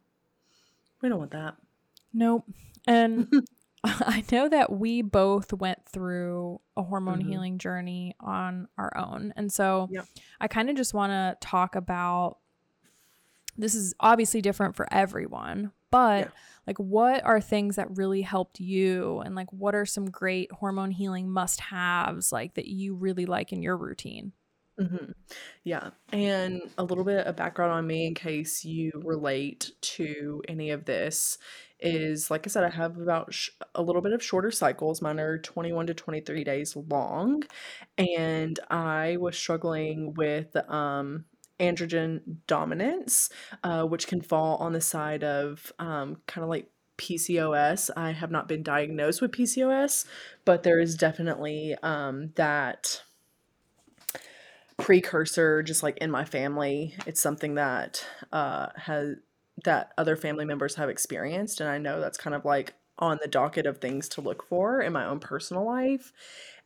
We 1.01 1.09
don't 1.09 1.19
want 1.19 1.31
that. 1.31 1.55
Nope. 2.13 2.45
And 2.87 3.27
I 3.83 4.23
know 4.31 4.49
that 4.49 4.71
we 4.71 5.01
both 5.01 5.53
went 5.53 5.85
through 5.85 6.59
a 6.75 6.83
hormone 6.83 7.19
mm-hmm. 7.19 7.29
healing 7.29 7.57
journey 7.57 8.15
on 8.19 8.67
our 8.77 8.95
own. 8.97 9.33
And 9.35 9.51
so 9.51 9.87
yep. 9.91 10.05
I 10.41 10.47
kind 10.47 10.69
of 10.69 10.75
just 10.75 10.93
want 10.93 11.11
to 11.11 11.37
talk 11.47 11.75
about 11.75 12.37
this 13.57 13.75
is 13.75 13.93
obviously 13.99 14.41
different 14.41 14.75
for 14.75 14.91
everyone, 14.91 15.71
but 15.89 16.25
yeah. 16.25 16.31
like 16.67 16.77
what 16.77 17.23
are 17.25 17.41
things 17.41 17.77
that 17.77 17.97
really 17.97 18.21
helped 18.21 18.59
you 18.59 19.19
and 19.19 19.35
like 19.35 19.51
what 19.51 19.73
are 19.73 19.85
some 19.85 20.11
great 20.11 20.51
hormone 20.51 20.91
healing 20.91 21.29
must-haves 21.29 22.31
like 22.31 22.53
that 22.53 22.67
you 22.67 22.93
really 22.93 23.25
like 23.25 23.51
in 23.51 23.63
your 23.63 23.77
routine? 23.77 24.33
Mm-hmm. 24.79 25.11
Yeah. 25.63 25.89
And 26.11 26.61
a 26.77 26.83
little 26.83 27.03
bit 27.03 27.25
of 27.25 27.35
background 27.35 27.71
on 27.71 27.87
me 27.87 28.05
in 28.05 28.13
case 28.13 28.63
you 28.63 28.91
relate 29.03 29.71
to 29.81 30.43
any 30.47 30.69
of 30.69 30.85
this 30.85 31.39
is 31.79 32.29
like 32.29 32.45
I 32.45 32.49
said, 32.49 32.63
I 32.63 32.69
have 32.69 32.97
about 32.97 33.33
sh- 33.33 33.49
a 33.73 33.81
little 33.81 34.01
bit 34.01 34.13
of 34.13 34.23
shorter 34.23 34.51
cycles. 34.51 35.01
Mine 35.01 35.19
are 35.19 35.39
21 35.39 35.87
to 35.87 35.93
23 35.95 36.43
days 36.43 36.75
long. 36.75 37.43
And 37.97 38.59
I 38.69 39.17
was 39.19 39.35
struggling 39.35 40.13
with 40.13 40.55
um, 40.69 41.25
androgen 41.59 42.21
dominance, 42.45 43.29
uh, 43.63 43.83
which 43.83 44.07
can 44.07 44.21
fall 44.21 44.57
on 44.57 44.73
the 44.73 44.81
side 44.81 45.23
of 45.23 45.71
um, 45.79 46.17
kind 46.27 46.43
of 46.43 46.49
like 46.49 46.69
PCOS. 46.99 47.89
I 47.97 48.11
have 48.11 48.31
not 48.31 48.47
been 48.47 48.63
diagnosed 48.63 49.21
with 49.21 49.31
PCOS, 49.31 50.05
but 50.45 50.63
there 50.63 50.79
is 50.79 50.95
definitely 50.95 51.75
um, 51.83 52.31
that 52.35 53.01
precursor 54.77 55.63
just 55.63 55.83
like 55.83 55.97
in 55.97 56.11
my 56.11 56.25
family. 56.25 56.95
It's 57.05 57.21
something 57.21 57.55
that 57.55 58.05
uh, 58.31 58.67
has 58.75 59.15
that 59.65 59.91
other 59.97 60.15
family 60.15 60.45
members 60.45 60.75
have 60.75 60.89
experienced 60.89 61.59
and 61.59 61.69
I 61.69 61.79
know 61.79 61.99
that's 61.99 62.17
kind 62.17 62.35
of 62.35 62.45
like 62.45 62.75
on 62.99 63.19
the 63.21 63.27
docket 63.27 63.65
of 63.65 63.79
things 63.79 64.07
to 64.09 64.21
look 64.21 64.43
for 64.47 64.81
in 64.81 64.93
my 64.93 65.05
own 65.05 65.19
personal 65.19 65.65
life. 65.65 66.11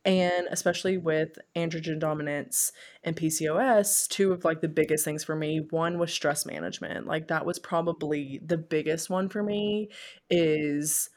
And 0.04 0.48
especially 0.50 0.98
with 0.98 1.38
androgen 1.56 2.00
dominance 2.00 2.72
and 3.04 3.16
PCOS, 3.16 4.08
two 4.08 4.32
of 4.32 4.44
like 4.44 4.62
the 4.62 4.68
biggest 4.68 5.06
things 5.06 5.24
for 5.24 5.36
me, 5.36 5.68
one 5.70 6.00
was 6.00 6.12
stress 6.12 6.46
management. 6.46 7.06
Like 7.06 7.28
that 7.28 7.46
was 7.46 7.60
probably 7.60 8.42
the 8.44 8.58
biggest 8.58 9.10
one 9.10 9.30
for 9.30 9.44
me 9.44 9.90
is 10.30 11.10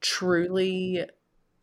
truly 0.00 1.04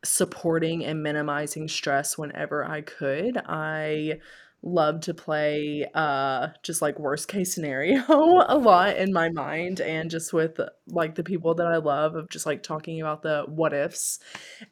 supporting 0.05 0.85
and 0.85 1.03
minimizing 1.03 1.67
stress 1.67 2.17
whenever 2.17 2.63
I 2.63 2.81
could. 2.81 3.37
I 3.45 4.19
love 4.61 4.99
to 4.99 5.13
play 5.13 5.89
uh 5.93 6.47
just 6.63 6.81
like 6.81 6.99
worst 6.99 7.27
case 7.29 7.53
scenario 7.53 8.03
a 8.47 8.57
lot 8.57 8.97
in 8.97 9.13
my 9.13 9.29
mind 9.29 9.79
and 9.79 10.11
just 10.11 10.33
with 10.33 10.59
like 10.87 11.15
the 11.15 11.23
people 11.23 11.55
that 11.55 11.67
I 11.67 11.77
love 11.77 12.15
of 12.15 12.29
just 12.29 12.45
like 12.45 12.61
talking 12.61 12.99
about 12.99 13.21
the 13.21 13.45
what 13.47 13.73
ifs 13.73 14.19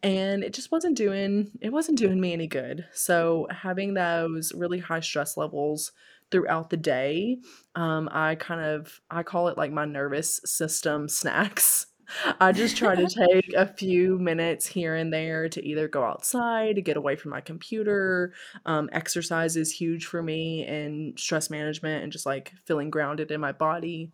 and 0.03 0.43
it 0.43 0.53
just 0.53 0.71
wasn't 0.71 0.97
doing 0.97 1.51
it 1.61 1.71
wasn't 1.71 1.97
doing 1.97 2.19
me 2.19 2.33
any 2.33 2.47
good. 2.47 2.85
So 2.93 3.47
having 3.49 3.93
those 3.93 4.51
really 4.53 4.79
high 4.79 4.99
stress 4.99 5.37
levels 5.37 5.93
throughout 6.31 6.69
the 6.69 6.77
day 6.77 7.37
um 7.75 8.09
I 8.11 8.35
kind 8.35 8.61
of 8.61 8.99
I 9.09 9.23
call 9.23 9.47
it 9.47 9.57
like 9.57 9.71
my 9.71 9.85
nervous 9.85 10.41
system 10.43 11.07
snacks 11.07 11.87
I 12.39 12.51
just 12.51 12.77
try 12.77 12.95
to 12.95 13.07
take 13.07 13.53
a 13.53 13.67
few 13.67 14.17
minutes 14.17 14.65
here 14.67 14.95
and 14.95 15.11
there 15.11 15.49
to 15.49 15.65
either 15.65 15.87
go 15.87 16.03
outside, 16.03 16.75
to 16.75 16.81
get 16.81 16.97
away 16.97 17.15
from 17.15 17.31
my 17.31 17.41
computer. 17.41 18.33
Um, 18.65 18.89
exercise 18.91 19.55
is 19.55 19.71
huge 19.71 20.05
for 20.05 20.21
me 20.21 20.65
and 20.65 21.19
stress 21.19 21.49
management 21.49 22.03
and 22.03 22.11
just 22.11 22.25
like 22.25 22.53
feeling 22.65 22.89
grounded 22.89 23.31
in 23.31 23.41
my 23.41 23.51
body. 23.51 24.11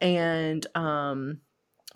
And 0.00 0.66
um, 0.76 1.40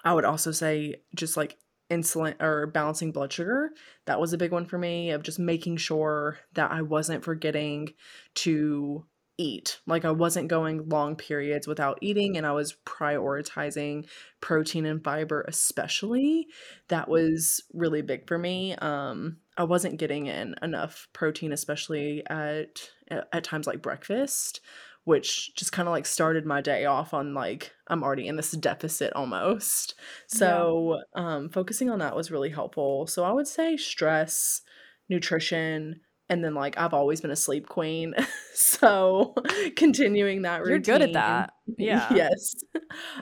I 0.04 0.14
would 0.14 0.24
also 0.24 0.52
say 0.52 1.02
just 1.14 1.36
like 1.36 1.58
insulin 1.90 2.40
or 2.40 2.66
balancing 2.66 3.12
blood 3.12 3.32
sugar. 3.32 3.70
That 4.06 4.20
was 4.20 4.32
a 4.32 4.38
big 4.38 4.52
one 4.52 4.66
for 4.66 4.78
me 4.78 5.10
of 5.10 5.22
just 5.22 5.38
making 5.38 5.78
sure 5.78 6.38
that 6.54 6.70
I 6.70 6.82
wasn't 6.82 7.24
forgetting 7.24 7.94
to 8.36 9.04
eat. 9.38 9.78
Like 9.86 10.04
I 10.04 10.10
wasn't 10.10 10.48
going 10.48 10.88
long 10.88 11.16
periods 11.16 11.66
without 11.66 11.98
eating 12.02 12.36
and 12.36 12.44
I 12.44 12.52
was 12.52 12.76
prioritizing 12.84 14.06
protein 14.40 14.84
and 14.84 15.02
fiber 15.02 15.44
especially. 15.48 16.48
That 16.88 17.08
was 17.08 17.62
really 17.72 18.02
big 18.02 18.26
for 18.26 18.36
me. 18.36 18.74
Um 18.76 19.38
I 19.56 19.64
wasn't 19.64 19.98
getting 19.98 20.26
in 20.26 20.56
enough 20.60 21.08
protein 21.12 21.52
especially 21.52 22.22
at 22.28 22.90
at 23.10 23.44
times 23.44 23.66
like 23.66 23.80
breakfast, 23.80 24.60
which 25.04 25.54
just 25.54 25.72
kind 25.72 25.88
of 25.88 25.92
like 25.92 26.04
started 26.06 26.44
my 26.44 26.60
day 26.60 26.84
off 26.84 27.14
on 27.14 27.32
like 27.32 27.72
I'm 27.86 28.02
already 28.02 28.26
in 28.26 28.36
this 28.36 28.50
deficit 28.50 29.12
almost. 29.14 29.94
So, 30.26 30.98
yeah. 31.16 31.22
um 31.36 31.48
focusing 31.48 31.88
on 31.90 32.00
that 32.00 32.16
was 32.16 32.30
really 32.30 32.50
helpful. 32.50 33.06
So 33.06 33.24
I 33.24 33.32
would 33.32 33.46
say 33.46 33.76
stress, 33.76 34.62
nutrition, 35.08 36.00
and 36.28 36.44
then 36.44 36.54
like 36.54 36.78
I've 36.78 36.94
always 36.94 37.20
been 37.20 37.30
a 37.30 37.36
sleep 37.36 37.68
queen. 37.68 38.14
so 38.54 39.34
continuing 39.76 40.42
that 40.42 40.62
routine. 40.62 40.70
You're 40.70 40.98
good 40.98 41.02
at 41.02 41.12
that. 41.14 41.50
Yeah. 41.76 42.12
yes. 42.14 42.54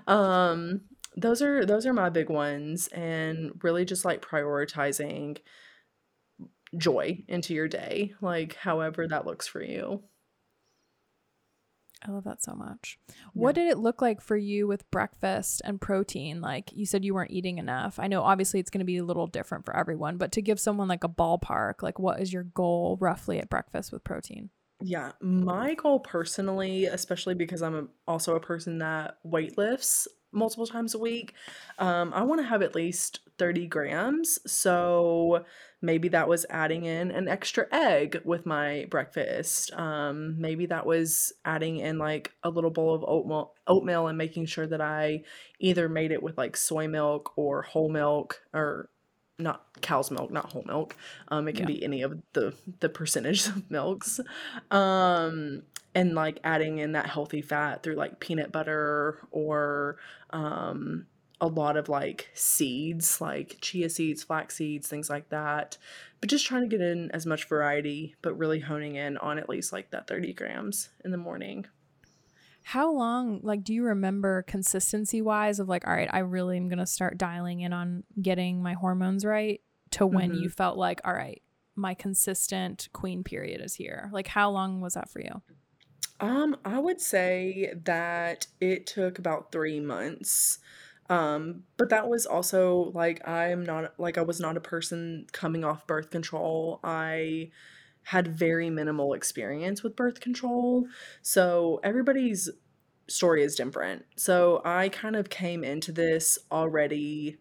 Um 0.07 0.83
those 1.17 1.43
are 1.43 1.65
those 1.67 1.87
are 1.87 1.93
my 1.93 2.11
big 2.11 2.29
ones 2.31 2.89
and 2.89 3.53
really 3.63 3.85
just 3.85 4.05
like 4.05 4.23
prioritizing 4.23 5.39
joy 6.77 7.25
into 7.29 7.55
your 7.55 7.69
day, 7.69 8.13
like 8.21 8.55
however 8.57 9.07
that 9.09 9.27
looks 9.27 9.47
for 9.47 9.63
you. 9.63 10.03
I 12.07 12.13
love 12.13 12.25
that 12.25 12.43
so 12.43 12.55
much. 12.55 12.99
Yeah. 13.09 13.15
What 13.35 13.55
did 13.55 13.69
it 13.69 13.79
look 13.79 14.01
like 14.01 14.21
for 14.21 14.37
you 14.37 14.67
with 14.67 14.91
breakfast 14.91 15.63
and 15.65 15.81
protein? 15.81 16.41
Like 16.41 16.73
you 16.73 16.87
said, 16.87 17.05
you 17.05 17.15
weren't 17.15 17.31
eating 17.31 17.59
enough. 17.59 17.99
I 17.99 18.07
know 18.07 18.23
obviously 18.23 18.61
it's 18.61 18.71
going 18.71 18.81
to 18.81 18.85
be 18.85 18.99
a 18.99 19.05
little 19.05 19.27
different 19.27 19.65
for 19.65 19.77
everyone, 19.77 20.17
but 20.17 20.33
to 20.33 20.43
give 20.43 20.61
someone 20.61 20.89
like 20.89 21.05
a 21.05 21.09
ballpark, 21.09 21.83
like 21.83 21.99
what 21.99 22.21
is 22.21 22.33
your 22.33 22.45
goal 22.45 22.97
roughly 23.01 23.39
at 23.39 23.51
breakfast 23.51 23.93
with 23.93 24.05
protein? 24.05 24.51
Yeah, 24.83 25.13
my 25.21 25.75
goal 25.75 26.01
personally, 26.01 26.85
especially 26.85 27.35
because 27.35 27.63
I'm 27.63 27.75
a, 27.75 27.87
also 28.07 28.37
a 28.37 28.41
person 28.41 28.79
that 28.79 29.19
weight 29.23 29.57
lifts 29.57 30.07
multiple 30.33 30.67
times 30.67 30.95
a 30.95 30.99
week, 30.99 31.33
um, 31.79 32.13
I 32.13 32.23
want 32.23 32.41
to 32.41 32.47
have 32.47 32.63
at 32.63 32.75
least 32.75 33.21
30 33.39 33.66
grams. 33.66 34.39
So 34.47 35.45
maybe 35.82 36.09
that 36.09 36.28
was 36.28 36.47
adding 36.51 36.84
in 36.84 37.11
an 37.11 37.28
extra 37.28 37.66
egg 37.72 38.20
with 38.24 38.47
my 38.47 38.87
breakfast. 38.91 39.72
Um, 39.74 40.41
maybe 40.41 40.66
that 40.66 40.87
was 40.87 41.32
adding 41.45 41.78
in 41.78 41.99
like 41.99 42.32
a 42.43 42.51
little 42.51 42.70
bowl 42.70 42.95
of 42.95 43.05
oatmeal, 43.07 43.53
oatmeal 43.66 44.09
and 44.09 44.18
making 44.18 44.47
sure 44.47 44.66
that 44.66 44.80
I 44.80 45.22
either 45.61 45.89
made 45.89 46.12
it 46.12 46.22
with 46.22 46.39
like 46.39 46.57
soy 46.57 46.89
milk 46.89 47.32
or 47.37 47.62
whole 47.62 47.89
milk 47.89 48.41
or 48.53 48.89
not 49.39 49.66
cow's 49.82 50.11
milk, 50.11 50.30
not 50.30 50.53
whole 50.53 50.64
milk. 50.66 50.97
Um, 51.28 51.47
it 51.49 51.53
can 51.53 51.68
yeah. 51.68 51.74
be 51.74 51.84
any 51.84 52.03
of 52.03 52.18
the 52.32 52.55
the 52.80 52.89
percentage 52.89 53.47
of 53.49 53.70
milks. 53.70 54.20
Um, 54.70 55.62
and 55.95 56.14
like 56.14 56.41
adding 56.45 56.78
in 56.78 56.93
that 56.93 57.07
healthy 57.07 57.43
fat 57.43 57.82
through 57.82 57.97
like 57.97 58.20
peanut 58.20 58.53
butter 58.53 59.18
or 59.30 59.97
um 60.30 61.07
a 61.41 61.47
lot 61.47 61.76
of 61.76 61.89
like 61.89 62.30
seeds, 62.34 63.20
like 63.20 63.59
chia 63.61 63.91
seeds, 63.91 64.22
flax 64.22 64.57
seeds, 64.57 64.89
things 64.89 65.11
like 65.11 65.28
that. 65.28 65.76
But 66.20 66.30
just 66.30 66.47
trying 66.47 66.62
to 66.62 66.68
get 66.68 66.80
in 66.80 67.11
as 67.11 67.26
much 67.26 67.49
variety, 67.49 68.14
but 68.22 68.39
really 68.39 68.61
honing 68.61 68.97
in 68.97 69.18
on 69.18 69.39
at 69.39 69.49
least 69.49 69.72
like 69.72 69.91
that 69.91 70.07
30 70.07 70.32
grams 70.32 70.89
in 71.05 71.11
the 71.11 71.18
morning. 71.18 71.66
How 72.62 72.91
long, 72.91 73.41
like, 73.45 73.62
do 73.62 73.72
you 73.72 73.84
remember 73.84 74.43
consistency 74.43 75.22
wise 75.22 75.61
of 75.61 75.68
like, 75.68 75.87
all 75.87 75.93
right, 75.93 76.09
I 76.12 76.18
really 76.20 76.57
am 76.57 76.68
going 76.68 76.80
to 76.80 76.87
start 76.87 77.16
dialing 77.16 77.61
in 77.61 77.72
on 77.72 78.03
getting 78.20 78.61
my 78.61 78.72
hormones 78.72 79.24
right 79.24 79.61
to 79.93 80.07
when 80.07 80.32
mm-hmm. 80.32 80.43
you 80.43 80.49
felt 80.49 80.76
like, 80.76 81.01
all 81.05 81.14
right, 81.14 81.43
my 81.76 81.95
consistent 81.95 82.89
queen 82.93 83.22
period 83.22 83.61
is 83.61 83.74
here? 83.74 84.11
Like, 84.12 84.26
how 84.26 84.51
long 84.51 84.80
was 84.80 84.95
that 84.95 85.09
for 85.09 85.20
you? 85.20 85.43
Um, 86.18 86.57
I 86.64 86.78
would 86.78 87.01
say 87.01 87.72
that 87.84 88.47
it 88.61 88.87
took 88.87 89.18
about 89.18 89.53
three 89.53 89.80
months. 89.80 90.59
Um, 91.09 91.65
but 91.77 91.91
that 91.91 92.09
was 92.09 92.27
also 92.27 92.91
like 92.95 93.27
I'm 93.27 93.65
not 93.65 93.99
like 93.99 94.19
I 94.19 94.23
was 94.23 94.41
not 94.41 94.57
a 94.57 94.61
person 94.61 95.27
coming 95.33 95.65
off 95.65 95.87
birth 95.87 96.11
control. 96.11 96.81
I 96.83 97.51
had 98.05 98.29
very 98.29 98.71
minimal 98.71 99.15
experience 99.15 99.83
with 99.83 99.97
birth 99.97 100.21
control. 100.21 100.87
So 101.23 101.81
everybody's 101.83 102.49
story 103.09 103.43
is 103.43 103.55
different. 103.55 104.05
So 104.17 104.63
I 104.65 104.89
kind 104.89 105.17
of 105.17 105.29
came 105.29 105.65
into 105.65 105.93
this 105.93 106.39
already 106.51 107.39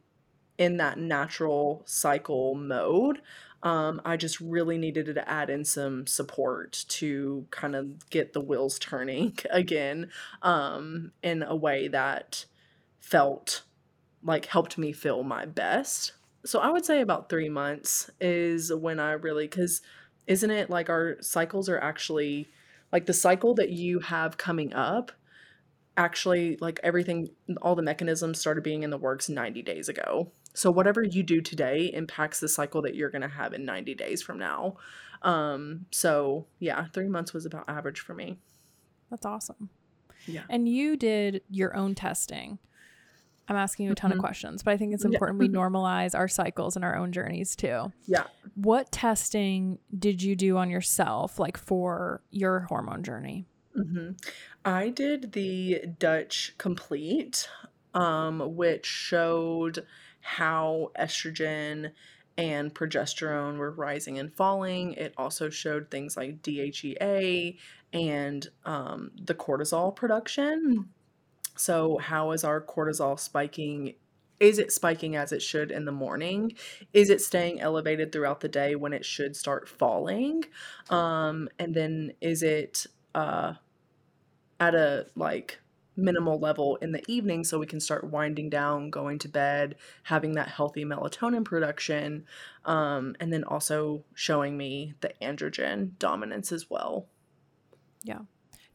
in 0.57 0.77
that 0.77 0.97
natural 0.97 1.83
cycle 1.85 2.55
mode. 2.55 3.21
Um, 3.63 4.01
I 4.05 4.15
just 4.15 4.39
really 4.39 4.77
needed 4.77 5.07
to 5.07 5.29
add 5.29 5.49
in 5.49 5.65
some 5.65 6.05
support 6.05 6.85
to 6.89 7.47
kind 7.49 7.75
of 7.75 8.09
get 8.09 8.33
the 8.33 8.41
wheels 8.41 8.77
turning 8.79 9.37
again 9.49 10.09
um, 10.41 11.11
in 11.23 11.43
a 11.43 11.55
way 11.55 11.87
that 11.87 12.45
felt 13.05 13.61
like 14.23 14.47
helped 14.47 14.79
me 14.79 14.91
feel 14.91 15.21
my 15.21 15.45
best. 15.45 16.13
So 16.43 16.59
I 16.59 16.71
would 16.71 16.85
say 16.85 17.01
about 17.01 17.29
three 17.29 17.49
months 17.49 18.09
is 18.19 18.73
when 18.73 18.99
I 18.99 19.11
really, 19.11 19.45
because 19.45 19.83
isn't 20.25 20.49
it 20.49 20.71
like 20.71 20.89
our 20.89 21.17
cycles 21.21 21.69
are 21.69 21.77
actually 21.77 22.47
like 22.91 23.05
the 23.05 23.13
cycle 23.13 23.53
that 23.55 23.69
you 23.69 23.99
have 23.99 24.37
coming 24.37 24.73
up 24.73 25.11
actually 25.97 26.57
like 26.59 26.79
everything 26.83 27.29
all 27.61 27.75
the 27.75 27.81
mechanisms 27.81 28.39
started 28.39 28.63
being 28.63 28.83
in 28.83 28.89
the 28.89 28.97
works 28.97 29.29
90 29.29 29.61
days 29.61 29.87
ago. 29.87 30.31
So 30.53 30.71
whatever 30.71 31.03
you 31.03 31.21
do 31.23 31.41
today 31.41 31.91
impacts 31.93 32.39
the 32.39 32.49
cycle 32.49 32.81
that 32.81 32.95
you're 32.95 33.11
going 33.11 33.21
to 33.21 33.27
have 33.27 33.53
in 33.53 33.65
90 33.65 33.93
days 33.93 34.21
from 34.23 34.39
now. 34.39 34.77
Um 35.21 35.85
so 35.91 36.47
yeah, 36.59 36.87
3 36.91 37.07
months 37.07 37.33
was 37.33 37.45
about 37.45 37.69
average 37.69 37.99
for 37.99 38.15
me. 38.15 38.39
That's 39.11 39.25
awesome. 39.25 39.69
Yeah. 40.25 40.43
And 40.49 40.67
you 40.67 40.97
did 40.97 41.43
your 41.49 41.75
own 41.75 41.93
testing. 41.93 42.57
I'm 43.47 43.55
asking 43.55 43.85
you 43.87 43.91
a 43.91 43.95
ton 43.95 44.11
Mhm. 44.11 44.15
of 44.15 44.19
questions, 44.19 44.63
but 44.63 44.71
I 44.71 44.77
think 44.77 44.93
it's 44.93 45.03
Yeah. 45.03 45.11
important 45.11 45.39
we 45.39 45.47
normalize 45.49 46.15
our 46.17 46.27
cycles 46.27 46.75
and 46.75 46.83
our 46.83 46.95
own 46.95 47.11
journeys 47.11 47.55
too. 47.55 47.91
Yeah. 48.07 48.25
What 48.55 48.91
testing 48.91 49.79
did 49.97 50.21
you 50.23 50.35
do 50.35 50.57
on 50.57 50.69
yourself, 50.69 51.37
like 51.39 51.57
for 51.57 52.21
your 52.31 52.61
hormone 52.61 53.03
journey? 53.03 53.45
hmm 53.75 54.11
I 54.63 54.89
did 54.89 55.33
the 55.33 55.83
Dutch 55.99 56.55
Complete, 56.57 57.47
um, 57.93 58.55
which 58.55 58.85
showed 58.85 59.85
how 60.21 60.91
estrogen 60.97 61.91
and 62.37 62.73
progesterone 62.73 63.57
were 63.57 63.71
rising 63.71 64.17
and 64.17 64.33
falling. 64.33 64.93
It 64.93 65.13
also 65.17 65.49
showed 65.49 65.89
things 65.91 66.17
like 66.17 66.41
DHEA 66.41 67.57
and 67.93 68.47
um, 68.65 69.11
the 69.23 69.35
cortisol 69.35 69.95
production. 69.95 70.89
So, 71.55 71.97
how 71.97 72.31
is 72.31 72.43
our 72.43 72.61
cortisol 72.61 73.19
spiking? 73.19 73.95
Is 74.39 74.59
it 74.59 74.71
spiking 74.71 75.15
as 75.15 75.31
it 75.31 75.41
should 75.41 75.71
in 75.71 75.85
the 75.85 75.91
morning? 75.91 76.53
Is 76.91 77.09
it 77.09 77.21
staying 77.21 77.61
elevated 77.61 78.11
throughout 78.11 78.41
the 78.41 78.49
day 78.49 78.75
when 78.75 78.91
it 78.91 79.05
should 79.05 79.35
start 79.35 79.69
falling? 79.69 80.43
Um, 80.89 81.47
and 81.57 81.73
then 81.73 82.13
is 82.19 82.43
it 82.43 82.85
uh, 83.13 83.53
at 84.59 84.75
a 84.75 85.07
like 85.15 85.59
minimal 85.97 86.39
level 86.39 86.75
in 86.77 86.91
the 86.91 87.03
evening 87.07 87.43
so 87.43 87.59
we 87.59 87.65
can 87.65 87.79
start 87.79 88.03
winding 88.11 88.49
down, 88.49 88.89
going 88.89 89.17
to 89.19 89.29
bed, 89.29 89.75
having 90.03 90.33
that 90.33 90.49
healthy 90.49 90.83
melatonin 90.83 91.45
production, 91.45 92.25
um, 92.65 93.15
and 93.19 93.31
then 93.31 93.43
also 93.43 94.03
showing 94.13 94.57
me 94.57 94.93
the 95.01 95.13
androgen 95.21 95.97
dominance 95.99 96.51
as 96.51 96.69
well. 96.69 97.07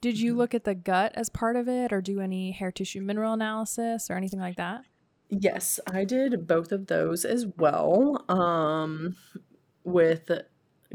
Did 0.01 0.19
you 0.19 0.35
Mhm. 0.35 0.37
look 0.37 0.55
at 0.55 0.65
the 0.65 0.75
gut 0.75 1.13
as 1.15 1.29
part 1.31 1.57
of 1.57 1.69
it 1.69 1.93
or 1.93 2.01
do 2.01 2.21
any 2.21 2.53
hair 2.53 2.73
tissue 2.73 3.03
mineral 3.03 3.35
analysis 3.35 4.11
or 4.11 4.15
anything 4.17 4.41
like 4.41 4.57
that? 4.57 4.85
Yes, 5.29 5.79
I 5.87 6.05
did 6.05 6.47
both 6.47 6.73
of 6.73 6.87
those 6.87 7.25
as 7.25 7.47
well. 7.47 8.25
Um, 8.31 9.17
with 9.85 10.31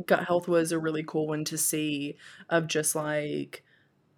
gut 0.05 0.25
health 0.25 0.47
was 0.47 0.71
a 0.71 0.79
really 0.79 1.03
cool 1.03 1.27
one 1.27 1.45
to 1.45 1.57
see 1.57 2.17
of 2.49 2.67
just 2.67 2.95
like 2.95 3.63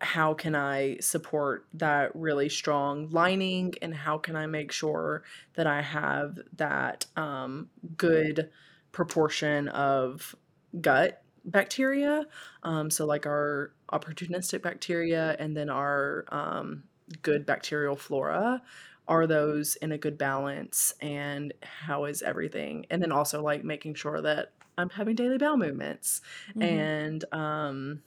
how 0.01 0.33
can 0.33 0.55
I 0.55 0.97
support 0.99 1.67
that 1.73 2.15
really 2.15 2.49
strong 2.49 3.09
lining 3.11 3.73
and 3.81 3.95
how 3.95 4.17
can 4.19 4.35
I 4.35 4.47
make 4.47 4.71
sure 4.71 5.23
that 5.55 5.67
I 5.67 5.81
have 5.81 6.39
that 6.53 7.05
um, 7.17 7.71
good 7.97 8.51
proportion 8.93 9.69
of 9.69 10.35
gut 10.81 11.23
bacteria. 11.47 12.25
Um, 12.63 12.89
so 12.91 13.05
like 13.05 13.25
our 13.25 13.71
opportunistic 13.91 14.61
bacteria 14.61 15.35
and 15.39 15.55
then 15.57 15.69
our 15.69 16.25
um, 16.29 16.83
good 17.21 17.45
bacterial 17.45 17.95
flora 17.95 18.61
are 19.07 19.25
those 19.25 19.77
in 19.77 19.93
a 19.93 19.97
good 19.97 20.17
balance 20.17 20.93
and 20.99 21.53
how 21.61 22.03
is 22.03 22.21
everything 22.21 22.85
and 22.89 23.01
then 23.01 23.11
also 23.13 23.41
like 23.41 23.63
making 23.63 23.93
sure 23.95 24.19
that 24.21 24.51
i'm 24.77 24.89
having 24.89 25.15
daily 25.15 25.37
bowel 25.37 25.55
movements 25.55 26.19
Mhm. 26.57 26.61
and 26.63 27.25
um 27.31 28.01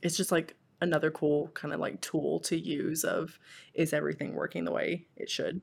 it's 0.00 0.16
just 0.16 0.32
like 0.32 0.56
another 0.80 1.10
cool 1.10 1.48
kind 1.48 1.74
of 1.74 1.80
like 1.80 2.00
tool 2.00 2.40
to 2.40 2.58
use 2.58 3.04
of 3.04 3.38
is 3.74 3.92
everything 3.92 4.32
working 4.34 4.64
the 4.64 4.72
way 4.72 5.04
it 5.16 5.28
should 5.28 5.60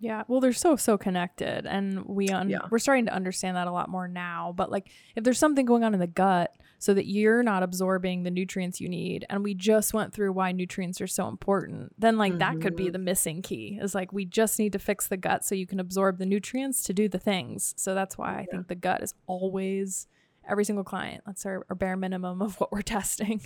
Yeah, 0.00 0.24
well, 0.28 0.40
they're 0.40 0.52
so 0.52 0.76
so 0.76 0.98
connected, 0.98 1.64
and 1.66 2.04
we 2.04 2.28
un- 2.28 2.50
Yeah. 2.50 2.58
we're 2.70 2.78
starting 2.78 3.06
to 3.06 3.14
understand 3.14 3.56
that 3.56 3.66
a 3.68 3.72
lot 3.72 3.88
more 3.88 4.06
now. 4.08 4.52
But 4.54 4.70
like, 4.70 4.90
if 5.16 5.24
there's 5.24 5.38
something 5.38 5.64
going 5.64 5.82
on 5.84 5.94
in 5.94 6.00
the 6.00 6.06
gut, 6.06 6.54
so 6.78 6.92
that 6.92 7.06
you're 7.06 7.42
not 7.42 7.62
absorbing 7.62 8.24
the 8.24 8.30
nutrients 8.30 8.78
you 8.80 8.88
need, 8.90 9.24
and 9.30 9.42
we 9.42 9.54
just 9.54 9.94
went 9.94 10.12
through 10.12 10.32
why 10.32 10.52
nutrients 10.52 11.00
are 11.00 11.06
so 11.06 11.28
important, 11.28 11.94
then 11.98 12.18
like 12.18 12.36
that 12.38 12.60
could 12.60 12.76
be 12.76 12.86
Mhm. 12.88 12.92
the 12.92 12.98
missing 12.98 13.40
key. 13.40 13.78
Is 13.80 13.94
like 13.94 14.12
we 14.12 14.26
just 14.26 14.58
need 14.58 14.72
to 14.74 14.78
fix 14.78 15.06
the 15.06 15.16
gut 15.16 15.44
so 15.44 15.54
you 15.54 15.66
can 15.66 15.80
absorb 15.80 16.18
the 16.18 16.26
nutrients 16.26 16.82
to 16.82 16.92
do 16.92 17.08
the 17.08 17.18
things. 17.18 17.72
So 17.78 17.94
that's 17.94 18.18
why 18.18 18.34
I 18.34 18.40
Yeah. 18.40 18.46
think 18.50 18.68
the 18.68 18.74
gut 18.74 19.02
is 19.02 19.14
always 19.26 20.08
every 20.46 20.64
single 20.66 20.84
client. 20.84 21.22
That's 21.24 21.46
our, 21.46 21.64
our 21.70 21.76
bare 21.76 21.96
minimum 21.96 22.42
of 22.42 22.60
what 22.60 22.70
we're 22.72 22.82
testing. 22.98 23.40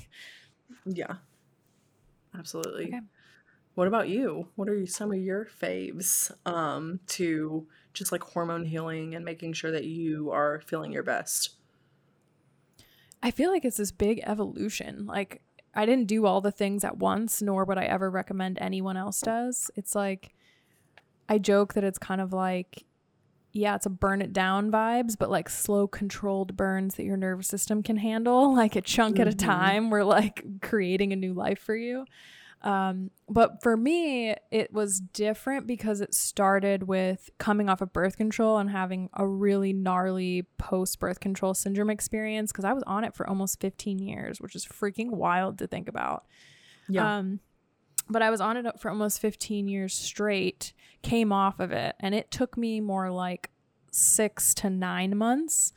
yeah 0.84 1.16
absolutely 2.34 2.86
Okay. 2.86 3.00
What 3.78 3.86
about 3.86 4.08
you 4.08 4.48
what 4.56 4.68
are 4.68 4.84
some 4.86 5.12
of 5.12 5.18
your 5.20 5.44
faves 5.46 6.32
um 6.44 6.98
to 7.06 7.64
just 7.94 8.10
like 8.10 8.22
hormone 8.24 8.64
healing 8.64 9.14
and 9.14 9.24
making 9.24 9.52
sure 9.52 9.70
that 9.70 9.84
you 9.84 10.32
are 10.32 10.60
feeling 10.66 10.90
your 10.90 11.04
best 11.04 11.50
I 13.22 13.30
feel 13.30 13.50
like 13.50 13.64
it's 13.64 13.76
this 13.78 13.90
big 13.90 14.20
evolution. 14.24 15.06
Like 15.06 15.42
I 15.74 15.86
didn't 15.86 16.06
do 16.06 16.24
all 16.24 16.40
the 16.40 16.52
things 16.52 16.84
at 16.84 16.98
once, 16.98 17.42
nor 17.42 17.64
would 17.64 17.76
I 17.78 17.84
ever 17.84 18.08
recommend 18.10 18.58
anyone 18.60 18.96
else 18.96 19.20
does. 19.20 19.70
It's 19.74 19.94
like 19.94 20.34
I 21.28 21.38
joke 21.38 21.74
that 21.74 21.82
it's 21.84 21.98
kind 21.98 22.20
of 22.20 22.32
like 22.32 22.84
yeah, 23.50 23.74
it's 23.74 23.86
a 23.86 23.90
burn 23.90 24.22
it 24.22 24.32
down 24.32 24.70
vibes, 24.70 25.16
but 25.18 25.30
like 25.30 25.48
slow 25.48 25.88
controlled 25.88 26.56
burns 26.56 26.94
that 26.94 27.04
your 27.04 27.16
nervous 27.16 27.48
system 27.48 27.82
can 27.82 27.96
handle, 27.96 28.54
like 28.62 28.76
a 28.76 28.80
chunk 28.80 29.18
at 29.18 29.26
a 29.26 29.32
Mhm. 29.32 29.38
time. 29.38 29.90
We're 29.90 30.04
like 30.04 30.44
creating 30.60 31.12
a 31.12 31.16
new 31.16 31.32
life 31.32 31.58
for 31.58 31.74
you. 31.74 32.04
Um, 32.62 33.10
but 33.28 33.62
for 33.62 33.76
me, 33.76 34.34
it 34.50 34.72
was 34.72 35.00
different 35.00 35.66
because 35.66 36.00
it 36.00 36.12
started 36.12 36.84
with 36.84 37.30
coming 37.38 37.68
off 37.68 37.80
of 37.80 37.92
birth 37.92 38.16
control 38.16 38.58
and 38.58 38.70
having 38.70 39.10
a 39.14 39.26
really 39.26 39.72
gnarly 39.72 40.46
post 40.58 40.98
birth 40.98 41.20
control 41.20 41.54
syndrome 41.54 41.90
experience 41.90 42.50
because 42.50 42.64
I 42.64 42.72
was 42.72 42.82
on 42.84 43.04
it 43.04 43.14
for 43.14 43.28
almost 43.28 43.60
15 43.60 43.98
years, 44.00 44.40
which 44.40 44.56
is 44.56 44.66
freaking 44.66 45.10
wild 45.10 45.58
to 45.58 45.66
think 45.66 45.88
about. 45.88 46.26
yeah 46.88 47.18
Um, 47.18 47.40
but 48.10 48.22
I 48.22 48.30
was 48.30 48.40
on 48.40 48.56
it 48.56 48.80
for 48.80 48.90
almost 48.90 49.20
15 49.20 49.68
years 49.68 49.94
straight, 49.94 50.72
came 51.02 51.32
off 51.32 51.60
of 51.60 51.72
it, 51.72 51.94
and 52.00 52.14
it 52.14 52.30
took 52.30 52.56
me 52.56 52.80
more 52.80 53.10
like 53.10 53.50
six 53.92 54.54
to 54.54 54.70
nine 54.70 55.16
months 55.16 55.72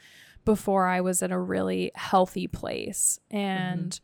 before 0.45 0.87
I 0.87 1.01
was 1.01 1.21
in 1.21 1.31
a 1.31 1.39
really 1.39 1.91
healthy 1.95 2.47
place. 2.47 3.19
And 3.29 3.99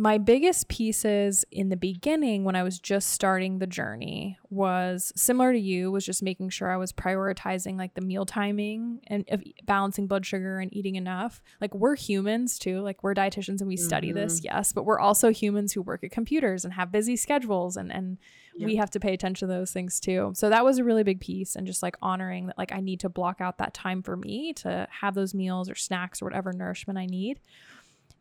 my 0.00 0.16
biggest 0.16 0.68
pieces 0.68 1.44
in 1.50 1.70
the 1.70 1.76
beginning 1.76 2.44
when 2.44 2.54
I 2.54 2.62
was 2.62 2.78
just 2.78 3.10
starting 3.10 3.58
the 3.58 3.66
journey 3.66 4.38
was 4.48 5.12
similar 5.16 5.52
to 5.52 5.58
you 5.58 5.90
was 5.90 6.06
just 6.06 6.22
making 6.22 6.50
sure 6.50 6.70
I 6.70 6.76
was 6.76 6.92
prioritizing 6.92 7.76
like 7.76 7.94
the 7.94 8.00
meal 8.00 8.24
timing 8.24 9.00
and 9.08 9.24
of 9.28 9.42
balancing 9.66 10.06
blood 10.06 10.24
sugar 10.24 10.60
and 10.60 10.72
eating 10.72 10.94
enough. 10.94 11.42
Like 11.60 11.74
we're 11.74 11.96
humans 11.96 12.60
too, 12.60 12.80
like 12.80 13.02
we're 13.02 13.12
dietitians 13.12 13.58
and 13.58 13.66
we 13.66 13.76
study 13.76 14.12
this, 14.12 14.36
mm-hmm. 14.36 14.56
yes, 14.56 14.72
but 14.72 14.84
we're 14.84 15.00
also 15.00 15.32
humans 15.32 15.72
who 15.72 15.82
work 15.82 16.04
at 16.04 16.12
computers 16.12 16.64
and 16.64 16.74
have 16.74 16.92
busy 16.92 17.16
schedules 17.16 17.76
and 17.76 17.92
and 17.92 18.18
we 18.60 18.76
have 18.76 18.90
to 18.90 19.00
pay 19.00 19.14
attention 19.14 19.48
to 19.48 19.54
those 19.54 19.70
things 19.70 20.00
too. 20.00 20.32
So 20.34 20.50
that 20.50 20.64
was 20.64 20.78
a 20.78 20.84
really 20.84 21.04
big 21.04 21.20
piece 21.20 21.54
and 21.54 21.66
just 21.66 21.82
like 21.82 21.96
honoring 22.02 22.46
that 22.46 22.58
like 22.58 22.72
I 22.72 22.80
need 22.80 23.00
to 23.00 23.08
block 23.08 23.40
out 23.40 23.58
that 23.58 23.74
time 23.74 24.02
for 24.02 24.16
me 24.16 24.52
to 24.54 24.86
have 25.00 25.14
those 25.14 25.34
meals 25.34 25.70
or 25.70 25.74
snacks 25.74 26.22
or 26.22 26.24
whatever 26.24 26.52
nourishment 26.52 26.98
I 26.98 27.06
need 27.06 27.40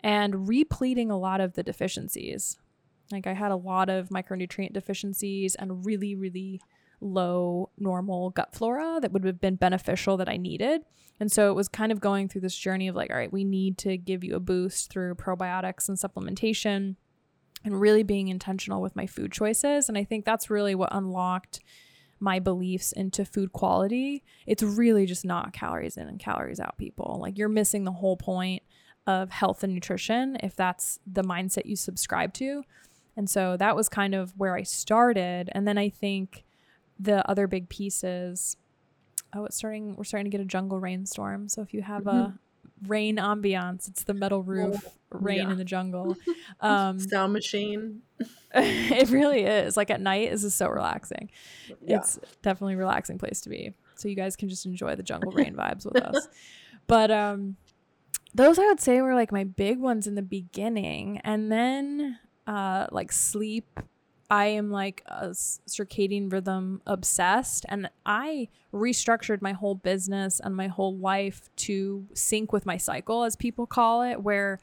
and 0.04 0.48
repleting 0.48 1.12
a 1.12 1.18
lot 1.18 1.42
of 1.42 1.54
the 1.54 1.64
deficiencies. 1.64 2.58
Like 3.12 3.28
I 3.28 3.34
had 3.34 3.52
a 3.52 3.56
lot 3.56 3.90
of 3.90 4.10
micronutrient 4.10 4.74
deficiencies 4.74 5.56
and 5.56 5.86
really, 5.86 6.16
really 6.16 6.62
low 7.00 7.70
normal 7.78 8.32
gut 8.32 8.54
flora 8.54 9.00
that 9.02 9.12
would 9.12 9.24
have 9.24 9.40
been 9.40 9.56
beneficial 9.56 10.18
that 10.18 10.30
I 10.30 10.38
needed. 10.38 10.82
And 11.20 11.32
so 11.32 11.50
it 11.50 11.56
was 11.56 11.68
kind 11.68 11.92
of 11.92 12.00
going 12.00 12.28
through 12.28 12.42
this 12.42 12.56
journey 12.56 12.88
of 12.88 12.96
like, 12.96 13.10
all 13.10 13.18
right, 13.18 13.32
we 13.32 13.44
need 13.44 13.78
to 13.80 13.98
give 13.98 14.24
you 14.24 14.36
a 14.36 14.40
boost 14.40 14.92
through 14.92 15.16
probiotics 15.16 15.90
and 15.90 15.98
supplementation 15.98 16.96
and 17.64 17.82
really 17.82 18.04
being 18.04 18.28
intentional 18.28 18.82
with 18.82 18.96
my 18.96 19.08
food 19.08 19.32
choices. 19.32 19.90
And 19.90 19.98
I 19.98 20.04
think 20.04 20.26
that's 20.26 20.50
really 20.50 20.76
what 20.76 20.90
unlocked 20.92 21.60
my 22.20 22.40
beliefs 22.40 22.92
into 22.92 23.26
food 23.26 23.52
quality. 23.52 24.24
It's 24.46 24.64
really 24.64 25.06
just 25.06 25.26
not 25.26 25.54
calories 25.54 25.98
in 25.98 26.08
and 26.08 26.20
calories 26.20 26.60
out, 26.60 26.78
people. 26.78 27.18
Like 27.22 27.38
you're 27.38 27.50
missing 27.50 27.84
the 27.84 27.92
whole 27.92 28.18
point 28.18 28.64
of 29.08 29.32
health 29.32 29.64
and 29.64 29.74
nutrition 29.74 30.38
if 30.44 30.56
that's 30.56 31.00
the 31.12 31.24
mindset 31.24 31.66
you 31.66 31.76
subscribe 31.76 32.34
to. 32.34 32.64
And 33.16 33.28
so 33.28 33.58
that 33.58 33.76
was 33.76 33.90
kind 33.90 34.14
of 34.14 34.34
where 34.38 34.56
I 34.56 34.62
started. 34.62 35.50
And 35.54 35.68
then 35.68 35.78
I 35.78 35.90
think 35.90 36.44
the 37.00 37.28
other 37.30 37.48
big 37.48 37.70
pieces 37.70 38.58
oh, 39.36 39.46
it's 39.46 39.58
starting, 39.58 39.96
we're 39.96 40.04
starting 40.04 40.26
to 40.26 40.36
get 40.36 40.42
a 40.42 40.46
jungle 40.46 40.80
rainstorm. 40.80 41.50
So 41.50 41.62
if 41.62 41.74
you 41.74 41.82
have 41.82 42.08
a 42.08 42.34
rain 42.86 43.18
ambiance, 43.18 43.88
it's 43.88 44.04
the 44.04 44.14
metal 44.14 44.42
roof 44.42 44.84
rain 45.10 45.40
yeah. 45.40 45.52
in 45.52 45.58
the 45.58 45.66
jungle. 45.66 46.16
Um, 46.60 47.00
sound 47.00 47.34
machine 47.34 48.02
it 48.56 49.10
really 49.10 49.42
is. 49.42 49.78
Like 49.78 49.92
at 49.92 50.02
night, 50.02 50.32
this 50.32 50.44
is 50.44 50.56
so 50.56 50.70
relaxing. 50.70 51.30
Yeah. 51.86 51.98
It's 51.98 52.18
definitely 52.42 52.74
a 52.74 52.78
relaxing 52.78 53.20
place 53.20 53.42
to 53.42 53.50
be. 53.50 53.74
So 53.96 54.08
you 54.08 54.16
guys 54.16 54.36
can 54.36 54.50
just 54.50 54.66
enjoy 54.66 54.96
the 54.96 55.04
jungle 55.04 55.32
rain 55.32 55.56
vibes 55.56 55.86
with 55.86 56.02
us. 56.02 56.28
But 56.88 57.12
um 57.12 57.58
those 58.38 58.58
I 58.58 58.66
would 58.68 58.80
say 58.80 59.02
were 59.02 59.16
like 59.16 59.32
my 59.32 59.44
big 59.44 59.80
ones 59.80 60.08
in 60.08 60.16
the 60.16 60.22
beginning. 60.22 61.20
And 61.24 61.52
then 61.52 62.20
uh 62.48 62.88
like 62.92 63.12
sleep 63.12 63.80
I 64.30 64.48
am 64.48 64.72
like 64.72 65.04
a 65.08 65.30
circadian 65.30 66.32
rhythm 66.32 66.82
obsessed, 66.86 67.66
and 67.70 67.90
I 68.06 68.50
restructured 68.74 69.42
my 69.42 69.54
whole 69.54 69.76
business 69.76 70.42
and 70.42 70.54
my 70.56 70.68
whole 70.68 70.98
life 70.98 71.50
to 71.58 72.06
sync 72.14 72.52
with 72.52 72.66
my 72.66 72.76
cycle, 72.76 73.24
as 73.24 73.38
people 73.38 73.66
call 73.66 74.02
it, 74.02 74.22
where 74.22 74.60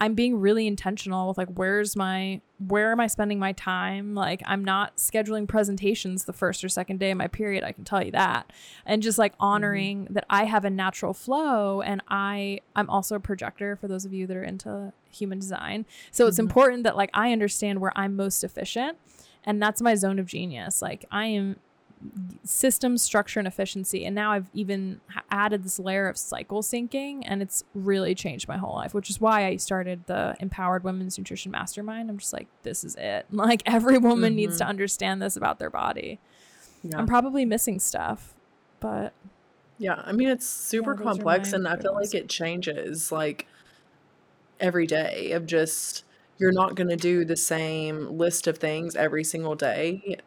I'm 0.00 0.14
being 0.14 0.40
really 0.40 0.66
intentional 0.66 1.28
with 1.28 1.38
like 1.38 1.50
where's 1.50 1.96
my 1.96 2.40
where 2.68 2.92
am 2.92 3.00
I 3.00 3.06
spending 3.06 3.38
my 3.38 3.52
time? 3.52 4.14
Like 4.14 4.42
I'm 4.46 4.64
not 4.64 4.96
scheduling 4.96 5.46
presentations 5.48 6.24
the 6.24 6.32
first 6.32 6.64
or 6.64 6.68
second 6.68 6.98
day 6.98 7.10
of 7.10 7.18
my 7.18 7.28
period, 7.28 7.64
I 7.64 7.72
can 7.72 7.84
tell 7.84 8.04
you 8.04 8.12
that. 8.12 8.52
And 8.86 9.02
just 9.02 9.18
like 9.18 9.32
mm-hmm. 9.32 9.44
honoring 9.44 10.04
mm-hmm. 10.04 10.14
that 10.14 10.26
I 10.30 10.44
have 10.44 10.64
a 10.64 10.70
natural 10.70 11.14
flow 11.14 11.80
and 11.80 12.02
I 12.08 12.60
I'm 12.76 12.88
also 12.90 13.16
a 13.16 13.20
projector 13.20 13.76
for 13.76 13.88
those 13.88 14.04
of 14.04 14.12
you 14.12 14.26
that 14.26 14.36
are 14.36 14.44
into 14.44 14.92
human 15.10 15.38
design. 15.38 15.86
So 16.10 16.24
mm-hmm. 16.24 16.28
it's 16.28 16.38
important 16.38 16.84
that 16.84 16.96
like 16.96 17.10
I 17.14 17.32
understand 17.32 17.80
where 17.80 17.92
I'm 17.96 18.16
most 18.16 18.44
efficient 18.44 18.98
and 19.44 19.62
that's 19.62 19.82
my 19.82 19.94
zone 19.94 20.18
of 20.18 20.26
genius. 20.26 20.80
Like 20.82 21.04
I 21.10 21.26
am 21.26 21.56
system 22.44 22.98
structure 22.98 23.38
and 23.38 23.48
efficiency 23.48 24.04
and 24.04 24.14
now 24.14 24.32
i've 24.32 24.50
even 24.52 25.00
added 25.30 25.64
this 25.64 25.78
layer 25.78 26.06
of 26.06 26.18
cycle 26.18 26.62
syncing 26.62 27.22
and 27.24 27.40
it's 27.40 27.64
really 27.74 28.14
changed 28.14 28.46
my 28.46 28.56
whole 28.56 28.74
life 28.74 28.92
which 28.92 29.08
is 29.08 29.20
why 29.20 29.46
i 29.46 29.56
started 29.56 30.06
the 30.06 30.36
empowered 30.40 30.84
women's 30.84 31.16
nutrition 31.16 31.50
mastermind 31.50 32.10
i'm 32.10 32.18
just 32.18 32.32
like 32.32 32.46
this 32.62 32.84
is 32.84 32.94
it 32.96 33.26
like 33.30 33.62
every 33.66 33.98
woman 33.98 34.30
mm-hmm. 34.30 34.36
needs 34.36 34.58
to 34.58 34.64
understand 34.64 35.22
this 35.22 35.36
about 35.36 35.58
their 35.58 35.70
body 35.70 36.18
yeah. 36.82 36.98
i'm 36.98 37.06
probably 37.06 37.44
missing 37.44 37.78
stuff 37.78 38.34
but 38.80 39.12
yeah 39.78 40.02
i 40.04 40.12
mean 40.12 40.28
it's 40.28 40.46
super 40.46 40.94
yeah, 40.94 41.02
complex 41.02 41.52
and 41.52 41.66
i 41.66 41.76
feel 41.76 41.94
like 41.94 42.14
it 42.14 42.28
changes 42.28 43.10
like 43.10 43.46
every 44.60 44.86
day 44.86 45.32
of 45.32 45.46
just 45.46 46.04
you're 46.38 46.52
not 46.52 46.74
going 46.74 46.88
to 46.88 46.96
do 46.96 47.24
the 47.24 47.36
same 47.36 48.18
list 48.18 48.46
of 48.46 48.58
things 48.58 48.94
every 48.96 49.24
single 49.24 49.54
day 49.54 50.18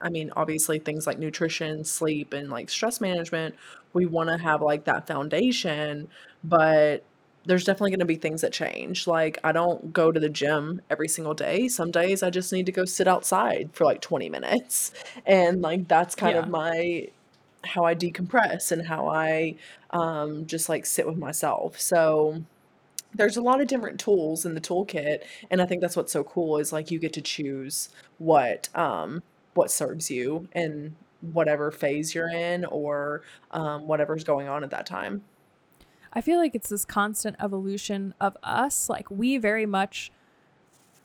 I 0.00 0.10
mean, 0.10 0.30
obviously 0.36 0.78
things 0.78 1.06
like 1.06 1.18
nutrition, 1.18 1.84
sleep, 1.84 2.32
and 2.32 2.50
like 2.50 2.70
stress 2.70 3.00
management, 3.00 3.54
we 3.92 4.06
want 4.06 4.30
to 4.30 4.38
have 4.38 4.62
like 4.62 4.84
that 4.84 5.06
foundation, 5.06 6.08
but 6.44 7.02
there's 7.44 7.64
definitely 7.64 7.90
going 7.90 8.00
to 8.00 8.04
be 8.04 8.16
things 8.16 8.42
that 8.42 8.52
change. 8.52 9.06
Like, 9.06 9.38
I 9.42 9.52
don't 9.52 9.92
go 9.92 10.12
to 10.12 10.20
the 10.20 10.28
gym 10.28 10.82
every 10.90 11.08
single 11.08 11.34
day. 11.34 11.66
Some 11.68 11.90
days 11.90 12.22
I 12.22 12.30
just 12.30 12.52
need 12.52 12.66
to 12.66 12.72
go 12.72 12.84
sit 12.84 13.08
outside 13.08 13.70
for 13.72 13.84
like 13.84 14.00
20 14.00 14.28
minutes. 14.28 14.92
And 15.26 15.62
like, 15.62 15.88
that's 15.88 16.14
kind 16.14 16.36
yeah. 16.36 16.42
of 16.42 16.48
my 16.48 17.08
how 17.64 17.84
I 17.84 17.94
decompress 17.94 18.70
and 18.70 18.86
how 18.86 19.08
I 19.08 19.56
um, 19.90 20.46
just 20.46 20.68
like 20.68 20.86
sit 20.86 21.06
with 21.06 21.16
myself. 21.16 21.80
So, 21.80 22.42
there's 23.14 23.36
a 23.36 23.42
lot 23.42 23.60
of 23.60 23.66
different 23.66 23.98
tools 23.98 24.44
in 24.44 24.54
the 24.54 24.60
toolkit 24.60 25.22
and 25.50 25.62
i 25.62 25.66
think 25.66 25.80
that's 25.80 25.96
what's 25.96 26.12
so 26.12 26.22
cool 26.22 26.58
is 26.58 26.74
like 26.74 26.90
you 26.90 26.98
get 26.98 27.12
to 27.14 27.22
choose 27.22 27.88
what 28.18 28.68
um 28.74 29.22
what 29.54 29.70
serves 29.70 30.10
you 30.10 30.48
in 30.54 30.96
whatever 31.20 31.70
phase 31.70 32.14
you're 32.14 32.28
in 32.28 32.64
or 32.66 33.22
um, 33.50 33.86
whatever's 33.86 34.24
going 34.24 34.48
on 34.48 34.62
at 34.62 34.70
that 34.70 34.86
time. 34.86 35.22
I 36.12 36.20
feel 36.20 36.38
like 36.38 36.54
it's 36.54 36.68
this 36.68 36.84
constant 36.84 37.36
evolution 37.40 38.14
of 38.20 38.36
us. 38.42 38.88
Like 38.88 39.10
we 39.10 39.38
very 39.38 39.66
much 39.66 40.10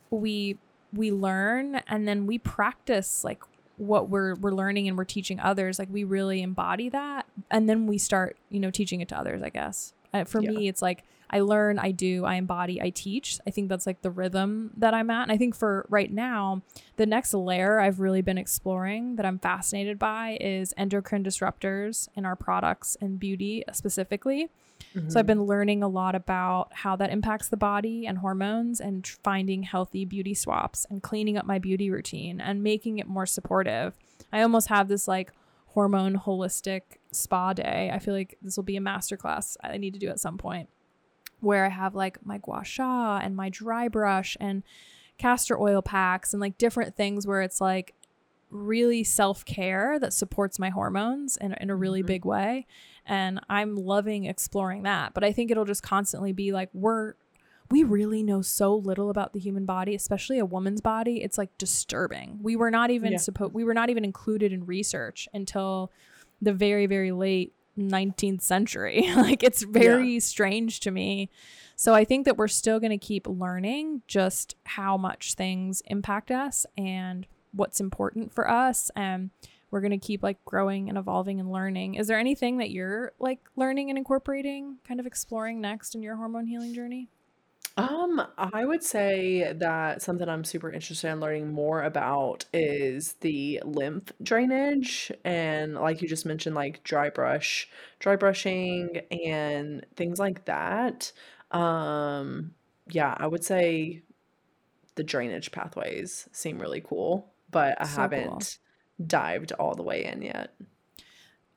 we 0.09 0.57
we 0.93 1.11
learn 1.11 1.75
and 1.87 2.07
then 2.07 2.27
we 2.27 2.37
practice 2.37 3.23
like 3.23 3.43
what 3.77 4.09
we're 4.09 4.35
we're 4.35 4.51
learning 4.51 4.87
and 4.87 4.97
we're 4.97 5.03
teaching 5.03 5.39
others. 5.39 5.79
Like 5.79 5.89
we 5.91 6.03
really 6.03 6.41
embody 6.41 6.89
that 6.89 7.25
and 7.51 7.67
then 7.67 7.87
we 7.87 7.97
start, 7.97 8.37
you 8.49 8.59
know, 8.59 8.71
teaching 8.71 9.01
it 9.01 9.09
to 9.09 9.17
others, 9.17 9.41
I 9.41 9.49
guess. 9.49 9.93
Uh, 10.13 10.23
for 10.23 10.41
yeah. 10.41 10.51
me, 10.51 10.67
it's 10.67 10.81
like 10.81 11.03
I 11.33 11.39
learn, 11.39 11.79
I 11.79 11.89
do, 11.89 12.25
I 12.25 12.35
embody, 12.35 12.79
I 12.79 12.91
teach. 12.91 13.39
I 13.47 13.49
think 13.49 13.67
that's 13.67 13.87
like 13.87 14.03
the 14.03 14.11
rhythm 14.11 14.69
that 14.77 14.93
I'm 14.93 15.09
at. 15.09 15.23
And 15.23 15.31
I 15.31 15.37
think 15.37 15.55
for 15.55 15.87
right 15.89 16.13
now, 16.13 16.61
the 16.97 17.07
next 17.07 17.33
layer 17.33 17.79
I've 17.79 17.99
really 17.99 18.21
been 18.21 18.37
exploring 18.37 19.15
that 19.15 19.25
I'm 19.25 19.39
fascinated 19.39 19.97
by 19.97 20.37
is 20.39 20.75
endocrine 20.77 21.23
disruptors 21.23 22.07
in 22.15 22.23
our 22.23 22.35
products 22.35 22.95
and 23.01 23.19
beauty 23.19 23.63
specifically. 23.73 24.51
Mm-hmm. 24.93 25.09
So 25.09 25.19
I've 25.19 25.25
been 25.25 25.45
learning 25.45 25.81
a 25.81 25.87
lot 25.87 26.13
about 26.13 26.71
how 26.71 26.95
that 26.97 27.09
impacts 27.09 27.49
the 27.49 27.57
body 27.57 28.05
and 28.05 28.19
hormones 28.19 28.79
and 28.79 29.05
finding 29.23 29.63
healthy 29.63 30.05
beauty 30.05 30.35
swaps 30.35 30.85
and 30.87 31.01
cleaning 31.01 31.35
up 31.35 31.47
my 31.47 31.57
beauty 31.57 31.89
routine 31.89 32.41
and 32.41 32.61
making 32.61 32.99
it 32.99 33.07
more 33.07 33.25
supportive. 33.25 33.97
I 34.31 34.43
almost 34.43 34.67
have 34.67 34.87
this 34.87 35.07
like 35.07 35.31
hormone 35.69 36.19
holistic 36.19 36.81
spa 37.11 37.53
day. 37.53 37.89
I 37.91 37.97
feel 37.97 38.13
like 38.13 38.37
this 38.43 38.55
will 38.55 38.63
be 38.63 38.77
a 38.77 38.81
masterclass 38.81 39.57
I 39.63 39.77
need 39.77 39.93
to 39.93 39.99
do 39.99 40.09
at 40.09 40.19
some 40.19 40.37
point 40.37 40.69
where 41.43 41.65
I 41.65 41.69
have 41.69 41.95
like 41.95 42.25
my 42.25 42.37
gua 42.37 42.63
sha 42.63 43.19
and 43.19 43.35
my 43.35 43.49
dry 43.49 43.87
brush 43.87 44.37
and 44.39 44.63
castor 45.17 45.59
oil 45.59 45.81
packs 45.81 46.33
and 46.33 46.41
like 46.41 46.57
different 46.57 46.95
things 46.95 47.27
where 47.27 47.41
it's 47.41 47.61
like 47.61 47.93
really 48.49 49.03
self 49.03 49.43
care 49.45 49.99
that 49.99 50.13
supports 50.13 50.59
my 50.59 50.69
hormones 50.69 51.37
in, 51.37 51.53
in 51.53 51.69
a 51.69 51.75
really 51.75 51.99
mm-hmm. 51.99 52.07
big 52.07 52.25
way. 52.25 52.65
And 53.05 53.41
I'm 53.49 53.75
loving 53.75 54.25
exploring 54.25 54.83
that. 54.83 55.13
But 55.13 55.23
I 55.23 55.33
think 55.33 55.51
it'll 55.51 55.65
just 55.65 55.83
constantly 55.83 56.31
be 56.31 56.53
like, 56.53 56.69
we're, 56.73 57.15
we 57.69 57.83
really 57.83 58.23
know 58.23 58.41
so 58.41 58.75
little 58.75 59.09
about 59.09 59.33
the 59.33 59.39
human 59.39 59.65
body, 59.65 59.95
especially 59.95 60.39
a 60.39 60.45
woman's 60.45 60.81
body. 60.81 61.21
It's 61.21 61.37
like 61.37 61.57
disturbing. 61.57 62.39
We 62.41 62.55
were 62.55 62.71
not 62.71 62.91
even 62.91 63.13
yeah. 63.13 63.17
supposed, 63.17 63.53
we 63.53 63.63
were 63.63 63.73
not 63.73 63.89
even 63.89 64.05
included 64.05 64.53
in 64.53 64.65
research 64.65 65.27
until 65.33 65.91
the 66.41 66.53
very, 66.53 66.85
very 66.85 67.11
late 67.11 67.53
19th 67.77 68.41
century. 68.41 69.09
like 69.15 69.43
it's 69.43 69.63
very 69.63 70.13
yeah. 70.13 70.19
strange 70.19 70.79
to 70.81 70.91
me. 70.91 71.29
So 71.75 71.93
I 71.93 72.05
think 72.05 72.25
that 72.25 72.37
we're 72.37 72.47
still 72.47 72.79
going 72.79 72.91
to 72.91 72.97
keep 72.97 73.27
learning 73.27 74.03
just 74.07 74.55
how 74.65 74.97
much 74.97 75.33
things 75.33 75.81
impact 75.87 76.31
us 76.31 76.65
and 76.77 77.25
what's 77.51 77.79
important 77.79 78.33
for 78.33 78.49
us 78.49 78.89
and 78.95 79.29
we're 79.73 79.81
going 79.81 79.91
to 79.91 79.97
keep 79.97 80.21
like 80.21 80.43
growing 80.45 80.87
and 80.87 80.99
evolving 80.99 81.39
and 81.39 81.51
learning. 81.51 81.95
Is 81.95 82.05
there 82.05 82.19
anything 82.19 82.57
that 82.57 82.69
you're 82.69 83.11
like 83.17 83.39
learning 83.55 83.89
and 83.89 83.97
incorporating, 83.97 84.77
kind 84.87 84.99
of 84.99 85.07
exploring 85.07 85.61
next 85.61 85.95
in 85.95 86.03
your 86.03 86.15
hormone 86.15 86.45
healing 86.45 86.75
journey? 86.75 87.09
Um, 87.75 88.21
I 88.37 88.65
would 88.65 88.83
say 88.83 89.51
that 89.51 90.01
something 90.03 90.29
I'm 90.29 90.43
super 90.43 90.69
interested 90.71 91.07
in 91.09 91.19
learning 91.19 91.51
more 91.51 91.81
about 91.81 92.45
is 92.53 93.13
the 93.21 93.61
lymph 93.65 94.11
drainage 94.21 95.11
and 95.25 95.73
like 95.73 95.99
you 96.01 96.07
just 96.07 96.25
mentioned 96.25 96.55
like 96.55 96.83
dry 96.83 97.09
brush, 97.09 97.67
dry 97.97 98.15
brushing 98.15 98.97
and 99.11 99.83
things 99.95 100.19
like 100.19 100.45
that. 100.45 101.11
Um, 101.49 102.53
yeah, 102.91 103.15
I 103.17 103.25
would 103.25 103.43
say 103.43 104.03
the 104.95 105.03
drainage 105.03 105.51
pathways 105.51 106.29
seem 106.31 106.59
really 106.59 106.81
cool, 106.81 107.33
but 107.51 107.81
I 107.81 107.87
So 107.87 108.09
cool. 108.09 108.47
haven't 108.47 108.59
dived 109.05 109.51
all 109.53 109.75
the 109.75 109.83
way 109.83 110.05
in 110.05 110.21
yet. 110.21 110.55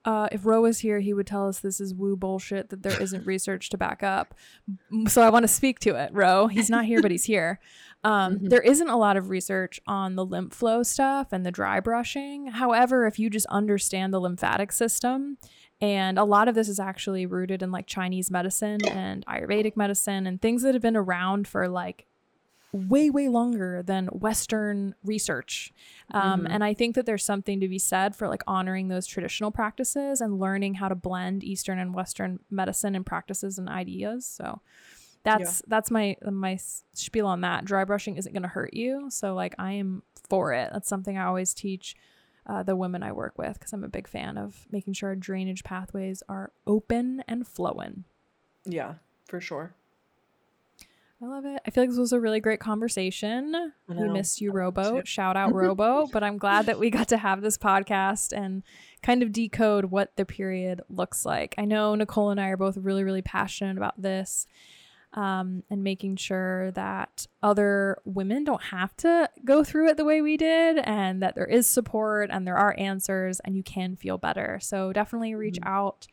Uh, 0.07 0.29
if 0.31 0.47
Ro 0.47 0.63
was 0.63 0.79
here, 0.79 1.01
he 1.01 1.13
would 1.13 1.27
tell 1.27 1.49
us 1.49 1.59
this 1.59 1.81
is 1.81 1.93
woo 1.93 2.17
bullshit 2.17 2.71
that 2.71 2.85
there 2.85 3.03
isn't 3.03 3.27
research 3.27 3.69
to 3.71 3.77
back 3.77 4.05
up. 4.05 4.35
So 5.09 5.21
I 5.21 5.31
want 5.31 5.43
to 5.43 5.49
speak 5.49 5.81
to 5.81 5.97
it, 5.97 6.11
Ro. 6.15 6.47
He's 6.47 6.71
not 6.71 6.85
here, 6.85 7.03
but 7.03 7.11
he's 7.11 7.25
here. 7.25 7.61
Um, 8.05 8.35
mm-hmm. 8.35 8.49
there 8.49 8.61
isn't 8.61 8.89
a 8.89 8.97
lot 8.97 9.17
of 9.17 9.31
research 9.31 9.81
on 9.89 10.15
the 10.15 10.25
lymph 10.25 10.53
flow 10.53 10.85
stuff 10.85 11.29
and 11.33 11.45
the 11.45 11.51
dry 11.51 11.81
brushing. 11.81 12.47
However, 12.47 13.07
if 13.07 13.19
you 13.19 13.29
just 13.31 13.47
understand 13.47 14.13
the 14.15 14.21
lymphatic 14.21 14.71
system, 14.71 15.39
and 15.81 16.17
a 16.17 16.23
lot 16.23 16.47
of 16.47 16.55
this 16.55 16.69
is 16.69 16.79
actually 16.79 17.27
rooted 17.27 17.63
in 17.63 17.73
like 17.73 17.89
Chinese 17.89 18.31
medicine 18.31 18.85
and 18.87 19.27
Ayurvedic 19.27 19.77
medicine 19.77 20.27
and 20.27 20.41
things 20.41 20.63
that 20.63 20.75
have 20.75 20.83
been 20.83 20.97
around 20.97 21.49
for 21.49 21.69
like 21.69 22.07
way 22.73 23.11
way 23.11 23.29
longer 23.29 23.83
than 23.83 24.07
western 24.09 24.95
research. 25.05 25.73
Um, 26.13 26.41
mm-hmm. 26.41 26.53
and 26.53 26.65
i 26.65 26.75
think 26.75 26.95
that 26.95 27.07
there's 27.07 27.25
something 27.25 27.61
to 27.61 27.69
be 27.69 27.79
said 27.79 28.15
for 28.15 28.29
like 28.29 28.43
honoring 28.47 28.89
those 28.89 29.07
traditional 29.07 29.51
practices 29.51 30.21
and 30.21 30.39
learning 30.39 30.75
how 30.75 30.89
to 30.89 30.95
blend 30.95 31.43
eastern 31.43 31.79
and 31.79 31.95
western 31.95 32.41
medicine 32.51 32.95
and 32.95 33.07
practices 33.07 33.59
and 33.59 33.69
ideas. 33.69 34.27
So 34.27 34.61
that's 35.25 35.61
yeah. 35.61 35.67
that's 35.69 35.91
my 35.91 36.17
my 36.31 36.59
spiel 36.93 37.27
on 37.27 37.41
that. 37.41 37.65
Dry 37.65 37.85
brushing 37.85 38.17
isn't 38.17 38.33
going 38.33 38.43
to 38.43 38.49
hurt 38.49 38.75
you. 38.75 39.11
So 39.11 39.35
like 39.35 39.55
i 39.59 39.73
am 39.73 40.03
for 40.29 40.53
it. 40.53 40.71
That's 40.73 40.89
something 40.89 41.17
i 41.17 41.25
always 41.25 41.55
teach 41.55 41.97
uh, 42.47 42.63
the 42.63 42.77
women 42.77 43.03
i 43.03 43.11
work 43.11 43.37
with 43.39 43.55
because 43.55 43.73
i'm 43.73 43.83
a 43.83 43.89
big 43.89 44.07
fan 44.07 44.39
of 44.39 44.67
making 44.71 44.93
sure 44.93 45.09
our 45.09 45.17
drainage 45.17 45.65
pathways 45.65 46.23
are 46.29 46.53
open 46.67 47.25
and 47.27 47.47
flowing. 47.47 48.05
Yeah 48.65 48.95
for 49.27 49.41
sure 49.41 49.75
I 51.27 51.29
love 51.29 51.45
it. 51.45 51.61
I 51.67 51.71
feel 51.71 51.83
like 51.83 51.91
this 51.91 51.99
was 51.99 52.13
a 52.13 52.21
really 52.21 52.39
great 52.39 52.61
conversation. 52.61 53.73
We 53.89 54.09
missed 54.09 54.41
you, 54.41 54.53
Robo. 54.53 55.03
Shout 55.03 55.37
out, 55.37 55.53
Robo. 55.55 56.07
but 56.13 56.23
I'm 56.23 56.39
glad 56.39 56.67
that 56.67 56.79
we 56.79 56.89
got 56.89 57.09
to 57.09 57.17
have 57.17 57.43
this 57.43 57.59
podcast 57.59 58.33
and 58.33 58.63
kind 59.03 59.25
of 59.25 59.33
decode 59.33 59.87
what 59.87 60.15
the 60.15 60.25
period 60.25 60.83
looks 60.89 61.27
like. 61.27 61.57
I 61.59 61.65
know 61.65 61.97
Nicole 61.97 62.31
and 62.31 62.41
I 62.41 62.51
are 62.51 62.57
both 62.57 62.77
really, 62.77 63.03
really 63.03 63.23
passionate 63.23 63.77
about 63.77 64.01
this 64.01 64.47
um, 65.15 65.65
and 65.69 65.83
making 65.83 66.15
sure 66.15 66.71
that 66.73 67.27
other 67.43 67.99
women 68.05 68.45
don't 68.45 68.63
have 68.63 68.97
to 68.99 69.29
go 69.45 69.65
through 69.65 69.89
it 69.89 69.97
the 69.97 70.05
way 70.05 70.23
we 70.23 70.37
did 70.37 70.79
and 70.79 71.21
that 71.25 71.35
there 71.35 71.47
is 71.47 71.67
support 71.67 72.31
and 72.31 72.47
there 72.47 72.57
are 72.57 72.77
answers 72.79 73.41
and 73.41 73.57
you 73.57 73.65
can 73.65 73.97
feel 73.97 74.17
better. 74.17 74.61
So 74.63 74.93
definitely 74.93 75.35
reach 75.35 75.57
mm-hmm. 75.57 75.75
out 75.75 76.07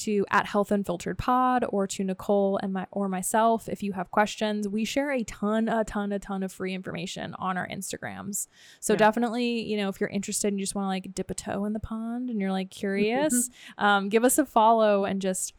to 0.00 0.24
at 0.30 0.46
Health 0.46 0.70
Unfiltered 0.70 1.18
Pod 1.18 1.64
or 1.68 1.86
to 1.86 2.04
Nicole 2.04 2.58
and 2.62 2.72
my 2.72 2.86
or 2.90 3.08
myself 3.08 3.68
if 3.68 3.82
you 3.82 3.92
have 3.92 4.10
questions. 4.10 4.68
We 4.68 4.84
share 4.84 5.10
a 5.10 5.24
ton, 5.24 5.68
a 5.68 5.84
ton, 5.84 6.12
a 6.12 6.18
ton 6.18 6.42
of 6.42 6.52
free 6.52 6.74
information 6.74 7.34
on 7.38 7.56
our 7.56 7.68
Instagrams. 7.68 8.48
So 8.80 8.92
yeah. 8.92 8.98
definitely, 8.98 9.62
you 9.62 9.76
know, 9.76 9.88
if 9.88 10.00
you're 10.00 10.10
interested 10.10 10.48
and 10.48 10.58
you 10.58 10.64
just 10.64 10.74
want 10.74 10.86
to 10.86 10.88
like 10.88 11.14
dip 11.14 11.30
a 11.30 11.34
toe 11.34 11.64
in 11.64 11.72
the 11.72 11.80
pond 11.80 12.30
and 12.30 12.40
you're 12.40 12.52
like 12.52 12.70
curious, 12.70 13.50
um, 13.78 14.08
give 14.08 14.24
us 14.24 14.38
a 14.38 14.44
follow 14.44 15.04
and 15.04 15.20
just 15.20 15.54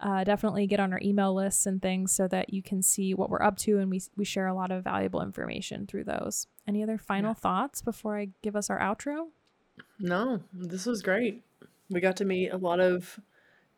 uh, 0.00 0.24
definitely 0.24 0.66
get 0.66 0.80
on 0.80 0.92
our 0.92 1.00
email 1.02 1.34
lists 1.34 1.66
and 1.66 1.80
things 1.80 2.12
so 2.12 2.28
that 2.28 2.52
you 2.52 2.62
can 2.62 2.82
see 2.82 3.14
what 3.14 3.30
we're 3.30 3.42
up 3.42 3.56
to 3.56 3.78
and 3.78 3.90
we, 3.90 4.02
we 4.16 4.24
share 4.24 4.46
a 4.46 4.54
lot 4.54 4.70
of 4.70 4.84
valuable 4.84 5.22
information 5.22 5.86
through 5.86 6.04
those. 6.04 6.46
Any 6.66 6.82
other 6.82 6.98
final 6.98 7.30
yeah. 7.30 7.34
thoughts 7.34 7.80
before 7.80 8.18
I 8.18 8.28
give 8.42 8.56
us 8.56 8.68
our 8.68 8.78
outro? 8.78 9.28
No, 9.98 10.40
this 10.52 10.86
was 10.86 11.02
great. 11.02 11.42
We 11.90 12.00
got 12.00 12.16
to 12.16 12.24
meet 12.24 12.50
a 12.50 12.56
lot 12.56 12.80
of 12.80 13.20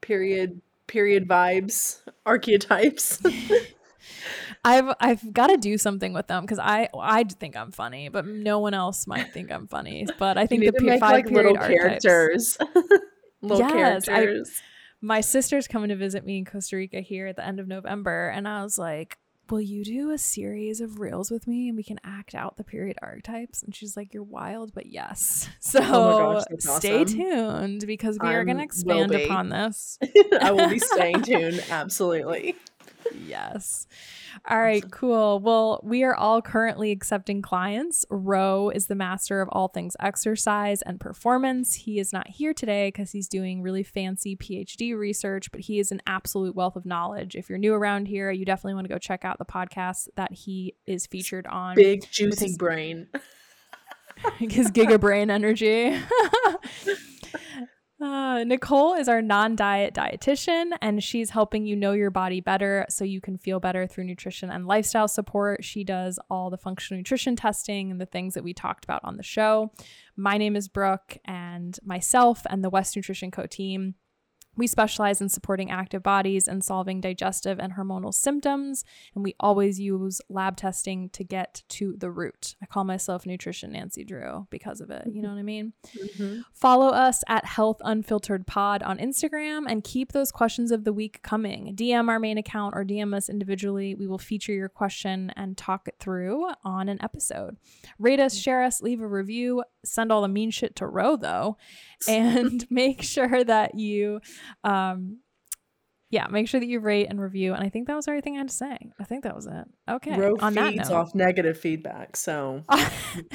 period 0.01 0.61
period 0.87 1.29
vibes, 1.29 2.03
archetypes. 2.25 3.21
I've 4.65 4.95
I've 4.99 5.33
got 5.33 5.49
to 5.49 5.57
do 5.57 5.79
something 5.79 6.13
with 6.13 6.27
them 6.27 6.43
because 6.43 6.59
I 6.59 6.89
I 6.99 7.25
think 7.25 7.57
I'm 7.57 7.71
funny, 7.71 8.09
but 8.09 8.27
no 8.27 8.59
one 8.59 8.75
else 8.75 9.07
might 9.07 9.33
think 9.33 9.53
I'm 9.53 9.69
funny. 9.69 10.07
But 10.19 10.39
I 10.39 10.47
think 10.47 10.65
the 10.65 10.73
pe- 10.73 10.99
five 10.99 11.13
like 11.13 11.29
period 11.29 11.53
little 11.53 11.69
characters, 11.69 12.59
little 13.43 13.59
yes, 13.59 14.07
characters. 14.07 14.51
I, 14.61 14.63
my 15.03 15.21
sister's 15.21 15.69
coming 15.69 15.91
to 15.91 15.97
visit 15.97 16.25
me 16.25 16.39
in 16.39 16.45
Costa 16.45 16.77
Rica 16.77 17.01
here 17.01 17.29
at 17.29 17.37
the 17.37 17.47
end 17.47 17.61
of 17.61 17.69
November, 17.69 18.29
and 18.29 18.49
I 18.49 18.65
was 18.65 18.79
like, 18.79 19.19
will 19.51 19.61
you 19.61 19.85
do 19.85 20.11
a 20.11 20.19
series 20.19 20.81
of 20.81 21.01
reels 21.01 21.31
with 21.31 21.47
me 21.47 21.69
and 21.69 21.77
we 21.77 21.83
can 21.83 21.99
act 22.05 22.35
out 22.35 22.57
the 22.57 22.65
period 22.65 22.99
archetypes? 23.03 23.63
And 23.63 23.75
she's 23.75 23.97
like, 23.97 24.13
you're 24.13 24.23
wild, 24.23 24.73
but 24.75 24.87
yes. 24.87 25.49
So 25.61 25.81
oh 25.83 26.35
gosh, 26.35 26.79
stay 26.79 27.03
awesome. 27.03 27.19
tuned 27.19 27.87
because 27.87 28.19
we 28.23 28.29
are 28.29 28.45
going 28.45 28.59
to 28.59 28.63
expand 28.63 29.13
upon 29.13 29.49
this. 29.49 29.99
I 30.41 30.53
will 30.53 30.69
be 30.69 30.79
staying 30.79 31.23
tuned. 31.23 31.63
Absolutely. 31.69 32.55
Yes. 33.27 33.87
All 34.49 34.59
right, 34.59 34.89
cool. 34.91 35.41
Well, 35.41 35.81
we 35.83 36.05
are 36.05 36.15
all 36.15 36.43
currently 36.43 36.91
accepting 36.91 37.43
clients. 37.43 38.05
Ro 38.11 38.71
is 38.71 38.87
the 38.87 38.95
master 38.95 39.41
of 39.41 39.49
all 39.51 39.69
things 39.69 39.97
exercise 40.01 40.83
and 40.83 41.01
performance. 41.01 41.75
He 41.75 41.99
is 41.99 42.13
not 42.13 42.29
here 42.29 42.55
today 42.55 42.89
because 42.89 43.13
he's 43.13 43.29
doing 43.29 43.63
really 43.63 43.83
fancy 43.83 44.37
PhD 44.37 44.97
research, 44.97 45.51
but 45.51 45.63
he 45.63 45.79
is 45.79 45.91
an 45.91 46.03
absolute 46.07 46.55
wealth 46.55 46.77
of 46.77 46.87
knowledge. 46.87 47.35
If 47.35 47.49
you're 47.49 47.59
new 47.59 47.75
around 47.75 48.07
here, 48.07 48.31
you 48.31 48.45
definitely 48.45 48.75
want 48.75 48.87
to 48.87 48.93
go 48.93 48.99
check 48.99 49.25
out 49.25 49.39
the 49.39 49.45
podcast 49.45 50.09
that 50.17 50.33
he 50.33 50.75
is 50.87 51.07
featured 51.07 51.47
on. 51.47 51.75
Big 51.75 52.09
juicy 52.11 52.47
his, 52.47 52.57
brain. 52.57 53.09
his 54.39 54.71
giga 54.71 55.01
brain 55.01 55.31
energy. 55.31 55.99
Uh, 57.99 58.45
Nicole 58.45 58.93
is 58.93 59.09
our 59.09 59.23
non 59.23 59.57
diet 59.57 59.95
dietitian, 59.95 60.73
and 60.83 61.03
she's 61.03 61.31
helping 61.31 61.65
you 61.65 61.75
know 61.75 61.93
your 61.93 62.11
body 62.11 62.41
better 62.41 62.85
so 62.91 63.05
you 63.05 63.23
can 63.23 63.39
feel 63.39 63.59
better 63.59 63.87
through 63.87 64.05
nutrition 64.05 64.51
and 64.51 64.67
lifestyle 64.67 65.09
support. 65.09 65.65
She 65.65 65.83
does 65.83 66.19
all 66.29 66.51
the 66.51 66.59
functional 66.59 66.99
nutrition 66.99 67.37
testing 67.37 67.91
and 67.91 67.99
the 67.99 68.07
things 68.07 68.35
that 68.35 68.45
we 68.45 68.53
talked 68.53 68.85
about 68.85 69.01
on 69.03 69.17
the 69.17 69.23
show. 69.23 69.73
My 70.15 70.37
name 70.37 70.57
is 70.57 70.69
Brooke, 70.69 71.17
and 71.25 71.79
myself 71.85 72.43
and 72.51 72.63
the 72.63 72.71
West 72.71 72.95
Nutrition 72.97 73.31
Co 73.31 73.47
team 73.47 73.95
we 74.57 74.67
specialize 74.67 75.21
in 75.21 75.29
supporting 75.29 75.71
active 75.71 76.03
bodies 76.03 76.49
and 76.49 76.65
solving 76.65 77.01
digestive 77.01 77.59
and 77.59 77.75
hormonal 77.75 78.13
symptoms, 78.13 78.85
and 79.15 79.23
we 79.23 79.35
always 79.39 79.79
use 79.79 80.21
lab 80.29 80.57
testing 80.57 81.11
to 81.11 81.25
get 81.25 81.63
to 81.69 81.95
the 81.99 82.11
root. 82.11 82.57
I 82.63 82.67
call 82.67 82.85
myself 82.85 83.27
Nutrition 83.27 83.73
Nancy 83.73 84.05
Drew 84.05 84.47
because 84.51 84.81
of 84.81 84.91
it. 84.91 85.07
You 85.07 85.23
know 85.23 85.31
what 85.31 85.39
I 85.39 85.43
mean? 85.43 85.73
Mm-hmm. 85.97 86.41
Follow 86.53 86.89
us 86.89 87.23
at 87.29 87.45
Health 87.45 87.81
Unfiltered 87.85 88.47
Pod 88.47 88.83
on 88.83 88.99
Instagram 88.99 89.65
and 89.69 89.85
keep 89.85 90.13
those 90.13 90.33
questions 90.33 90.71
of 90.71 90.85
the 90.85 90.93
week 90.93 91.23
coming. 91.23 91.75
DM 91.77 92.09
our 92.09 92.19
main 92.19 92.39
account 92.39 92.75
or 92.75 92.85
DM 92.85 93.15
us 93.15 93.29
individually. 93.29 93.95
We 93.95 94.07
will 94.07 94.19
feature 94.19 94.53
your 94.53 94.69
question 94.69 95.33
and 95.37 95.57
talk 95.57 95.89
it 95.89 95.97
through 95.99 96.51
on 96.65 96.89
an 96.89 96.99
episode. 97.03 97.57
Rate 97.99 98.21
us, 98.21 98.37
share 98.37 98.63
us, 98.63 98.81
leave 98.83 99.01
a 99.01 99.09
review, 99.09 99.63
send 99.85 100.13
all 100.13 100.23
the 100.23 100.29
mean 100.29 100.51
shit 100.51 100.77
to 100.77 100.87
Ro 100.87 101.17
though, 101.17 101.57
and 102.09 102.67
make 102.71 103.03
sure 103.03 103.45
that 103.45 103.75
you 103.75 104.21
um 104.65 105.19
yeah, 106.09 106.29
make 106.29 106.49
sure 106.49 106.61
that 106.61 106.67
you 106.67 106.79
rate 106.79 107.09
and 107.11 107.21
review. 107.21 107.53
And 107.53 107.65
I 107.65 107.69
think 107.69 107.89
that 107.89 107.97
was 107.97 108.07
everything 108.07 108.37
I 108.37 108.39
had 108.39 108.49
to 108.49 108.55
say. 108.55 108.79
I 108.99 109.05
think 109.05 109.25
that 109.25 109.35
was 109.35 109.47
it. 109.47 109.65
Okay. 109.91 110.17
Ro 110.17 110.37
On 110.39 110.55
feeds 110.55 110.77
that 110.77 110.89
note, 110.89 110.97
off 110.97 111.15
negative 111.15 111.59
feedback. 111.59 112.17
So 112.17 112.63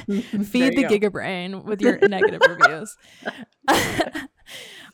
feed 0.08 0.76
the 0.76 0.84
Giga 0.88 1.12
Brain 1.12 1.64
with 1.64 1.82
your 1.82 1.98
negative 2.08 2.40
reviews. 2.48 2.96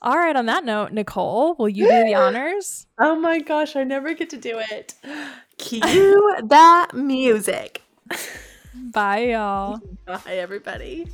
All 0.02 0.16
right. 0.16 0.34
On 0.34 0.46
that 0.46 0.64
note, 0.64 0.92
Nicole, 0.92 1.54
will 1.54 1.68
you 1.68 1.88
do 1.88 2.04
the 2.04 2.14
honors? 2.16 2.86
Oh 2.98 3.14
my 3.14 3.38
gosh, 3.38 3.76
I 3.76 3.84
never 3.84 4.12
get 4.12 4.30
to 4.30 4.36
do 4.36 4.58
it. 4.70 4.94
Cue 5.58 6.36
that 6.48 6.88
music. 6.94 7.82
Bye, 8.74 9.30
y'all. 9.30 9.80
Bye, 10.04 10.20
everybody. 10.26 11.06